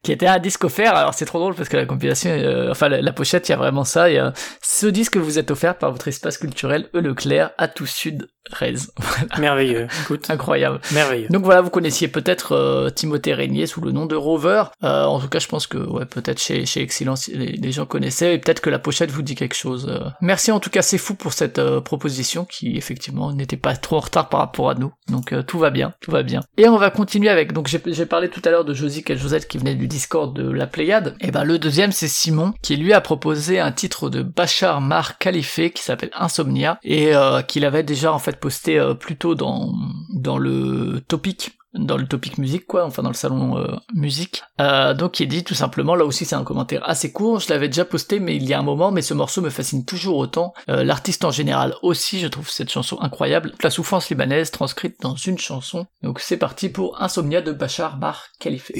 Qui 0.02 0.12
était 0.12 0.28
un 0.28 0.40
disque 0.40 0.64
offert. 0.64 0.96
Alors 0.96 1.14
c'est 1.14 1.26
trop 1.26 1.40
drôle 1.40 1.56
parce 1.56 1.68
que 1.68 1.76
la 1.76 1.86
compilation 1.86 2.30
euh, 2.32 2.72
enfin 2.72 2.88
la, 2.88 3.14
pochette 3.14 3.50
il 3.50 3.52
y 3.52 3.56
a 3.56 3.58
vraiment 3.58 3.84
ça. 3.84 4.06
A 4.06 4.34
ce 4.62 4.88
disque 4.88 5.18
vous 5.18 5.40
êtes 5.40 5.52
offert 5.52 5.78
par 5.78 5.92
votre 5.92 6.08
espace 6.08 6.38
culturel 6.38 6.90
E 6.96 7.00
Leclerc 7.00 7.52
à 7.58 7.68
tout 7.68 7.86
sud 7.86 8.28
Rez 8.52 8.76
merveilleux. 9.40 9.88
Écoute 10.04 10.30
incroyable. 10.30 10.80
merveilleux. 10.92 11.28
Donc 11.30 11.44
voilà 11.44 11.62
vous 11.62 11.70
connaissiez 11.70 12.08
peut-être 12.08 12.54
euh, 12.54 12.90
Timothée 12.90 13.34
Régnier 13.34 13.68
sous 13.68 13.82
le 13.82 13.92
nom 13.92 14.06
de 14.06 14.16
Rover. 14.16 14.66
Euh, 14.84 15.06
en 15.06 15.20
tout 15.20 15.30
cas 15.30 15.40
je 15.40 15.48
pense 15.48 15.66
que 15.66 15.78
ouais 15.78 16.06
peut-être 16.06 16.40
chez 16.40 16.66
chez 16.66 16.82
Excellence 16.82 17.28
les, 17.28 17.72
gens 17.72 17.86
connaissaient. 17.86 18.36
Et 18.36 18.40
peut-être 18.40 18.60
que 18.60 18.70
la 18.70 18.80
pochette 18.80 19.12
vous 19.12 19.22
dit 19.22 19.36
quelque 19.36 19.56
chose. 19.56 19.92
Merci 20.22 20.52
en 20.52 20.60
tout 20.60 20.70
cas 20.70 20.82
c'est 20.82 20.98
fou 20.98 21.16
pour 21.16 21.34
cette 21.34 21.62
proposition 21.80 22.46
qui 22.46 22.78
effectivement 22.78 23.32
n'était 23.32 23.58
pas 23.58 23.76
trop 23.76 23.98
en 23.98 24.02
retard 24.02 24.30
par 24.30 24.42
rapport 24.42 24.70
à 24.70 24.76
nous. 24.76 24.92
Donc 25.08 25.34
tout 25.48 25.60
va 25.60 25.70
bien 25.70 25.94
tout 26.02 26.12
va 26.12 26.24
bien. 26.24 26.42
Et 26.58 26.68
on 26.68 26.78
va 26.78 26.90
continuer 26.90 27.30
avec 27.30 27.54
donc 27.54 27.68
j'ai 27.68 28.06
parlé 28.06 28.30
tout 28.30 28.42
à 28.44 28.50
l'heure 28.50 28.66
de 28.66 28.74
Josie 28.74 29.04
et 29.08 29.18
Josette 29.18 29.48
qui 29.48 29.58
venait 29.58 29.76
du 29.76 29.88
Discord 29.88 30.36
de 30.36 30.50
la 30.50 30.68
Pléiade. 30.68 31.16
Et 31.22 31.32
ben 31.32 31.44
le 31.44 31.58
deuxième 31.60 31.92
c'est 31.92 32.08
Simon 32.08 32.54
qui 32.62 32.76
lui 32.76 32.94
a 32.94 33.02
proposé 33.02 33.60
un 33.60 33.72
titre 33.72 34.10
de 34.10 34.22
Bachar 34.22 34.82
Mar 34.82 35.18
Khalife 35.18 35.54
qui 35.74 35.84
s'appelle 35.84 36.12
Insomnia 36.14 36.80
et 36.84 37.16
euh, 37.16 37.42
qu'il 37.42 37.66
avait 37.66 37.84
déjà 37.84 38.12
en 38.12 38.20
fait 38.20 38.33
posté 38.40 38.80
euh, 38.80 38.94
plus 38.94 39.18
tôt 39.18 39.36
dans 39.36 39.74
dans 40.14 40.38
le 40.38 41.02
topic 41.08 41.58
dans 41.74 41.98
le 41.98 42.06
topic 42.06 42.38
musique 42.38 42.68
quoi, 42.68 42.86
enfin 42.86 43.02
dans 43.02 43.10
le 43.10 43.16
salon 43.16 43.58
euh, 43.58 43.76
musique. 43.96 44.44
Euh, 44.62 44.94
donc 44.94 45.20
il 45.20 45.28
dit 45.28 45.44
tout 45.44 45.56
simplement, 45.56 45.96
là 45.96 46.06
aussi 46.06 46.24
c'est 46.24 46.36
un 46.36 46.44
commentaire 46.44 46.88
assez 46.88 47.12
court, 47.12 47.40
je 47.40 47.50
l'avais 47.50 47.68
déjà 47.68 47.84
posté 47.84 48.20
mais 48.20 48.36
il 48.36 48.46
y 48.46 48.54
a 48.54 48.60
un 48.60 48.64
moment, 48.64 48.92
mais 48.92 49.02
ce 49.02 49.16
morceau 49.16 49.42
me 49.42 49.50
fascine 49.50 49.84
toujours 49.84 50.18
autant. 50.18 50.54
L'artiste 50.68 51.26
en 51.26 51.32
général 51.32 51.74
aussi, 51.82 52.20
je 52.20 52.28
trouve 52.28 52.48
cette 52.50 52.70
chanson 52.70 53.00
incroyable. 53.02 53.54
La 53.64 53.72
souffrance 53.72 54.10
libanaise 54.10 54.52
transcrite 54.52 55.02
dans 55.02 55.16
une 55.16 55.40
chanson. 55.40 55.88
Donc 56.04 56.20
c'est 56.20 56.38
parti 56.38 56.70
pour 56.70 57.02
Insomnia 57.02 57.42
de 57.42 57.52
Bachar 57.52 57.98
Bar 57.98 58.28
Khalife. 58.40 58.72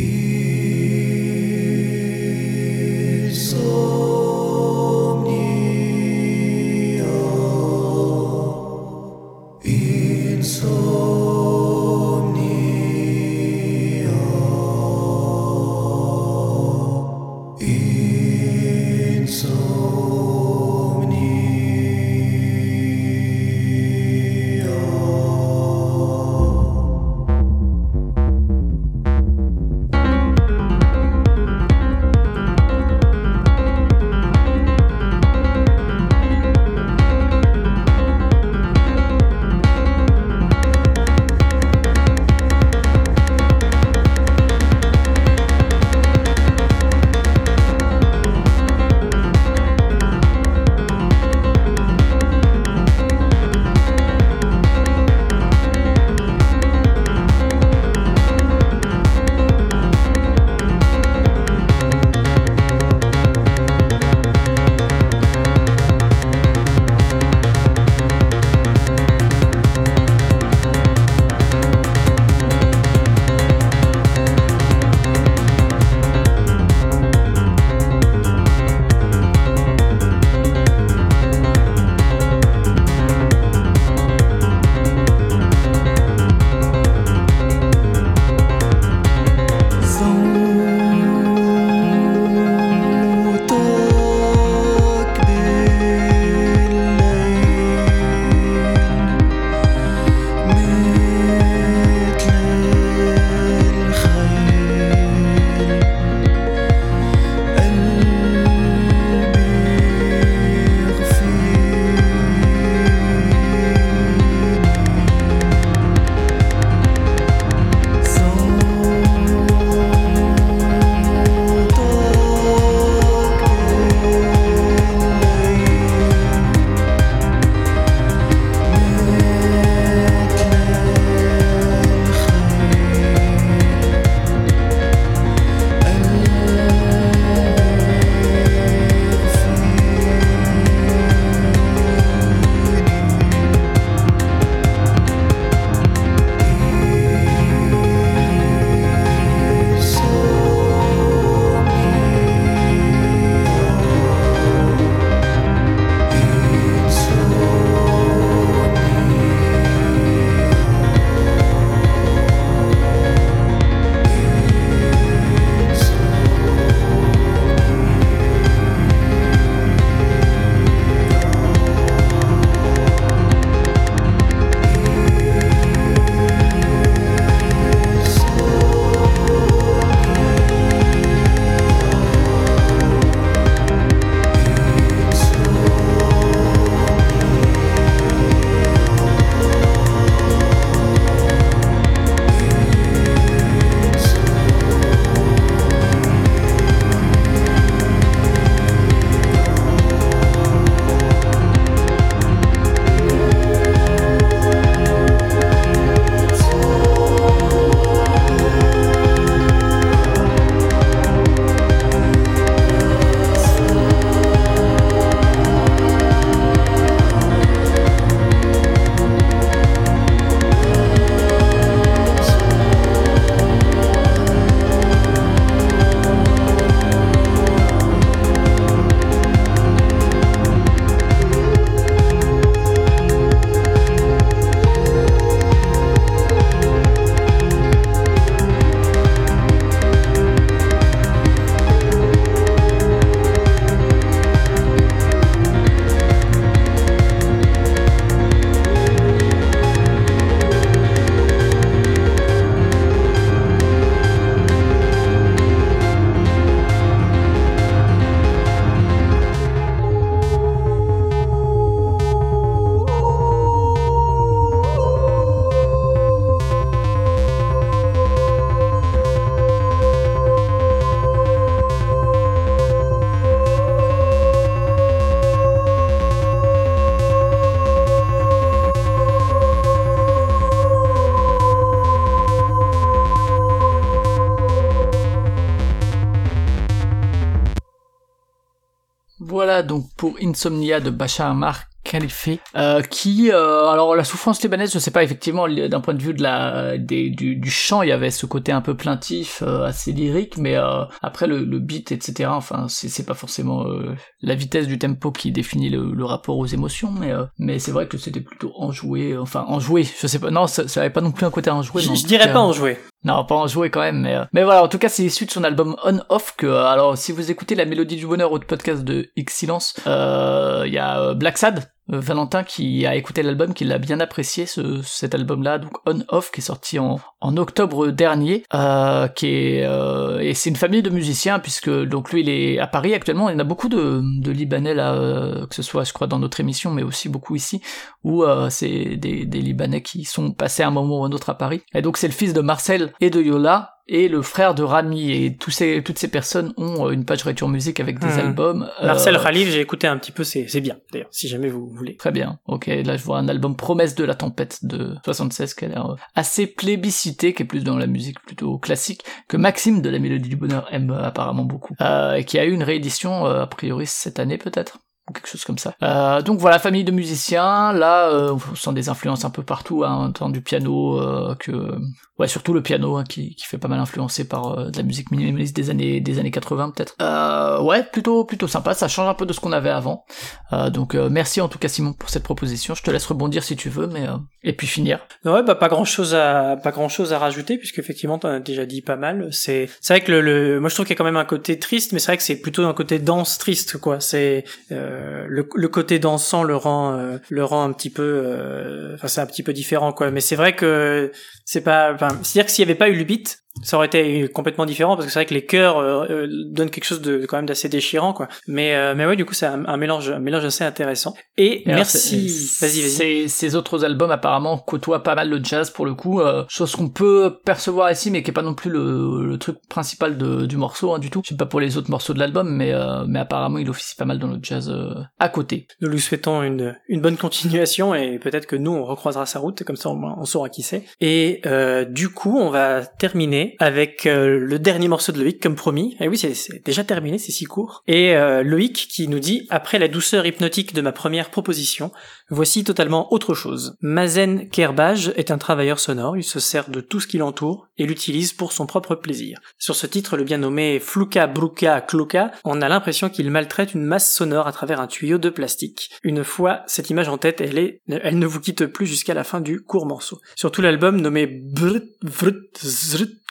Insomnia 290.24 290.80
de 290.80 290.90
Bachar 290.90 291.36
Mark 291.84 291.94
qualifié, 291.94 292.40
euh, 292.56 292.82
qui, 292.82 293.32
euh, 293.32 293.68
alors 293.68 293.96
la 293.96 294.04
souffrance 294.04 294.42
libanaise, 294.42 294.74
je 294.74 294.80
sais 294.80 294.92
pas 294.92 295.04
effectivement 295.04 295.48
d'un 295.48 295.80
point 295.82 295.94
de 295.94 296.02
vue 296.02 296.14
de 296.14 296.24
la 296.24 296.78
des, 296.78 297.10
du, 297.10 297.36
du 297.36 297.52
chant, 297.52 297.82
il 297.82 297.90
y 297.90 297.92
avait 297.92 298.10
ce 298.12 298.26
côté 298.26 298.52
un 298.52 298.62
peu 298.62 298.76
plaintif, 298.76 299.44
euh, 299.46 299.66
assez 299.66 299.92
lyrique, 299.92 300.38
mais 300.38 300.56
euh, 300.56 300.86
après 301.02 301.28
le, 301.28 301.44
le 301.44 301.60
beat, 301.60 301.92
etc. 301.92 302.30
Enfin, 302.34 302.66
c'est 302.68 303.06
pas 303.06 303.14
forcément 303.14 303.68
euh, 303.68 303.96
la 304.22 304.36
vitesse 304.36 304.68
du 304.68 304.80
tempo 304.80 305.12
qui 305.12 305.32
définit 305.32 305.70
le, 305.70 305.92
le 305.92 306.06
rapport 306.06 306.38
aux 306.38 306.46
émotions, 306.46 306.92
mais 306.92 307.12
mais 307.38 307.60
c'est 307.60 307.72
vrai 307.72 307.88
que 307.88 307.98
c'était 307.98 308.22
plutôt 308.22 308.54
enjoué, 308.58 309.18
enfin 309.18 309.46
enjoué, 309.48 309.84
je 309.84 310.08
sais 310.08 310.20
pas, 310.20 310.32
non, 310.32 310.48
ça, 310.48 310.68
ça 310.68 310.82
avait 310.82 310.90
pas 310.90 311.02
non 311.02 311.12
plus 311.12 311.26
un 311.26 311.32
côté 311.32 311.50
enjoué. 311.52 311.82
Je, 311.82 311.94
je 311.94 312.06
dirais 312.06 312.32
pas 312.32 312.40
enjoué. 312.40 312.80
Non, 313.06 313.26
pas 313.26 313.36
enjoué 313.36 313.70
quand 313.70 313.82
même, 313.82 314.00
mais 314.00 314.18
mais 314.32 314.44
voilà, 314.44 314.64
en 314.64 314.70
tout 314.70 314.78
cas, 314.78 314.88
c'est 314.88 315.04
issu 315.04 315.26
de 315.26 315.32
son 315.32 315.44
album 315.44 315.76
On 315.84 316.00
Off 316.10 316.36
que 316.38 316.48
alors 316.48 316.98
si 316.98 317.12
vous 317.12 317.30
écoutez 317.30 317.54
la 317.54 317.66
mélodie 317.66 317.98
du 317.98 318.08
bonheur 318.08 318.32
au 318.32 318.40
podcast 318.40 318.84
de 318.84 319.10
X 319.18 319.36
Silence, 319.36 319.76
il 319.86 320.72
y 320.74 320.78
a 320.78 321.14
Black 321.14 321.38
Sad 321.38 321.54
euh, 321.60 321.83
Valentin 321.88 322.44
qui 322.44 322.86
a 322.86 322.96
écouté 322.96 323.24
l'album, 323.24 323.54
qui 323.54 323.66
l'a 323.66 323.78
bien 323.78 324.00
apprécié 324.00 324.46
ce, 324.46 324.82
cet 324.84 325.14
album-là, 325.14 325.60
donc 325.60 325.74
On 325.86 326.04
Off, 326.08 326.32
qui 326.32 326.40
est 326.40 326.44
sorti 326.44 326.80
en, 326.80 327.00
en 327.24 327.38
octobre 327.38 327.88
dernier, 327.88 328.44
euh, 328.54 329.08
qui 329.08 329.28
est 329.28 329.64
euh, 329.66 330.20
et 330.20 330.34
c'est 330.34 330.50
une 330.50 330.56
famille 330.58 330.84
de 330.84 330.90
musiciens 330.90 331.40
puisque 331.40 331.70
donc 331.70 332.12
lui 332.12 332.22
il 332.22 332.30
est 332.30 332.60
à 332.60 332.68
Paris 332.68 332.94
actuellement. 332.94 333.30
Il 333.30 333.34
y 333.34 333.36
en 333.36 333.40
a 333.40 333.44
beaucoup 333.46 333.70
de, 333.70 334.02
de 334.22 334.32
Libanais 334.32 334.74
là, 334.74 334.94
euh, 334.94 335.48
que 335.48 335.56
ce 335.56 335.64
soit 335.64 335.86
je 335.86 335.94
crois 335.94 336.08
dans 336.08 336.20
notre 336.20 336.40
émission, 336.42 336.70
mais 336.72 336.84
aussi 336.84 337.08
beaucoup 337.10 337.36
ici 337.36 337.62
où 338.04 338.24
euh, 338.24 338.50
c'est 338.50 338.98
des, 338.98 339.26
des 339.26 339.42
Libanais 339.42 339.82
qui 339.82 340.04
sont 340.04 340.32
passés 340.32 340.64
un 340.64 340.72
moment 340.72 341.00
ou 341.02 341.06
un 341.06 341.12
autre 341.14 341.30
à 341.30 341.38
Paris. 341.38 341.62
Et 341.74 341.82
donc 341.82 341.98
c'est 341.98 342.08
le 342.08 342.14
fils 342.14 342.34
de 342.34 342.42
Marcel 342.42 342.94
et 343.00 343.10
de 343.10 343.22
Yola 343.22 343.70
et 343.90 344.08
le 344.08 344.22
frère 344.22 344.56
de 344.56 344.64
Rami 344.64 345.12
et 345.12 345.36
tous 345.36 345.52
ces, 345.52 345.84
toutes 345.84 346.00
ces 346.00 346.08
personnes 346.08 346.54
ont 346.56 346.88
euh, 346.88 346.92
une 346.92 347.04
page 347.04 347.24
Retour 347.24 347.50
Musique 347.50 347.82
avec 347.82 348.00
des 348.00 348.08
Hmm. 348.08 348.20
albums. 348.20 348.70
Marcel 348.82 349.16
Euh, 349.18 349.20
Khalif, 349.22 349.50
j'ai 349.50 349.60
écouté 349.60 349.88
un 349.88 349.98
petit 349.98 350.14
peu, 350.14 350.24
c'est 350.24 350.48
c'est 350.48 350.62
bien 350.62 350.78
d'ailleurs, 350.94 351.10
si 351.12 351.28
jamais 351.28 351.50
vous 351.50 351.68
voulez. 351.70 351.98
Très 351.98 352.12
bien. 352.12 352.40
Ok, 352.48 352.68
là 352.68 352.96
je 352.96 353.04
vois 353.04 353.18
un 353.18 353.28
album 353.28 353.58
Promesse 353.58 353.96
de 353.96 354.06
la 354.06 354.16
tempête 354.16 354.60
de 354.64 354.96
76 355.04 355.54
qui 355.54 355.66
a 355.66 355.68
l'air 355.68 355.86
euh, 355.92 355.96
assez 356.16 356.48
plébiscité, 356.48 357.13
qui 357.16 357.28
est 357.28 357.46
plus 357.46 357.64
dans 357.64 357.78
la 357.78 357.88
musique 357.88 358.20
plutôt 358.22 358.58
classique, 358.58 359.04
que 359.28 359.38
Maxime 359.38 359.82
de 359.82 359.90
la 359.90 360.00
Mélodie 360.00 360.30
du 360.30 360.36
Bonheur 360.36 360.68
aime 360.74 360.92
euh, 360.92 361.04
apparemment 361.04 361.46
beaucoup, 361.46 361.76
euh, 361.82 362.16
et 362.16 362.26
qui 362.26 362.40
a 362.40 362.46
eu 362.46 362.52
une 362.52 362.64
réédition 362.64 363.26
euh, 363.26 363.44
a 363.44 363.48
priori 363.48 363.86
cette 363.88 364.20
année 364.20 364.38
peut-être? 364.38 364.80
Ou 365.10 365.14
quelque 365.14 365.28
chose 365.28 365.44
comme 365.44 365.58
ça. 365.58 365.76
Euh, 365.84 366.22
donc 366.22 366.40
voilà, 366.40 366.60
famille 366.60 366.86
de 366.86 366.92
musiciens. 366.92 367.74
Là, 367.74 368.08
euh, 368.10 368.38
on 368.52 368.56
sent 368.56 368.74
des 368.74 368.88
influences 368.88 369.26
un 369.26 369.30
peu 369.30 369.44
partout, 369.44 369.84
hein, 369.84 370.12
tant 370.14 370.30
du 370.30 370.42
piano 370.42 370.98
euh, 371.00 371.36
que, 371.36 371.76
ouais, 372.20 372.28
surtout 372.30 372.54
le 372.54 372.64
piano 372.64 372.96
hein, 372.96 373.04
qui, 373.04 373.36
qui 373.36 373.46
fait 373.46 373.58
pas 373.58 373.68
mal 373.68 373.80
influencer 373.80 374.26
par 374.26 374.58
euh, 374.58 374.70
de 374.70 374.78
la 374.78 374.84
musique 374.84 375.12
minimaliste 375.12 375.56
des 375.56 375.70
années 375.70 376.00
des 376.00 376.20
années 376.20 376.32
80 376.32 376.72
peut-être. 376.72 376.96
Euh, 377.02 377.62
ouais, 377.62 377.84
plutôt 377.84 378.24
plutôt 378.24 378.48
sympa. 378.48 378.74
Ça 378.74 378.88
change 378.88 379.10
un 379.10 379.14
peu 379.14 379.26
de 379.26 379.34
ce 379.34 379.42
qu'on 379.42 379.52
avait 379.52 379.70
avant. 379.70 380.06
Euh, 380.54 380.70
donc 380.70 380.94
merci 380.94 381.42
en 381.42 381.50
tout 381.50 381.60
cas 381.60 381.68
Simon 381.68 381.92
pour 381.92 382.10
cette 382.10 382.24
proposition. 382.24 382.74
Je 382.74 382.84
te 382.84 382.90
laisse 382.90 383.06
rebondir 383.06 383.44
si 383.44 383.58
tu 383.58 383.68
veux, 383.68 383.88
mais 383.88 384.08
et 384.44 384.54
puis 384.54 384.68
finir. 384.68 385.06
Ouais, 385.26 385.44
bah 385.44 385.56
pas 385.56 385.68
grand 385.68 385.86
chose 385.86 386.16
à 386.16 386.56
pas 386.56 386.72
grand 386.72 386.88
chose 386.88 387.12
à 387.12 387.20
rajouter 387.20 387.58
puisque 387.58 387.80
effectivement 387.80 388.20
t'en 388.20 388.30
as 388.30 388.40
déjà 388.40 388.66
dit 388.66 388.82
pas 388.82 388.96
mal. 388.96 389.28
C'est 389.32 389.70
c'est 389.82 389.96
vrai 389.96 390.02
que 390.02 390.12
le, 390.14 390.22
le 390.22 390.60
moi 390.62 390.70
je 390.70 390.76
trouve 390.76 390.86
qu'il 390.86 390.94
y 390.94 390.98
a 390.98 390.98
quand 390.98 391.04
même 391.04 391.18
un 391.18 391.26
côté 391.26 391.60
triste, 391.60 391.92
mais 391.92 392.00
c'est 392.00 392.08
vrai 392.08 392.18
que 392.18 392.24
c'est 392.24 392.38
plutôt 392.38 392.64
un 392.64 392.74
côté 392.74 393.00
danse 393.00 393.38
triste 393.38 393.78
quoi. 393.78 394.00
C'est 394.00 394.46
euh, 394.72 394.93
le, 395.28 395.48
le 395.54 395.68
côté 395.68 396.00
dansant 396.00 396.44
le 396.44 396.56
rend 396.56 396.94
euh, 396.94 397.18
le 397.30 397.44
rend 397.44 397.64
un 397.64 397.74
petit 397.74 397.90
peu 397.90 398.04
euh, 398.04 398.96
enfin 398.96 399.08
c'est 399.08 399.22
un 399.22 399.26
petit 399.26 399.44
peu 399.44 399.54
différent 399.54 399.94
quoi. 399.94 400.12
Mais 400.12 400.22
c'est 400.22 400.36
vrai 400.36 400.56
que 400.56 401.12
c'est 401.46 401.62
pas 401.62 401.94
enfin 401.94 402.10
c'est 402.24 402.40
à 402.40 402.42
dire 402.42 402.46
que 402.46 402.52
s'il 402.52 402.64
y 402.64 402.68
avait 402.68 402.78
pas 402.78 402.90
eu 402.90 402.96
le 402.96 403.04
beat 403.04 403.43
ça 403.62 403.78
aurait 403.78 403.88
été 403.88 404.28
complètement 404.30 404.66
différent 404.66 404.96
parce 404.96 405.06
que 405.06 405.12
c'est 405.14 405.20
vrai 405.20 405.26
que 405.26 405.34
les 405.34 405.46
chœurs 405.46 405.78
euh, 405.78 406.06
euh, 406.10 406.28
donnent 406.52 406.70
quelque 406.70 406.86
chose 406.86 407.02
de 407.02 407.26
quand 407.26 407.38
même 407.38 407.46
d'assez 407.46 407.70
déchirant 407.70 408.14
quoi. 408.14 408.28
Mais 408.48 408.76
euh, 408.76 408.96
mais 408.96 409.06
ouais 409.06 409.16
du 409.16 409.26
coup 409.26 409.34
c'est 409.34 409.46
un, 409.46 409.66
un 409.66 409.78
mélange 409.78 410.10
un 410.10 410.20
mélange 410.20 410.46
assez 410.46 410.64
intéressant. 410.64 411.14
Et, 411.38 411.64
merci. 411.66 412.28
Vas-y 412.60 412.82
vas-y. 412.82 412.90
Ces, 412.90 413.28
ces 413.28 413.56
autres 413.56 413.86
albums 413.86 414.12
apparemment 414.12 414.58
côtoient 414.58 415.04
pas 415.04 415.16
mal 415.16 415.30
le 415.30 415.44
jazz 415.44 415.70
pour 415.70 415.86
le 415.86 415.94
coup, 415.94 416.20
euh, 416.20 416.44
chose 416.48 416.76
qu'on 416.76 416.90
peut 416.90 417.40
percevoir 417.46 417.92
ici, 417.92 418.12
mais 418.12 418.24
qui 418.24 418.32
est 418.32 418.34
pas 418.34 418.42
non 418.42 418.54
plus 418.54 418.70
le, 418.70 419.26
le 419.26 419.38
truc 419.38 419.58
principal 419.70 420.18
de, 420.18 420.46
du 420.46 420.58
morceau 420.58 420.94
hein, 420.94 421.00
du 421.00 421.10
tout. 421.10 421.22
Je 421.24 421.30
sais 421.30 421.38
pas 421.38 421.46
pour 421.46 421.60
les 421.60 421.78
autres 421.78 421.90
morceaux 421.92 422.14
de 422.14 422.20
l'album, 422.20 422.50
mais 422.50 422.74
euh, 422.74 423.06
mais 423.08 423.20
apparemment 423.20 423.60
il 423.60 423.70
officie 423.70 423.96
pas 423.96 424.06
mal 424.06 424.20
dans 424.20 424.28
le 424.28 424.40
jazz 424.42 424.74
à 425.20 425.30
côté. 425.30 425.68
Nous 425.82 425.90
lui 425.90 426.02
souhaitons 426.02 426.44
une, 426.44 426.76
une 426.88 427.02
bonne 427.02 427.18
continuation 427.18 427.94
et 427.94 428.20
peut-être 428.20 428.48
que 428.48 428.56
nous 428.56 428.72
on 428.72 428.84
recroisera 428.84 429.26
sa 429.26 429.40
route, 429.40 429.64
comme 429.64 429.76
ça 429.76 429.90
moins 429.94 430.16
on 430.18 430.26
saura 430.26 430.50
qui 430.50 430.64
c'est. 430.64 430.84
Et 431.02 431.42
euh, 431.46 431.86
du 431.86 432.10
coup 432.10 432.38
on 432.40 432.50
va 432.50 432.86
terminer 432.86 433.43
avec 433.60 434.06
euh, 434.06 434.40
le 434.40 434.60
dernier 434.60 434.88
morceau 434.88 435.12
de 435.12 435.20
Loïc 435.20 435.42
comme 435.42 435.56
promis. 435.56 435.96
Et 436.00 436.08
oui 436.08 436.18
c'est 436.18 436.34
c'est 436.34 436.64
déjà 436.66 436.84
terminé, 436.84 437.18
c'est 437.18 437.32
si 437.32 437.46
court. 437.46 437.84
Et 437.88 438.16
euh, 438.16 438.44
Loïc 438.44 438.88
qui 438.90 439.08
nous 439.08 439.20
dit 439.20 439.48
après 439.50 439.80
la 439.80 439.88
douceur 439.88 440.26
hypnotique 440.26 440.74
de 440.74 440.82
ma 440.82 440.92
première 440.92 441.30
proposition, 441.30 441.92
voici 442.30 442.64
totalement 442.64 443.12
autre 443.14 443.34
chose. 443.34 443.76
Mazen 443.82 444.50
Kerbaj 444.50 445.14
est 445.16 445.32
un 445.32 445.38
travailleur 445.38 445.80
sonore, 445.80 446.18
il 446.18 446.24
se 446.24 446.40
sert 446.40 446.70
de 446.70 446.82
tout 446.82 447.00
ce 447.00 447.08
qui 447.08 447.18
l'entoure 447.18 447.68
et 447.78 447.86
l'utilise 447.86 448.34
pour 448.34 448.52
son 448.52 448.66
propre 448.66 448.96
plaisir. 448.96 449.40
Sur 449.58 449.76
ce 449.76 449.88
titre, 449.88 450.18
le 450.18 450.24
bien 450.24 450.38
nommé 450.38 450.80
Fluka 450.80 451.28
Bruka 451.28 451.82
Kloka, 451.82 452.32
on 452.44 452.62
a 452.62 452.70
l'impression 452.70 453.10
qu'il 453.10 453.30
maltraite 453.32 453.74
une 453.74 453.86
masse 453.86 454.14
sonore 454.14 454.48
à 454.48 454.52
travers 454.52 454.80
un 454.80 454.88
tuyau 454.88 455.18
de 455.18 455.30
plastique. 455.30 455.92
Une 456.04 456.24
fois 456.24 456.64
cette 456.68 456.90
image 456.90 457.10
en 457.10 457.18
tête, 457.18 457.42
elle 457.42 457.58
est, 457.58 457.82
elle 457.88 458.20
ne 458.20 458.28
vous 458.28 458.40
quitte 458.40 458.66
plus 458.66 458.86
jusqu'à 458.86 459.14
la 459.14 459.24
fin 459.24 459.42
du 459.42 459.62
court 459.62 459.86
morceau. 459.86 460.20
Sur 460.36 460.52
tout 460.52 460.62
l'album 460.62 461.00
nommé 461.00 461.28
Brut, 461.28 461.84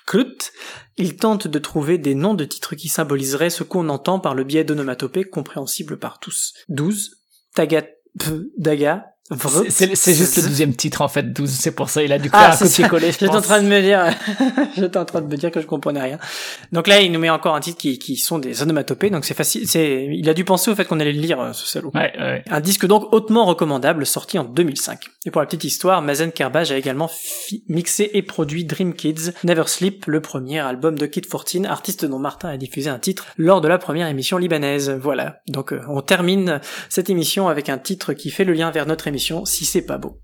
Krut, 0.06 0.52
il 0.96 1.16
tente 1.16 1.46
de 1.46 1.58
trouver 1.58 1.98
des 1.98 2.14
noms 2.14 2.34
de 2.34 2.44
titres 2.44 2.74
qui 2.74 2.88
symboliseraient 2.88 3.50
ce 3.50 3.62
qu'on 3.62 3.88
entend 3.88 4.18
par 4.18 4.34
le 4.34 4.44
biais 4.44 4.64
d'onomatopées 4.64 5.24
compréhensibles 5.24 5.98
par 5.98 6.18
tous. 6.18 6.54
12, 6.68 7.18
Taga, 7.54 7.82
P, 7.82 7.88
Daga, 8.14 8.52
Vrut, 8.58 9.11
C'est- 9.68 10.14
juste 10.14 10.36
le 10.36 10.42
Zzz. 10.42 10.48
douzième 10.48 10.74
titre 10.74 11.02
en 11.02 11.08
fait, 11.08 11.32
12, 11.32 11.50
c'est 11.50 11.72
pour 11.72 11.90
ça 11.90 12.02
il 12.02 12.12
a 12.12 12.18
dû 12.18 12.28
faire 12.28 12.38
Ah, 12.40 12.54
un 12.54 12.56
copier-coller. 12.56 13.12
je 13.12 13.18
J'étais 13.18 13.28
en 13.28 13.40
train 13.40 13.62
de 13.62 13.68
me 13.68 13.80
dire, 13.80 14.04
j'étais 14.76 14.96
en 14.98 15.04
train 15.04 15.20
de 15.20 15.26
me 15.26 15.36
dire 15.36 15.50
que 15.50 15.60
je 15.60 15.66
comprenais 15.66 16.00
rien. 16.02 16.18
Donc 16.72 16.86
là, 16.86 17.00
il 17.00 17.10
nous 17.12 17.18
met 17.20 17.30
encore 17.30 17.54
un 17.54 17.60
titre 17.60 17.78
qui, 17.78 17.98
qui 17.98 18.16
sont 18.16 18.38
des 18.38 18.62
onomatopées, 18.62 19.10
donc 19.10 19.24
c'est 19.24 19.34
facile, 19.34 19.66
c'est, 19.68 20.08
il 20.10 20.28
a 20.28 20.34
dû 20.34 20.44
penser 20.44 20.70
au 20.70 20.74
fait 20.74 20.84
qu'on 20.84 21.00
allait 21.00 21.12
le 21.12 21.20
lire, 21.20 21.40
euh, 21.40 21.52
ce 21.52 21.66
salaud. 21.66 21.90
Ouais, 21.94 22.12
ouais. 22.18 22.42
Un 22.50 22.60
disque 22.60 22.86
donc 22.86 23.12
hautement 23.12 23.44
recommandable, 23.46 24.04
sorti 24.06 24.38
en 24.38 24.44
2005. 24.44 25.06
Et 25.26 25.30
pour 25.30 25.40
la 25.40 25.46
petite 25.46 25.64
histoire, 25.64 26.02
Mazen 26.02 26.32
Kerbaj 26.32 26.72
a 26.72 26.76
également 26.76 27.10
mixé 27.68 28.10
et 28.14 28.22
produit 28.22 28.64
Dream 28.64 28.94
Kids, 28.94 29.32
Never 29.44 29.64
Sleep, 29.66 30.06
le 30.06 30.20
premier 30.20 30.58
album 30.60 30.98
de 30.98 31.06
Kid 31.06 31.26
14, 31.28 31.66
artiste 31.66 32.04
dont 32.04 32.18
Martin 32.18 32.48
a 32.48 32.56
diffusé 32.56 32.90
un 32.90 32.98
titre 32.98 33.26
lors 33.36 33.60
de 33.60 33.68
la 33.68 33.78
première 33.78 34.08
émission 34.08 34.38
libanaise. 34.38 34.90
Voilà. 34.90 35.40
Donc 35.48 35.72
euh, 35.72 35.80
on 35.88 36.00
termine 36.00 36.60
cette 36.88 37.08
émission 37.10 37.48
avec 37.48 37.68
un 37.68 37.78
titre 37.78 38.12
qui 38.12 38.30
fait 38.30 38.44
le 38.44 38.52
lien 38.52 38.70
vers 38.70 38.86
notre 38.86 39.06
émission, 39.06 39.21
si 39.44 39.64
c'est 39.64 39.82
pas 39.82 39.98
beau. 39.98 40.20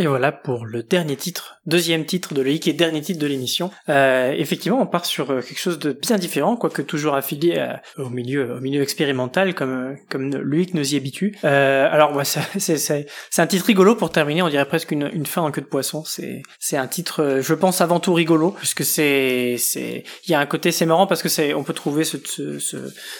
Et 0.00 0.06
voilà 0.06 0.30
pour 0.30 0.64
le 0.64 0.84
dernier 0.84 1.16
titre, 1.16 1.57
deuxième 1.68 2.04
titre 2.04 2.34
de 2.34 2.42
Loïc 2.42 2.66
et 2.66 2.72
dernier 2.72 3.00
titre 3.00 3.20
de 3.20 3.26
l'émission. 3.26 3.70
Euh, 3.88 4.32
effectivement, 4.36 4.80
on 4.80 4.86
part 4.86 5.04
sur 5.04 5.30
euh, 5.30 5.40
quelque 5.42 5.60
chose 5.60 5.78
de 5.78 5.92
bien 5.92 6.16
différent, 6.16 6.56
quoique 6.56 6.82
toujours 6.82 7.14
affilié 7.14 7.64
au 7.96 8.08
milieu, 8.08 8.56
au 8.56 8.60
milieu 8.60 8.82
expérimental, 8.82 9.54
comme 9.54 9.96
comme 10.08 10.34
Loïc 10.34 10.74
nous 10.74 10.94
y 10.94 10.96
habitue. 10.96 11.36
Euh, 11.44 11.88
alors, 11.90 12.14
ouais, 12.16 12.24
c'est 12.58 13.06
un 13.38 13.46
titre 13.46 13.66
rigolo 13.66 13.94
pour 13.94 14.10
terminer. 14.10 14.42
On 14.42 14.48
dirait 14.48 14.64
presque 14.64 14.90
une, 14.90 15.10
une 15.12 15.26
fin 15.26 15.42
en 15.42 15.50
queue 15.50 15.60
de 15.60 15.66
poisson. 15.66 16.04
C'est 16.04 16.42
c'est 16.58 16.76
un 16.76 16.86
titre, 16.86 17.40
je 17.42 17.54
pense 17.54 17.80
avant 17.80 18.00
tout 18.00 18.14
rigolo, 18.14 18.52
puisque 18.52 18.84
c'est 18.84 19.56
c'est 19.58 20.04
il 20.26 20.30
y 20.30 20.34
a 20.34 20.40
un 20.40 20.46
côté 20.46 20.72
c'est 20.72 20.86
marrant 20.86 21.06
parce 21.06 21.22
que 21.22 21.28
c'est 21.28 21.54
on 21.54 21.62
peut 21.62 21.74
trouver 21.74 22.04
ce 22.04 22.16
ce, 22.24 22.58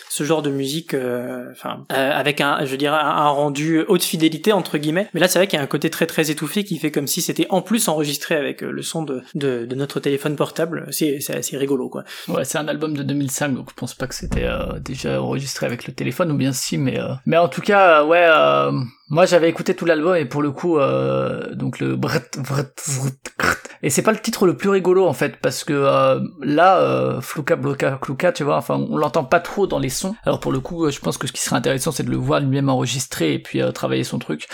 ce, 0.08 0.24
genre 0.24 0.42
de 0.42 0.50
musique, 0.50 0.94
euh, 0.94 1.50
enfin 1.52 1.84
avec 1.90 2.40
un 2.40 2.64
je 2.64 2.76
dirais 2.76 2.98
un 2.98 3.28
rendu 3.28 3.80
haute 3.88 4.02
fidélité 4.02 4.52
entre 4.52 4.78
guillemets. 4.78 5.08
Mais 5.12 5.20
là, 5.20 5.28
c'est 5.28 5.38
vrai 5.38 5.46
qu'il 5.46 5.58
y 5.58 5.60
a 5.60 5.64
un 5.64 5.68
côté 5.68 5.90
très 5.90 6.06
très 6.06 6.30
étouffé 6.30 6.64
qui 6.64 6.78
fait 6.78 6.90
comme 6.90 7.06
si 7.06 7.20
c'était 7.20 7.46
en 7.50 7.62
plus 7.62 7.88
enregistré 7.88 8.37
avec 8.38 8.62
euh, 8.62 8.70
le 8.70 8.82
son 8.82 9.02
de, 9.02 9.22
de, 9.34 9.74
notre 9.74 10.00
téléphone 10.00 10.36
portable. 10.36 10.86
C'est, 10.90 11.18
assez 11.30 11.56
rigolo, 11.56 11.88
quoi. 11.88 12.04
Ouais, 12.28 12.44
c'est 12.44 12.58
un 12.58 12.68
album 12.68 12.96
de 12.96 13.02
2005, 13.02 13.54
donc 13.54 13.70
je 13.70 13.74
pense 13.74 13.94
pas 13.94 14.06
que 14.06 14.14
c'était 14.14 14.44
euh, 14.44 14.78
déjà 14.80 15.20
enregistré 15.22 15.66
avec 15.66 15.86
le 15.86 15.92
téléphone, 15.92 16.32
ou 16.32 16.36
bien 16.36 16.52
si, 16.52 16.78
mais, 16.78 16.98
euh, 16.98 17.14
mais 17.26 17.36
en 17.36 17.48
tout 17.48 17.60
cas, 17.60 18.04
ouais, 18.04 18.26
moi, 19.10 19.26
j'avais 19.26 19.48
écouté 19.48 19.74
tout 19.74 19.84
l'album 19.84 20.16
et 20.16 20.24
pour 20.24 20.42
le 20.42 20.50
coup, 20.50 20.78
donc 21.52 21.78
le 21.80 21.96
et 23.82 23.90
c'est 23.90 24.02
pas 24.02 24.12
le 24.12 24.18
titre 24.18 24.46
le 24.46 24.56
plus 24.56 24.70
rigolo 24.70 25.06
en 25.06 25.12
fait 25.12 25.36
parce 25.40 25.64
que 25.64 25.72
euh, 25.72 26.20
là, 26.42 26.78
euh, 26.78 27.20
Fluka 27.20 27.56
Bloka 27.56 27.98
Kluka, 28.00 28.32
tu 28.32 28.44
vois, 28.44 28.56
enfin, 28.56 28.84
on 28.90 28.96
l'entend 28.96 29.24
pas 29.24 29.40
trop 29.40 29.66
dans 29.66 29.78
les 29.78 29.88
sons. 29.88 30.14
Alors 30.24 30.40
pour 30.40 30.52
le 30.52 30.60
coup, 30.60 30.90
je 30.90 30.98
pense 31.00 31.18
que 31.18 31.26
ce 31.26 31.32
qui 31.32 31.40
serait 31.40 31.56
intéressant, 31.56 31.92
c'est 31.92 32.02
de 32.02 32.10
le 32.10 32.16
voir 32.16 32.40
lui-même 32.40 32.68
enregistrer 32.68 33.34
et 33.34 33.38
puis 33.38 33.60
travailler 33.72 34.04
son 34.04 34.18
truc 34.18 34.48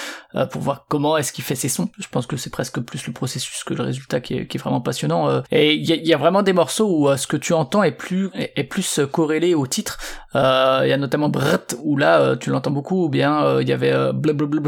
pour 0.51 0.61
voir 0.61 0.87
comment 0.89 1.16
est-ce 1.16 1.33
qu'il 1.33 1.45
fait 1.45 1.55
ses 1.55 1.68
sons. 1.68 1.89
Je 1.99 2.09
pense 2.09 2.27
que 2.27 2.37
c'est 2.37 2.51
presque 2.51 2.81
plus 2.81 3.07
le 3.07 3.12
processus 3.12 3.64
que 3.64 3.75
le 3.75 3.83
résultat 3.83 4.20
qui 4.20 4.35
est, 4.35 4.47
qui 4.47 4.57
est 4.57 4.61
vraiment 4.61 4.81
passionnant. 4.81 5.43
et 5.51 5.75
il 5.75 5.89
y 5.89 5.93
a, 5.93 5.97
y 5.97 6.12
a, 6.12 6.16
vraiment 6.16 6.43
des 6.43 6.53
morceaux 6.53 6.89
où 6.89 7.16
ce 7.16 7.27
que 7.27 7.37
tu 7.37 7.53
entends 7.53 7.83
est 7.83 7.93
plus 7.93 8.31
est, 8.35 8.64
plus 8.64 9.01
corrélé 9.11 9.55
au 9.55 9.66
titre. 9.66 9.99
Il 10.35 10.89
y 10.89 10.93
a 10.93 10.97
notamment 10.97 11.29
Brett 11.29 11.77
où 11.83 11.97
là, 11.97 12.37
tu 12.37 12.51
l'entends 12.51 12.70
beaucoup. 12.70 13.05
Ou 13.05 13.09
bien 13.09 13.61
il 13.61 13.68
y 13.68 13.72
avait 13.72 14.12
blablabla 14.12 14.61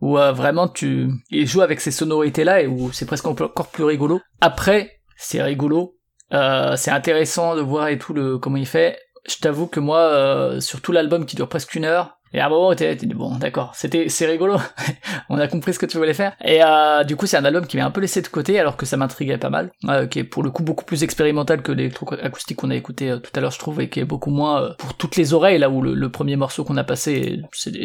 où 0.00 0.18
euh, 0.18 0.32
vraiment 0.32 0.68
tu 0.68 1.10
il 1.30 1.46
joue 1.46 1.60
avec 1.60 1.80
ces 1.80 1.90
sonorités 1.90 2.44
là 2.44 2.62
et 2.62 2.66
où 2.66 2.92
c'est 2.92 3.06
presque 3.06 3.26
encore 3.54 3.70
plus 3.70 3.84
rigolo. 3.84 4.20
Après, 4.40 5.00
c'est 5.16 5.40
rigolo, 5.40 5.96
euh, 6.32 6.74
c'est 6.76 6.90
intéressant 6.90 7.54
de 7.54 7.60
voir 7.60 7.86
et 7.88 7.98
tout 7.98 8.12
le 8.12 8.36
comment 8.38 8.56
il 8.56 8.66
fait. 8.66 8.98
Je 9.28 9.36
t'avoue 9.36 9.68
que 9.68 9.78
moi, 9.78 10.00
euh, 10.00 10.60
sur 10.60 10.82
tout 10.82 10.90
l'album 10.90 11.24
qui 11.24 11.36
dure 11.36 11.48
presque 11.48 11.76
une 11.76 11.84
heure, 11.84 12.18
et 12.34 12.40
à 12.40 12.46
un 12.46 12.48
moment, 12.48 12.74
t'es 12.74 12.96
bon, 12.96 13.36
d'accord, 13.36 13.70
c'était, 13.76 14.08
c'est 14.08 14.26
rigolo, 14.26 14.56
on 15.28 15.38
a 15.38 15.46
compris 15.46 15.72
ce 15.72 15.78
que 15.78 15.86
tu 15.86 15.98
voulais 15.98 16.14
faire. 16.14 16.34
Et 16.44 16.64
euh, 16.64 17.04
du 17.04 17.14
coup, 17.14 17.26
c'est 17.26 17.36
un 17.36 17.44
album 17.44 17.64
qui 17.64 17.76
m'a 17.76 17.84
un 17.84 17.92
peu 17.92 18.00
laissé 18.00 18.22
de 18.22 18.26
côté, 18.26 18.58
alors 18.58 18.76
que 18.76 18.86
ça 18.86 18.96
m'intriguait 18.96 19.38
pas 19.38 19.50
mal, 19.50 19.70
euh, 19.88 20.08
qui 20.08 20.18
est 20.18 20.24
pour 20.24 20.42
le 20.42 20.50
coup 20.50 20.64
beaucoup 20.64 20.84
plus 20.84 21.04
expérimental 21.04 21.62
que 21.62 21.70
l'électroacoustique 21.70 22.56
qu'on 22.56 22.70
a 22.70 22.74
écouté 22.74 23.12
euh, 23.12 23.18
tout 23.18 23.30
à 23.36 23.40
l'heure, 23.40 23.52
je 23.52 23.60
trouve, 23.60 23.80
et 23.80 23.88
qui 23.88 24.00
est 24.00 24.04
beaucoup 24.04 24.30
moins 24.30 24.74
pour 24.78 24.94
toutes 24.94 25.14
les 25.14 25.32
oreilles, 25.32 25.58
là 25.58 25.70
où 25.70 25.80
le, 25.80 26.08
premier 26.08 26.34
morceau 26.34 26.64
qu'on 26.64 26.76
a 26.76 26.84
passé, 26.84 27.40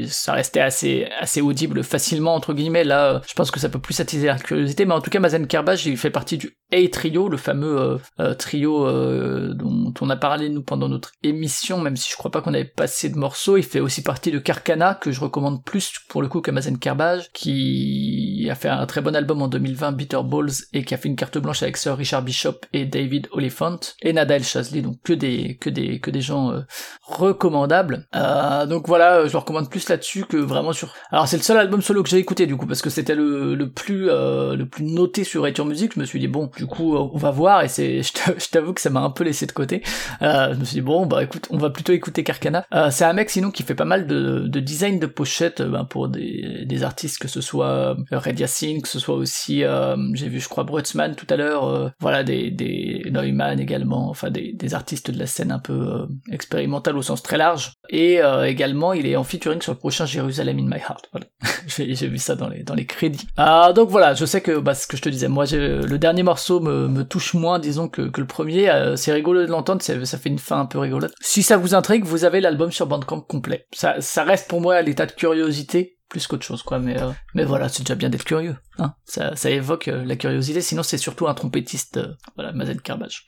ça 0.07 0.33
restait 0.33 0.61
assez, 0.61 1.07
assez 1.19 1.41
audible 1.41 1.83
facilement, 1.83 2.33
entre 2.33 2.53
guillemets. 2.53 2.83
Là, 2.83 3.21
je 3.27 3.33
pense 3.33 3.51
que 3.51 3.59
ça 3.59 3.69
peut 3.69 3.79
plus 3.79 3.99
attiser 3.99 4.27
la 4.27 4.37
curiosité, 4.37 4.85
mais 4.85 4.93
en 4.95 5.01
tout 5.01 5.11
cas, 5.11 5.19
Mazen 5.19 5.45
Kerbaj, 5.45 5.85
il 5.85 5.97
fait 5.97 6.09
partie 6.09 6.37
du 6.37 6.57
A-Trio, 6.73 7.29
le 7.29 7.37
fameux 7.37 7.99
trio 8.37 8.85
dont 9.53 9.93
on 10.01 10.09
a 10.09 10.15
parlé, 10.15 10.49
nous, 10.49 10.61
pendant 10.61 10.89
notre 10.89 11.11
émission, 11.23 11.79
même 11.79 11.95
si 11.95 12.11
je 12.11 12.17
crois 12.17 12.31
pas 12.31 12.41
qu'on 12.41 12.53
avait 12.53 12.65
passé 12.65 13.09
de 13.09 13.17
morceaux, 13.17 13.57
il 13.57 13.63
fait 13.63 13.79
aussi 13.79 14.03
partie 14.03 14.31
de 14.31 14.38
Carcana, 14.39 14.95
que 14.95 15.11
je 15.11 15.19
recommande 15.19 15.63
plus 15.63 15.93
pour 16.07 16.21
le 16.21 16.27
coup 16.27 16.41
qu'Amazon 16.41 16.75
Kerbage, 16.75 17.31
qui 17.33 18.47
a 18.49 18.55
fait 18.55 18.69
un 18.69 18.85
très 18.85 19.01
bon 19.01 19.15
album 19.15 19.41
en 19.41 19.47
2020, 19.47 19.91
Bitter 19.93 20.19
Balls, 20.23 20.51
et 20.73 20.83
qui 20.83 20.93
a 20.93 20.97
fait 20.97 21.09
une 21.09 21.15
carte 21.15 21.37
blanche 21.37 21.63
avec 21.63 21.77
Sir 21.77 21.95
Richard 21.95 22.23
Bishop 22.23 22.59
et 22.73 22.85
David 22.85 23.27
Oliphant, 23.31 23.79
et 24.01 24.13
Nada 24.13 24.35
El 24.35 24.43
Shazli, 24.43 24.81
donc 24.81 24.97
que 25.03 25.13
des, 25.13 25.57
que 25.59 25.69
des, 25.69 25.99
que 25.99 26.11
des 26.11 26.21
gens 26.21 26.51
euh, 26.51 26.61
recommandables. 27.03 28.07
Euh, 28.15 28.65
donc 28.65 28.87
voilà, 28.87 29.27
je 29.27 29.33
le 29.33 29.37
recommande 29.37 29.69
plus 29.69 29.87
là-dessus 29.89 30.25
que 30.25 30.37
vraiment 30.37 30.73
sur... 30.73 30.93
Alors 31.11 31.27
c'est 31.27 31.37
le 31.37 31.43
seul 31.43 31.57
album 31.57 31.81
solo 31.81 32.03
que 32.03 32.09
j'ai 32.09 32.17
écouté 32.17 32.45
du 32.45 32.55
coup, 32.55 32.65
parce 32.65 32.81
que 32.81 32.89
c'était 32.89 33.15
le, 33.15 33.55
le 33.55 33.69
plus 33.69 34.09
euh, 34.09 34.55
le 34.55 34.67
plus 34.67 34.83
noté 34.83 35.23
sur 35.23 35.47
iTunes 35.47 35.67
Music, 35.67 35.93
je 35.95 35.99
me 35.99 36.05
suis 36.05 36.19
dit 36.19 36.27
bon, 36.27 36.49
du 36.57 36.65
coup 36.65 36.95
on 36.95 37.17
va 37.17 37.31
voir, 37.31 37.63
et 37.63 37.67
c'est, 37.67 38.01
je 38.03 38.49
t'avoue 38.49 38.73
que 38.73 38.81
ça 38.81 38.89
m'a 38.89 39.01
un 39.01 39.11
peu 39.11 39.23
laissé 39.23 39.45
de 39.45 39.51
côté. 39.51 39.83
je 40.21 40.55
me 40.55 40.65
suis 40.65 40.75
dit 40.75 40.81
bon, 40.81 41.05
bah 41.05 41.23
écoute, 41.23 41.47
on 41.49 41.57
va 41.57 41.69
plutôt 41.69 41.93
écouter 41.93 42.23
Carcana. 42.23 42.65
c'est 42.91 43.05
un 43.05 43.13
mec 43.13 43.29
sinon 43.29 43.51
qui 43.51 43.63
fait 43.63 43.75
pas 43.75 43.85
mal 43.85 44.07
de 44.07 44.18
de, 44.19 44.59
design 44.59 44.99
de 44.99 45.05
pochette 45.05 45.61
ben, 45.61 45.85
pour 45.85 46.07
des, 46.09 46.83
artistes, 46.83 47.19
que 47.19 47.27
ce 47.27 47.41
soit 47.41 47.67
euh, 47.67 47.95
Red 48.11 48.39
Yassin, 48.39 48.79
que 48.81 48.87
ce 48.87 48.99
soit 48.99 49.15
aussi, 49.15 49.63
euh, 49.63 49.95
j'ai 50.13 50.29
vu 50.29 50.39
je 50.39 50.47
crois 50.47 50.63
Brutzmann 50.63 51.15
tout 51.15 51.27
à 51.29 51.35
l'heure, 51.35 51.65
euh, 51.65 51.89
voilà, 51.99 52.23
des, 52.23 53.03
Neumann 53.11 53.59
également, 53.59 54.09
enfin 54.09 54.29
des, 54.29 54.73
artistes 54.73 55.09
de 55.09 55.17
la 55.17 55.25
scène 55.25 55.51
un 55.51 55.59
peu 55.59 56.07
expérimentale 56.31 56.95
au 56.95 57.01
sens 57.01 57.23
très 57.23 57.37
large. 57.37 57.73
Et 57.89 58.19
également, 58.45 58.93
il 58.93 59.07
est 59.07 59.15
en 59.15 59.23
featuring 59.23 59.61
sur 59.61 59.71
le 59.71 59.77
prochain 59.79 60.05
Jérusalem 60.05 60.59
in 60.59 60.65
My 60.65 60.77
Heart. 60.77 61.09
Voilà. 61.11 61.25
j'ai 61.67 62.07
vu 62.07 62.19
ça 62.19 62.35
dans 62.35 62.49
les, 62.49 62.63
dans 62.63 62.75
les 62.75 62.85
crédits. 62.85 63.27
Ah, 63.35 63.73
donc 63.73 63.89
voilà, 63.89 64.13
je 64.13 64.25
sais 64.25 64.41
que 64.41 64.59
bah, 64.59 64.75
ce 64.75 64.85
que 64.85 64.95
je 64.95 65.01
te 65.01 65.09
disais, 65.09 65.27
moi 65.27 65.45
le 65.51 65.97
dernier 65.97 66.21
morceau 66.21 66.59
me, 66.59 66.87
me 66.87 67.03
touche 67.03 67.33
moins, 67.33 67.57
disons, 67.57 67.87
que, 67.87 68.03
que 68.03 68.21
le 68.21 68.27
premier. 68.27 68.71
c'est 68.95 69.11
rigolo 69.11 69.41
de 69.41 69.47
l'entendre, 69.51 69.81
ça 69.81 70.17
fait 70.17 70.29
une 70.29 70.39
fin 70.39 70.59
un 70.59 70.65
peu 70.65 70.77
rigolote. 70.77 71.13
Si 71.19 71.41
ça 71.41 71.57
vous 71.57 71.73
intrigue, 71.73 72.03
vous 72.05 72.25
avez 72.25 72.41
l'album 72.41 72.71
sur 72.71 72.85
Bandcamp 72.85 73.21
complet. 73.21 73.65
Ça, 73.73 74.01
ça 74.09 74.23
reste 74.23 74.47
pour 74.47 74.59
moi 74.59 74.75
à 74.75 74.81
l'état 74.81 75.05
de 75.05 75.11
curiosité 75.11 75.99
plus 76.09 76.25
qu'autre 76.25 76.43
chose 76.43 76.63
quoi 76.63 76.79
mais 76.79 76.99
euh, 76.99 77.11
mais 77.35 77.43
voilà 77.45 77.69
c'est 77.69 77.83
déjà 77.83 77.93
bien 77.93 78.09
d'être 78.09 78.23
curieux 78.23 78.55
hein. 78.79 78.95
Ça, 79.05 79.35
ça 79.35 79.51
évoque 79.51 79.87
euh, 79.87 80.03
la 80.03 80.15
curiosité 80.15 80.61
sinon 80.61 80.81
c'est 80.81 80.97
surtout 80.97 81.27
un 81.27 81.35
trompettiste 81.35 81.97
euh, 81.97 82.15
voilà 82.35 82.51
Mazen 82.51 82.81
Carbage 82.81 83.27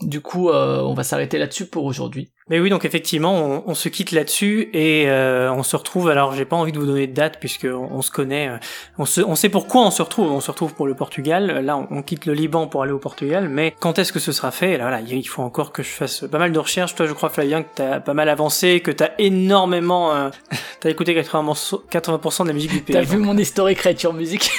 du 0.00 0.20
coup 0.20 0.50
on 0.50 0.94
va 0.94 1.02
s'arrêter 1.04 1.38
là-dessus 1.38 1.66
pour 1.66 1.84
aujourd'hui 1.84 2.32
mais 2.50 2.60
oui, 2.60 2.70
donc 2.70 2.84
effectivement, 2.84 3.62
on, 3.66 3.74
se 3.74 3.88
quitte 3.88 4.12
là-dessus 4.12 4.70
et 4.72 5.04
euh, 5.06 5.52
on 5.52 5.62
se 5.62 5.76
retrouve. 5.76 6.08
Alors, 6.08 6.34
j'ai 6.34 6.46
pas 6.46 6.56
envie 6.56 6.72
de 6.72 6.78
vous 6.78 6.86
donner 6.86 7.06
de 7.06 7.12
date 7.12 7.36
puisque 7.38 7.66
on, 7.66 8.00
se 8.00 8.10
connaît. 8.10 8.48
Euh, 8.48 8.56
on, 8.96 9.04
se, 9.04 9.20
on 9.20 9.34
sait 9.34 9.50
pourquoi 9.50 9.82
on 9.82 9.90
se 9.90 10.00
retrouve. 10.00 10.32
On 10.32 10.40
se 10.40 10.50
retrouve 10.50 10.74
pour 10.74 10.86
le 10.86 10.94
Portugal. 10.94 11.64
Là, 11.64 11.76
on, 11.90 12.02
quitte 12.02 12.24
le 12.24 12.32
Liban 12.32 12.66
pour 12.66 12.82
aller 12.82 12.92
au 12.92 12.98
Portugal. 12.98 13.48
Mais 13.50 13.74
quand 13.80 13.98
est-ce 13.98 14.12
que 14.12 14.18
ce 14.18 14.32
sera 14.32 14.50
fait? 14.50 14.78
Là, 14.78 14.84
voilà, 14.84 15.00
il 15.00 15.28
faut 15.28 15.42
encore 15.42 15.72
que 15.72 15.82
je 15.82 15.90
fasse 15.90 16.24
pas 16.30 16.38
mal 16.38 16.52
de 16.52 16.58
recherches. 16.58 16.94
Toi, 16.94 17.06
je 17.06 17.12
crois 17.12 17.28
Flavien 17.28 17.62
que 17.62 17.68
t'as 17.74 18.00
pas 18.00 18.14
mal 18.14 18.30
avancé, 18.30 18.80
que 18.80 18.90
t'as 18.90 19.10
énormément, 19.18 20.14
euh, 20.14 20.30
t'as 20.80 20.88
écouté 20.88 21.14
80%, 21.14 21.82
80 21.90 22.44
de 22.44 22.48
la 22.48 22.54
musique 22.54 22.72
du 22.72 22.80
pays. 22.80 22.94
T'as 22.94 23.02
vu 23.02 23.18
mon 23.18 23.36
historique 23.36 23.86
sur 23.98 24.14
musique 24.14 24.50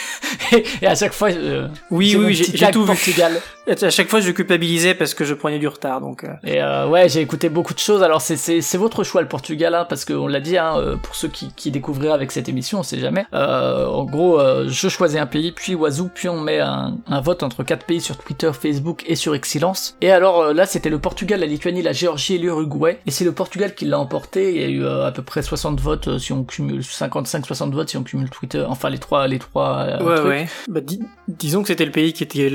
et 0.81 0.87
à 0.87 0.93
chaque 0.93 1.13
fois. 1.13 1.31
Euh, 1.31 1.67
oui, 1.89 2.15
oui, 2.15 2.35
j'ai 2.35 2.71
tout 2.71 2.81
vu. 2.81 2.87
Portugal. 2.87 3.41
À 3.67 3.89
chaque 3.89 4.09
fois, 4.09 4.19
je 4.19 4.31
culpabilisais 4.31 4.93
parce 4.95 5.13
que 5.13 5.25
je 5.25 5.33
prenais 5.33 5.59
du 5.59 5.67
retard. 5.67 6.01
Donc. 6.01 6.25
Et 6.43 6.61
ouais, 6.61 7.09
j'ai 7.09 7.21
écouté 7.21 7.49
beaucoup 7.49 7.73
de 7.73 7.78
chose. 7.79 8.03
Alors 8.03 8.21
c'est 8.21 8.77
votre 8.77 9.03
choix 9.03 9.21
le 9.21 9.27
Portugal, 9.27 9.75
hein, 9.75 9.85
parce 9.87 10.05
qu'on 10.05 10.27
l'a 10.27 10.39
dit, 10.39 10.57
hein, 10.57 10.73
euh, 10.77 10.95
pour 10.95 11.15
ceux 11.15 11.27
qui, 11.27 11.51
qui 11.55 11.71
découvriraient 11.71 12.13
avec 12.13 12.31
cette 12.31 12.49
émission, 12.49 12.79
on 12.79 12.83
sait 12.83 12.99
jamais. 12.99 13.25
Euh, 13.33 13.85
en 13.87 14.05
gros, 14.05 14.39
euh, 14.39 14.65
je 14.67 14.87
choisis 14.87 15.19
un 15.19 15.25
pays, 15.25 15.51
puis 15.51 15.75
Oiseau, 15.75 16.09
puis 16.13 16.29
on 16.29 16.39
met 16.39 16.59
un, 16.59 16.97
un, 17.07 17.21
vote 17.21 17.43
entre 17.43 17.63
quatre 17.63 17.85
pays 17.85 18.01
sur 18.01 18.17
Twitter, 18.17 18.51
Facebook 18.53 19.03
et 19.07 19.15
sur 19.15 19.35
Excellence. 19.35 19.95
Et 20.01 20.11
alors 20.11 20.53
là, 20.53 20.65
c'était 20.65 20.89
le 20.89 20.99
Portugal, 20.99 21.39
la 21.39 21.45
Lituanie, 21.45 21.81
la 21.81 21.93
Géorgie 21.93 22.35
et 22.35 22.37
l'Uruguay. 22.37 22.99
Et 23.05 23.11
c'est 23.11 23.25
le 23.25 23.31
Portugal 23.31 23.75
qui 23.75 23.85
l'a 23.85 23.99
emporté. 23.99 24.55
Il 24.55 24.61
y 24.61 24.63
a 24.63 24.67
eu 24.67 24.85
à 24.85 25.11
peu 25.11 25.21
près 25.21 25.41
60 25.41 25.79
votes 25.79 26.17
si 26.17 26.33
on 26.33 26.43
cumule 26.43 26.81
55-60 26.81 27.71
votes 27.71 27.89
si 27.89 27.97
on 27.97 28.03
cumule 28.03 28.29
Twitter. 28.29 28.63
Enfin 28.67 28.89
les 28.89 28.97
trois 28.97 29.27
les 29.27 29.39
trois. 29.39 29.85
ouais 30.01 30.15
trucs. 30.15 30.27
ouais. 30.27 30.47
Bah, 30.67 30.81
disons 31.27 31.61
que 31.61 31.67
c'était 31.67 31.85
le 31.85 31.91
pays 31.91 32.13
qui 32.13 32.23
était, 32.23 32.51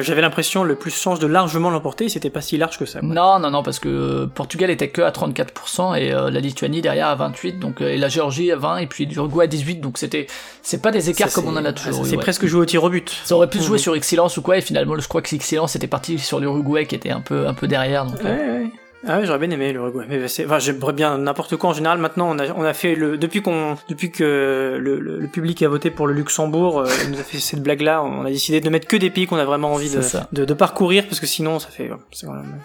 j'avais 0.00 0.22
l'impression 0.22 0.64
le 0.64 0.74
plus 0.74 0.90
change 0.90 1.18
de 1.18 1.26
largement 1.26 1.70
l'emporter. 1.70 2.08
C'était 2.08 2.30
pas 2.30 2.40
si 2.40 2.56
large 2.56 2.78
que 2.78 2.86
ça. 2.86 3.00
Non 3.02 3.38
non 3.38 3.50
non 3.50 3.62
parce 3.62 3.78
que 3.78 4.26
Portugal 4.34 4.70
était 4.70 4.88
que 4.88 5.02
à 5.02 5.10
34% 5.10 5.98
et 5.98 6.12
euh, 6.12 6.30
la 6.30 6.40
Lituanie 6.40 6.82
derrière 6.82 7.08
à 7.08 7.14
28 7.14 7.58
donc 7.58 7.80
euh, 7.80 7.88
et 7.88 7.96
la 7.96 8.08
Géorgie 8.08 8.50
à 8.52 8.56
20 8.56 8.78
et 8.78 8.86
puis 8.86 9.06
l'Uruguay 9.06 9.44
à 9.44 9.46
18 9.46 9.76
donc 9.80 9.98
c'était 9.98 10.26
c'est 10.62 10.80
pas 10.80 10.90
des 10.90 11.10
écarts 11.10 11.32
comme 11.32 11.46
on 11.46 11.56
en 11.56 11.64
a 11.64 11.72
toujours 11.72 12.06
c'est 12.06 12.16
presque 12.16 12.46
joué 12.46 12.60
au 12.60 12.64
tir 12.64 12.82
au 12.84 12.90
but. 12.90 13.10
Ça 13.24 13.36
aurait 13.36 13.48
pu 13.48 13.58
se 13.58 13.64
jouer 13.64 13.78
sur 13.78 13.94
Excellence 13.94 14.36
ou 14.36 14.42
quoi 14.42 14.58
et 14.58 14.60
finalement 14.60 14.98
je 14.98 15.08
crois 15.08 15.22
que 15.22 15.34
Excellence 15.34 15.76
était 15.76 15.86
parti 15.86 16.18
sur 16.18 16.40
l'Uruguay 16.40 16.86
qui 16.86 16.94
était 16.94 17.10
un 17.10 17.20
peu 17.20 17.46
un 17.46 17.54
peu 17.54 17.68
derrière 17.68 18.06
donc, 18.06 18.22
ouais, 18.22 18.30
ouais. 18.30 18.66
Ah 19.06 19.18
oui, 19.18 19.26
j'aurais 19.26 19.38
bien 19.38 19.50
aimé 19.50 19.72
l'Uruguay. 19.72 20.04
Mais 20.08 20.28
c'est, 20.28 20.44
enfin, 20.46 20.58
j'aimerais 20.58 20.92
bien 20.92 21.18
n'importe 21.18 21.56
quoi 21.56 21.70
en 21.70 21.72
général. 21.72 21.98
Maintenant, 21.98 22.30
on 22.30 22.38
a, 22.38 22.52
on 22.52 22.62
a 22.62 22.72
fait 22.72 22.94
le, 22.94 23.16
depuis 23.16 23.42
qu'on, 23.42 23.76
depuis 23.88 24.12
que 24.12 24.78
le, 24.80 25.00
le, 25.00 25.26
public 25.26 25.62
a 25.62 25.68
voté 25.68 25.90
pour 25.90 26.06
le 26.06 26.12
Luxembourg, 26.12 26.80
euh, 26.80 26.88
il 27.04 27.10
nous 27.10 27.18
a 27.18 27.24
fait 27.24 27.38
cette 27.38 27.62
blague-là. 27.62 28.02
On 28.02 28.24
a 28.24 28.30
décidé 28.30 28.60
de 28.60 28.70
mettre 28.70 28.86
que 28.86 28.96
des 28.96 29.10
pays 29.10 29.26
qu'on 29.26 29.38
a 29.38 29.44
vraiment 29.44 29.72
envie 29.72 29.90
de, 29.90 30.00
de, 30.32 30.44
de, 30.44 30.54
parcourir 30.54 31.04
parce 31.06 31.18
que 31.18 31.26
sinon, 31.26 31.58
ça 31.58 31.68
fait, 31.68 31.90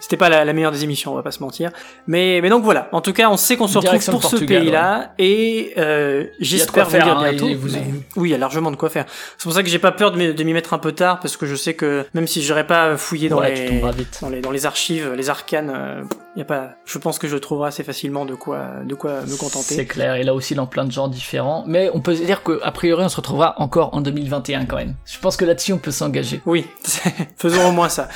c'était 0.00 0.16
pas 0.16 0.28
la, 0.28 0.44
la, 0.44 0.52
meilleure 0.52 0.70
des 0.70 0.84
émissions, 0.84 1.12
on 1.12 1.16
va 1.16 1.22
pas 1.22 1.32
se 1.32 1.42
mentir. 1.42 1.70
Mais, 2.06 2.40
mais 2.40 2.50
donc 2.50 2.62
voilà. 2.62 2.88
En 2.92 3.00
tout 3.00 3.12
cas, 3.12 3.28
on 3.30 3.36
sait 3.36 3.56
qu'on 3.56 3.66
se 3.66 3.78
retrouve 3.78 4.10
pour 4.10 4.24
ce 4.24 4.44
pays-là 4.44 5.14
et 5.18 5.72
euh, 5.76 6.24
j'espère 6.38 6.88
venir 6.88 7.18
hein, 7.18 7.30
bientôt. 7.30 7.48
Vous... 7.56 7.68
Oui, 8.16 8.28
il 8.28 8.32
y 8.32 8.34
a 8.34 8.38
largement 8.38 8.70
de 8.70 8.76
quoi 8.76 8.90
faire. 8.90 9.06
C'est 9.38 9.44
pour 9.44 9.52
ça 9.52 9.62
que 9.62 9.68
j'ai 9.68 9.78
pas 9.78 9.92
peur 9.92 10.12
de 10.12 10.42
m'y 10.44 10.52
mettre 10.52 10.72
un 10.72 10.78
peu 10.78 10.92
tard 10.92 11.18
parce 11.20 11.36
que 11.36 11.46
je 11.46 11.56
sais 11.56 11.74
que 11.74 12.04
même 12.14 12.26
si 12.26 12.42
j'aurais 12.42 12.66
pas 12.66 12.96
fouillé 12.96 13.28
dans, 13.28 13.40
les, 13.40 13.80
dans 14.20 14.28
les, 14.28 14.40
dans 14.40 14.50
les 14.50 14.66
archives, 14.66 15.12
les 15.14 15.30
arcanes. 15.30 15.72
Euh, 15.74 16.02
y 16.38 16.42
a 16.42 16.44
pas, 16.44 16.70
je 16.84 16.98
pense 16.98 17.18
que 17.18 17.26
je 17.26 17.36
trouverai 17.36 17.68
assez 17.68 17.82
facilement 17.82 18.24
de 18.24 18.34
quoi, 18.34 18.68
de 18.84 18.94
quoi 18.94 19.22
me 19.22 19.36
contenter. 19.36 19.74
C'est 19.74 19.86
clair, 19.86 20.14
et 20.14 20.22
là 20.22 20.34
aussi 20.34 20.54
dans 20.54 20.66
plein 20.66 20.84
de 20.84 20.92
genres 20.92 21.08
différents. 21.08 21.64
Mais 21.66 21.90
on 21.94 22.00
peut 22.00 22.14
dire 22.14 22.42
qu'a 22.42 22.70
priori 22.70 23.04
on 23.04 23.08
se 23.08 23.16
retrouvera 23.16 23.54
encore 23.60 23.94
en 23.94 24.00
2021 24.00 24.66
quand 24.66 24.76
même. 24.76 24.94
Je 25.04 25.18
pense 25.18 25.36
que 25.36 25.44
là-dessus 25.44 25.72
on 25.72 25.78
peut 25.78 25.90
s'engager. 25.90 26.40
Oui, 26.46 26.66
faisons 27.36 27.68
au 27.68 27.72
moins 27.72 27.88
ça. 27.88 28.08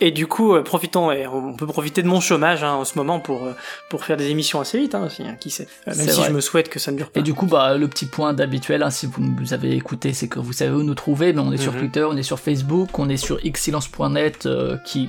Et, 0.00 0.10
du 0.10 0.26
coup, 0.26 0.54
euh, 0.54 0.62
profitons, 0.62 1.10
et 1.10 1.26
on 1.26 1.54
peut 1.54 1.66
profiter 1.66 2.02
de 2.02 2.08
mon 2.08 2.20
chômage 2.20 2.62
hein, 2.62 2.74
en 2.74 2.84
ce 2.84 2.98
moment 2.98 3.20
pour 3.20 3.44
euh, 3.44 3.52
pour 3.88 4.04
faire 4.04 4.16
des 4.16 4.28
émissions 4.30 4.60
assez 4.60 4.78
vite 4.78 4.94
hein, 4.94 5.04
aussi, 5.06 5.22
hein, 5.22 5.36
qui 5.40 5.50
sait. 5.50 5.66
Euh, 5.88 5.94
même 5.96 6.08
si 6.08 6.22
je 6.22 6.30
me 6.30 6.40
souhaite 6.40 6.68
que 6.68 6.78
ça 6.78 6.92
ne 6.92 6.96
dure 6.96 7.10
pas. 7.10 7.20
Et 7.20 7.22
du 7.22 7.34
coup, 7.34 7.46
bah 7.46 7.76
le 7.76 7.88
petit 7.88 8.06
point 8.06 8.34
d'habituel, 8.34 8.82
hein, 8.82 8.90
si 8.90 9.06
vous 9.06 9.22
nous 9.22 9.54
avez 9.54 9.74
écouté, 9.74 10.12
c'est 10.12 10.28
que 10.28 10.38
vous 10.38 10.52
savez 10.52 10.72
où 10.72 10.82
nous 10.82 10.94
trouver. 10.94 11.32
Mais 11.32 11.40
on 11.40 11.52
est 11.52 11.56
sur 11.56 11.72
mhm. 11.72 11.80
Twitter, 11.80 12.04
on 12.04 12.16
est 12.16 12.22
sur 12.22 12.38
Facebook, 12.38 12.98
on 12.98 13.08
est 13.08 13.16
sur 13.16 13.38
excellence.net, 13.44 14.48
qui 14.84 15.08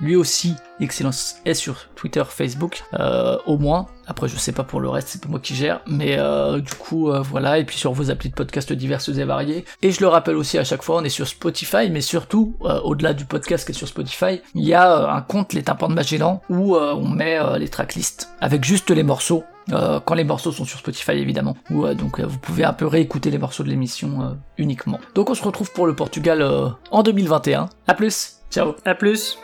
lui 0.00 0.16
aussi, 0.16 0.54
Excellence 0.80 1.36
est 1.44 1.54
sur 1.54 1.88
Twitter, 1.94 2.22
Facebook, 2.28 2.82
euh, 2.94 3.38
au 3.46 3.58
moins. 3.58 3.86
Après, 4.06 4.28
je 4.28 4.36
sais 4.36 4.52
pas 4.52 4.64
pour 4.64 4.80
le 4.80 4.88
reste, 4.88 5.08
c'est 5.08 5.22
pas 5.22 5.28
moi 5.28 5.38
qui 5.40 5.54
gère. 5.54 5.80
Mais 5.86 6.16
euh, 6.18 6.60
du 6.60 6.74
coup, 6.74 7.10
euh, 7.10 7.20
voilà. 7.20 7.58
Et 7.58 7.64
puis 7.64 7.76
sur 7.76 7.92
vos 7.92 8.10
applis 8.10 8.28
de 8.28 8.34
podcast 8.34 8.72
diverses 8.72 9.08
et 9.08 9.24
variées. 9.24 9.64
Et 9.82 9.92
je 9.92 10.00
le 10.00 10.08
rappelle 10.08 10.36
aussi 10.36 10.58
à 10.58 10.64
chaque 10.64 10.82
fois, 10.82 10.96
on 10.96 11.04
est 11.04 11.08
sur 11.08 11.28
Spotify, 11.28 11.90
mais 11.90 12.00
surtout, 12.00 12.56
au-delà 12.60 13.14
du 13.14 13.24
podcast 13.24 13.64
qui 13.64 13.72
est 13.72 13.74
sur 13.74 13.88
Spotify, 13.88 14.40
il 14.54 14.64
y 14.64 14.74
a 14.74 15.10
un 15.14 15.20
compte 15.22 15.52
Les 15.52 15.62
Tympans 15.62 15.88
de 15.88 15.94
Magellan 15.94 16.42
où 16.48 16.76
on 16.76 17.08
met 17.08 17.38
les 17.58 17.68
tracklists 17.68 18.30
avec 18.40 18.64
juste 18.64 18.90
les 18.90 19.02
morceaux. 19.02 19.44
quand 19.70 20.14
les 20.14 20.24
morceaux 20.24 20.52
sont 20.52 20.64
sur 20.64 20.78
Spotify 20.78 21.12
évidemment, 21.12 21.56
où 21.70 21.86
donc 21.94 22.20
vous 22.20 22.38
pouvez 22.38 22.64
un 22.64 22.72
peu 22.72 22.86
réécouter 22.86 23.30
les 23.30 23.38
morceaux 23.38 23.62
de 23.62 23.68
l'émission 23.68 24.36
uniquement. 24.58 24.98
Donc 25.14 25.30
on 25.30 25.34
se 25.34 25.42
retrouve 25.42 25.72
pour 25.72 25.86
le 25.86 25.94
Portugal 25.94 26.44
en 26.90 27.02
2021. 27.02 27.68
A 27.86 27.94
plus, 27.94 28.40
ciao. 28.50 28.74
À 28.84 28.94
plus. 28.94 29.38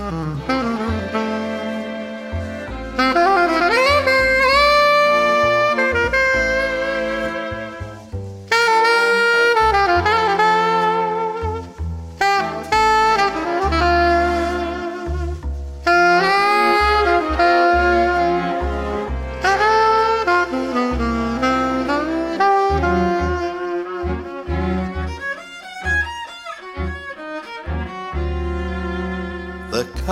Mm-hmm. 0.00 0.69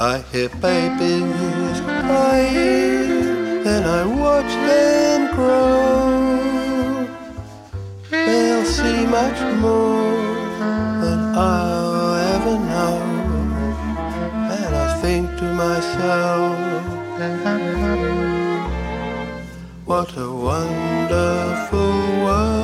I 0.00 0.18
hear 0.32 0.48
babies 0.48 1.80
crying, 1.80 3.64
and 3.64 3.84
I 3.86 4.04
watch 4.04 4.52
them 4.66 5.32
grow. 5.36 7.06
They'll 8.10 8.64
see 8.64 9.06
much 9.06 9.40
more 9.60 10.16
than 11.00 11.36
I'll 11.36 12.14
ever 12.34 12.58
know. 12.58 12.98
And 14.50 14.74
I 14.74 15.00
think 15.00 15.30
to 15.38 15.44
myself, 15.54 16.58
what 19.84 20.16
a 20.16 20.28
wonderful 20.28 22.24
world. 22.24 22.63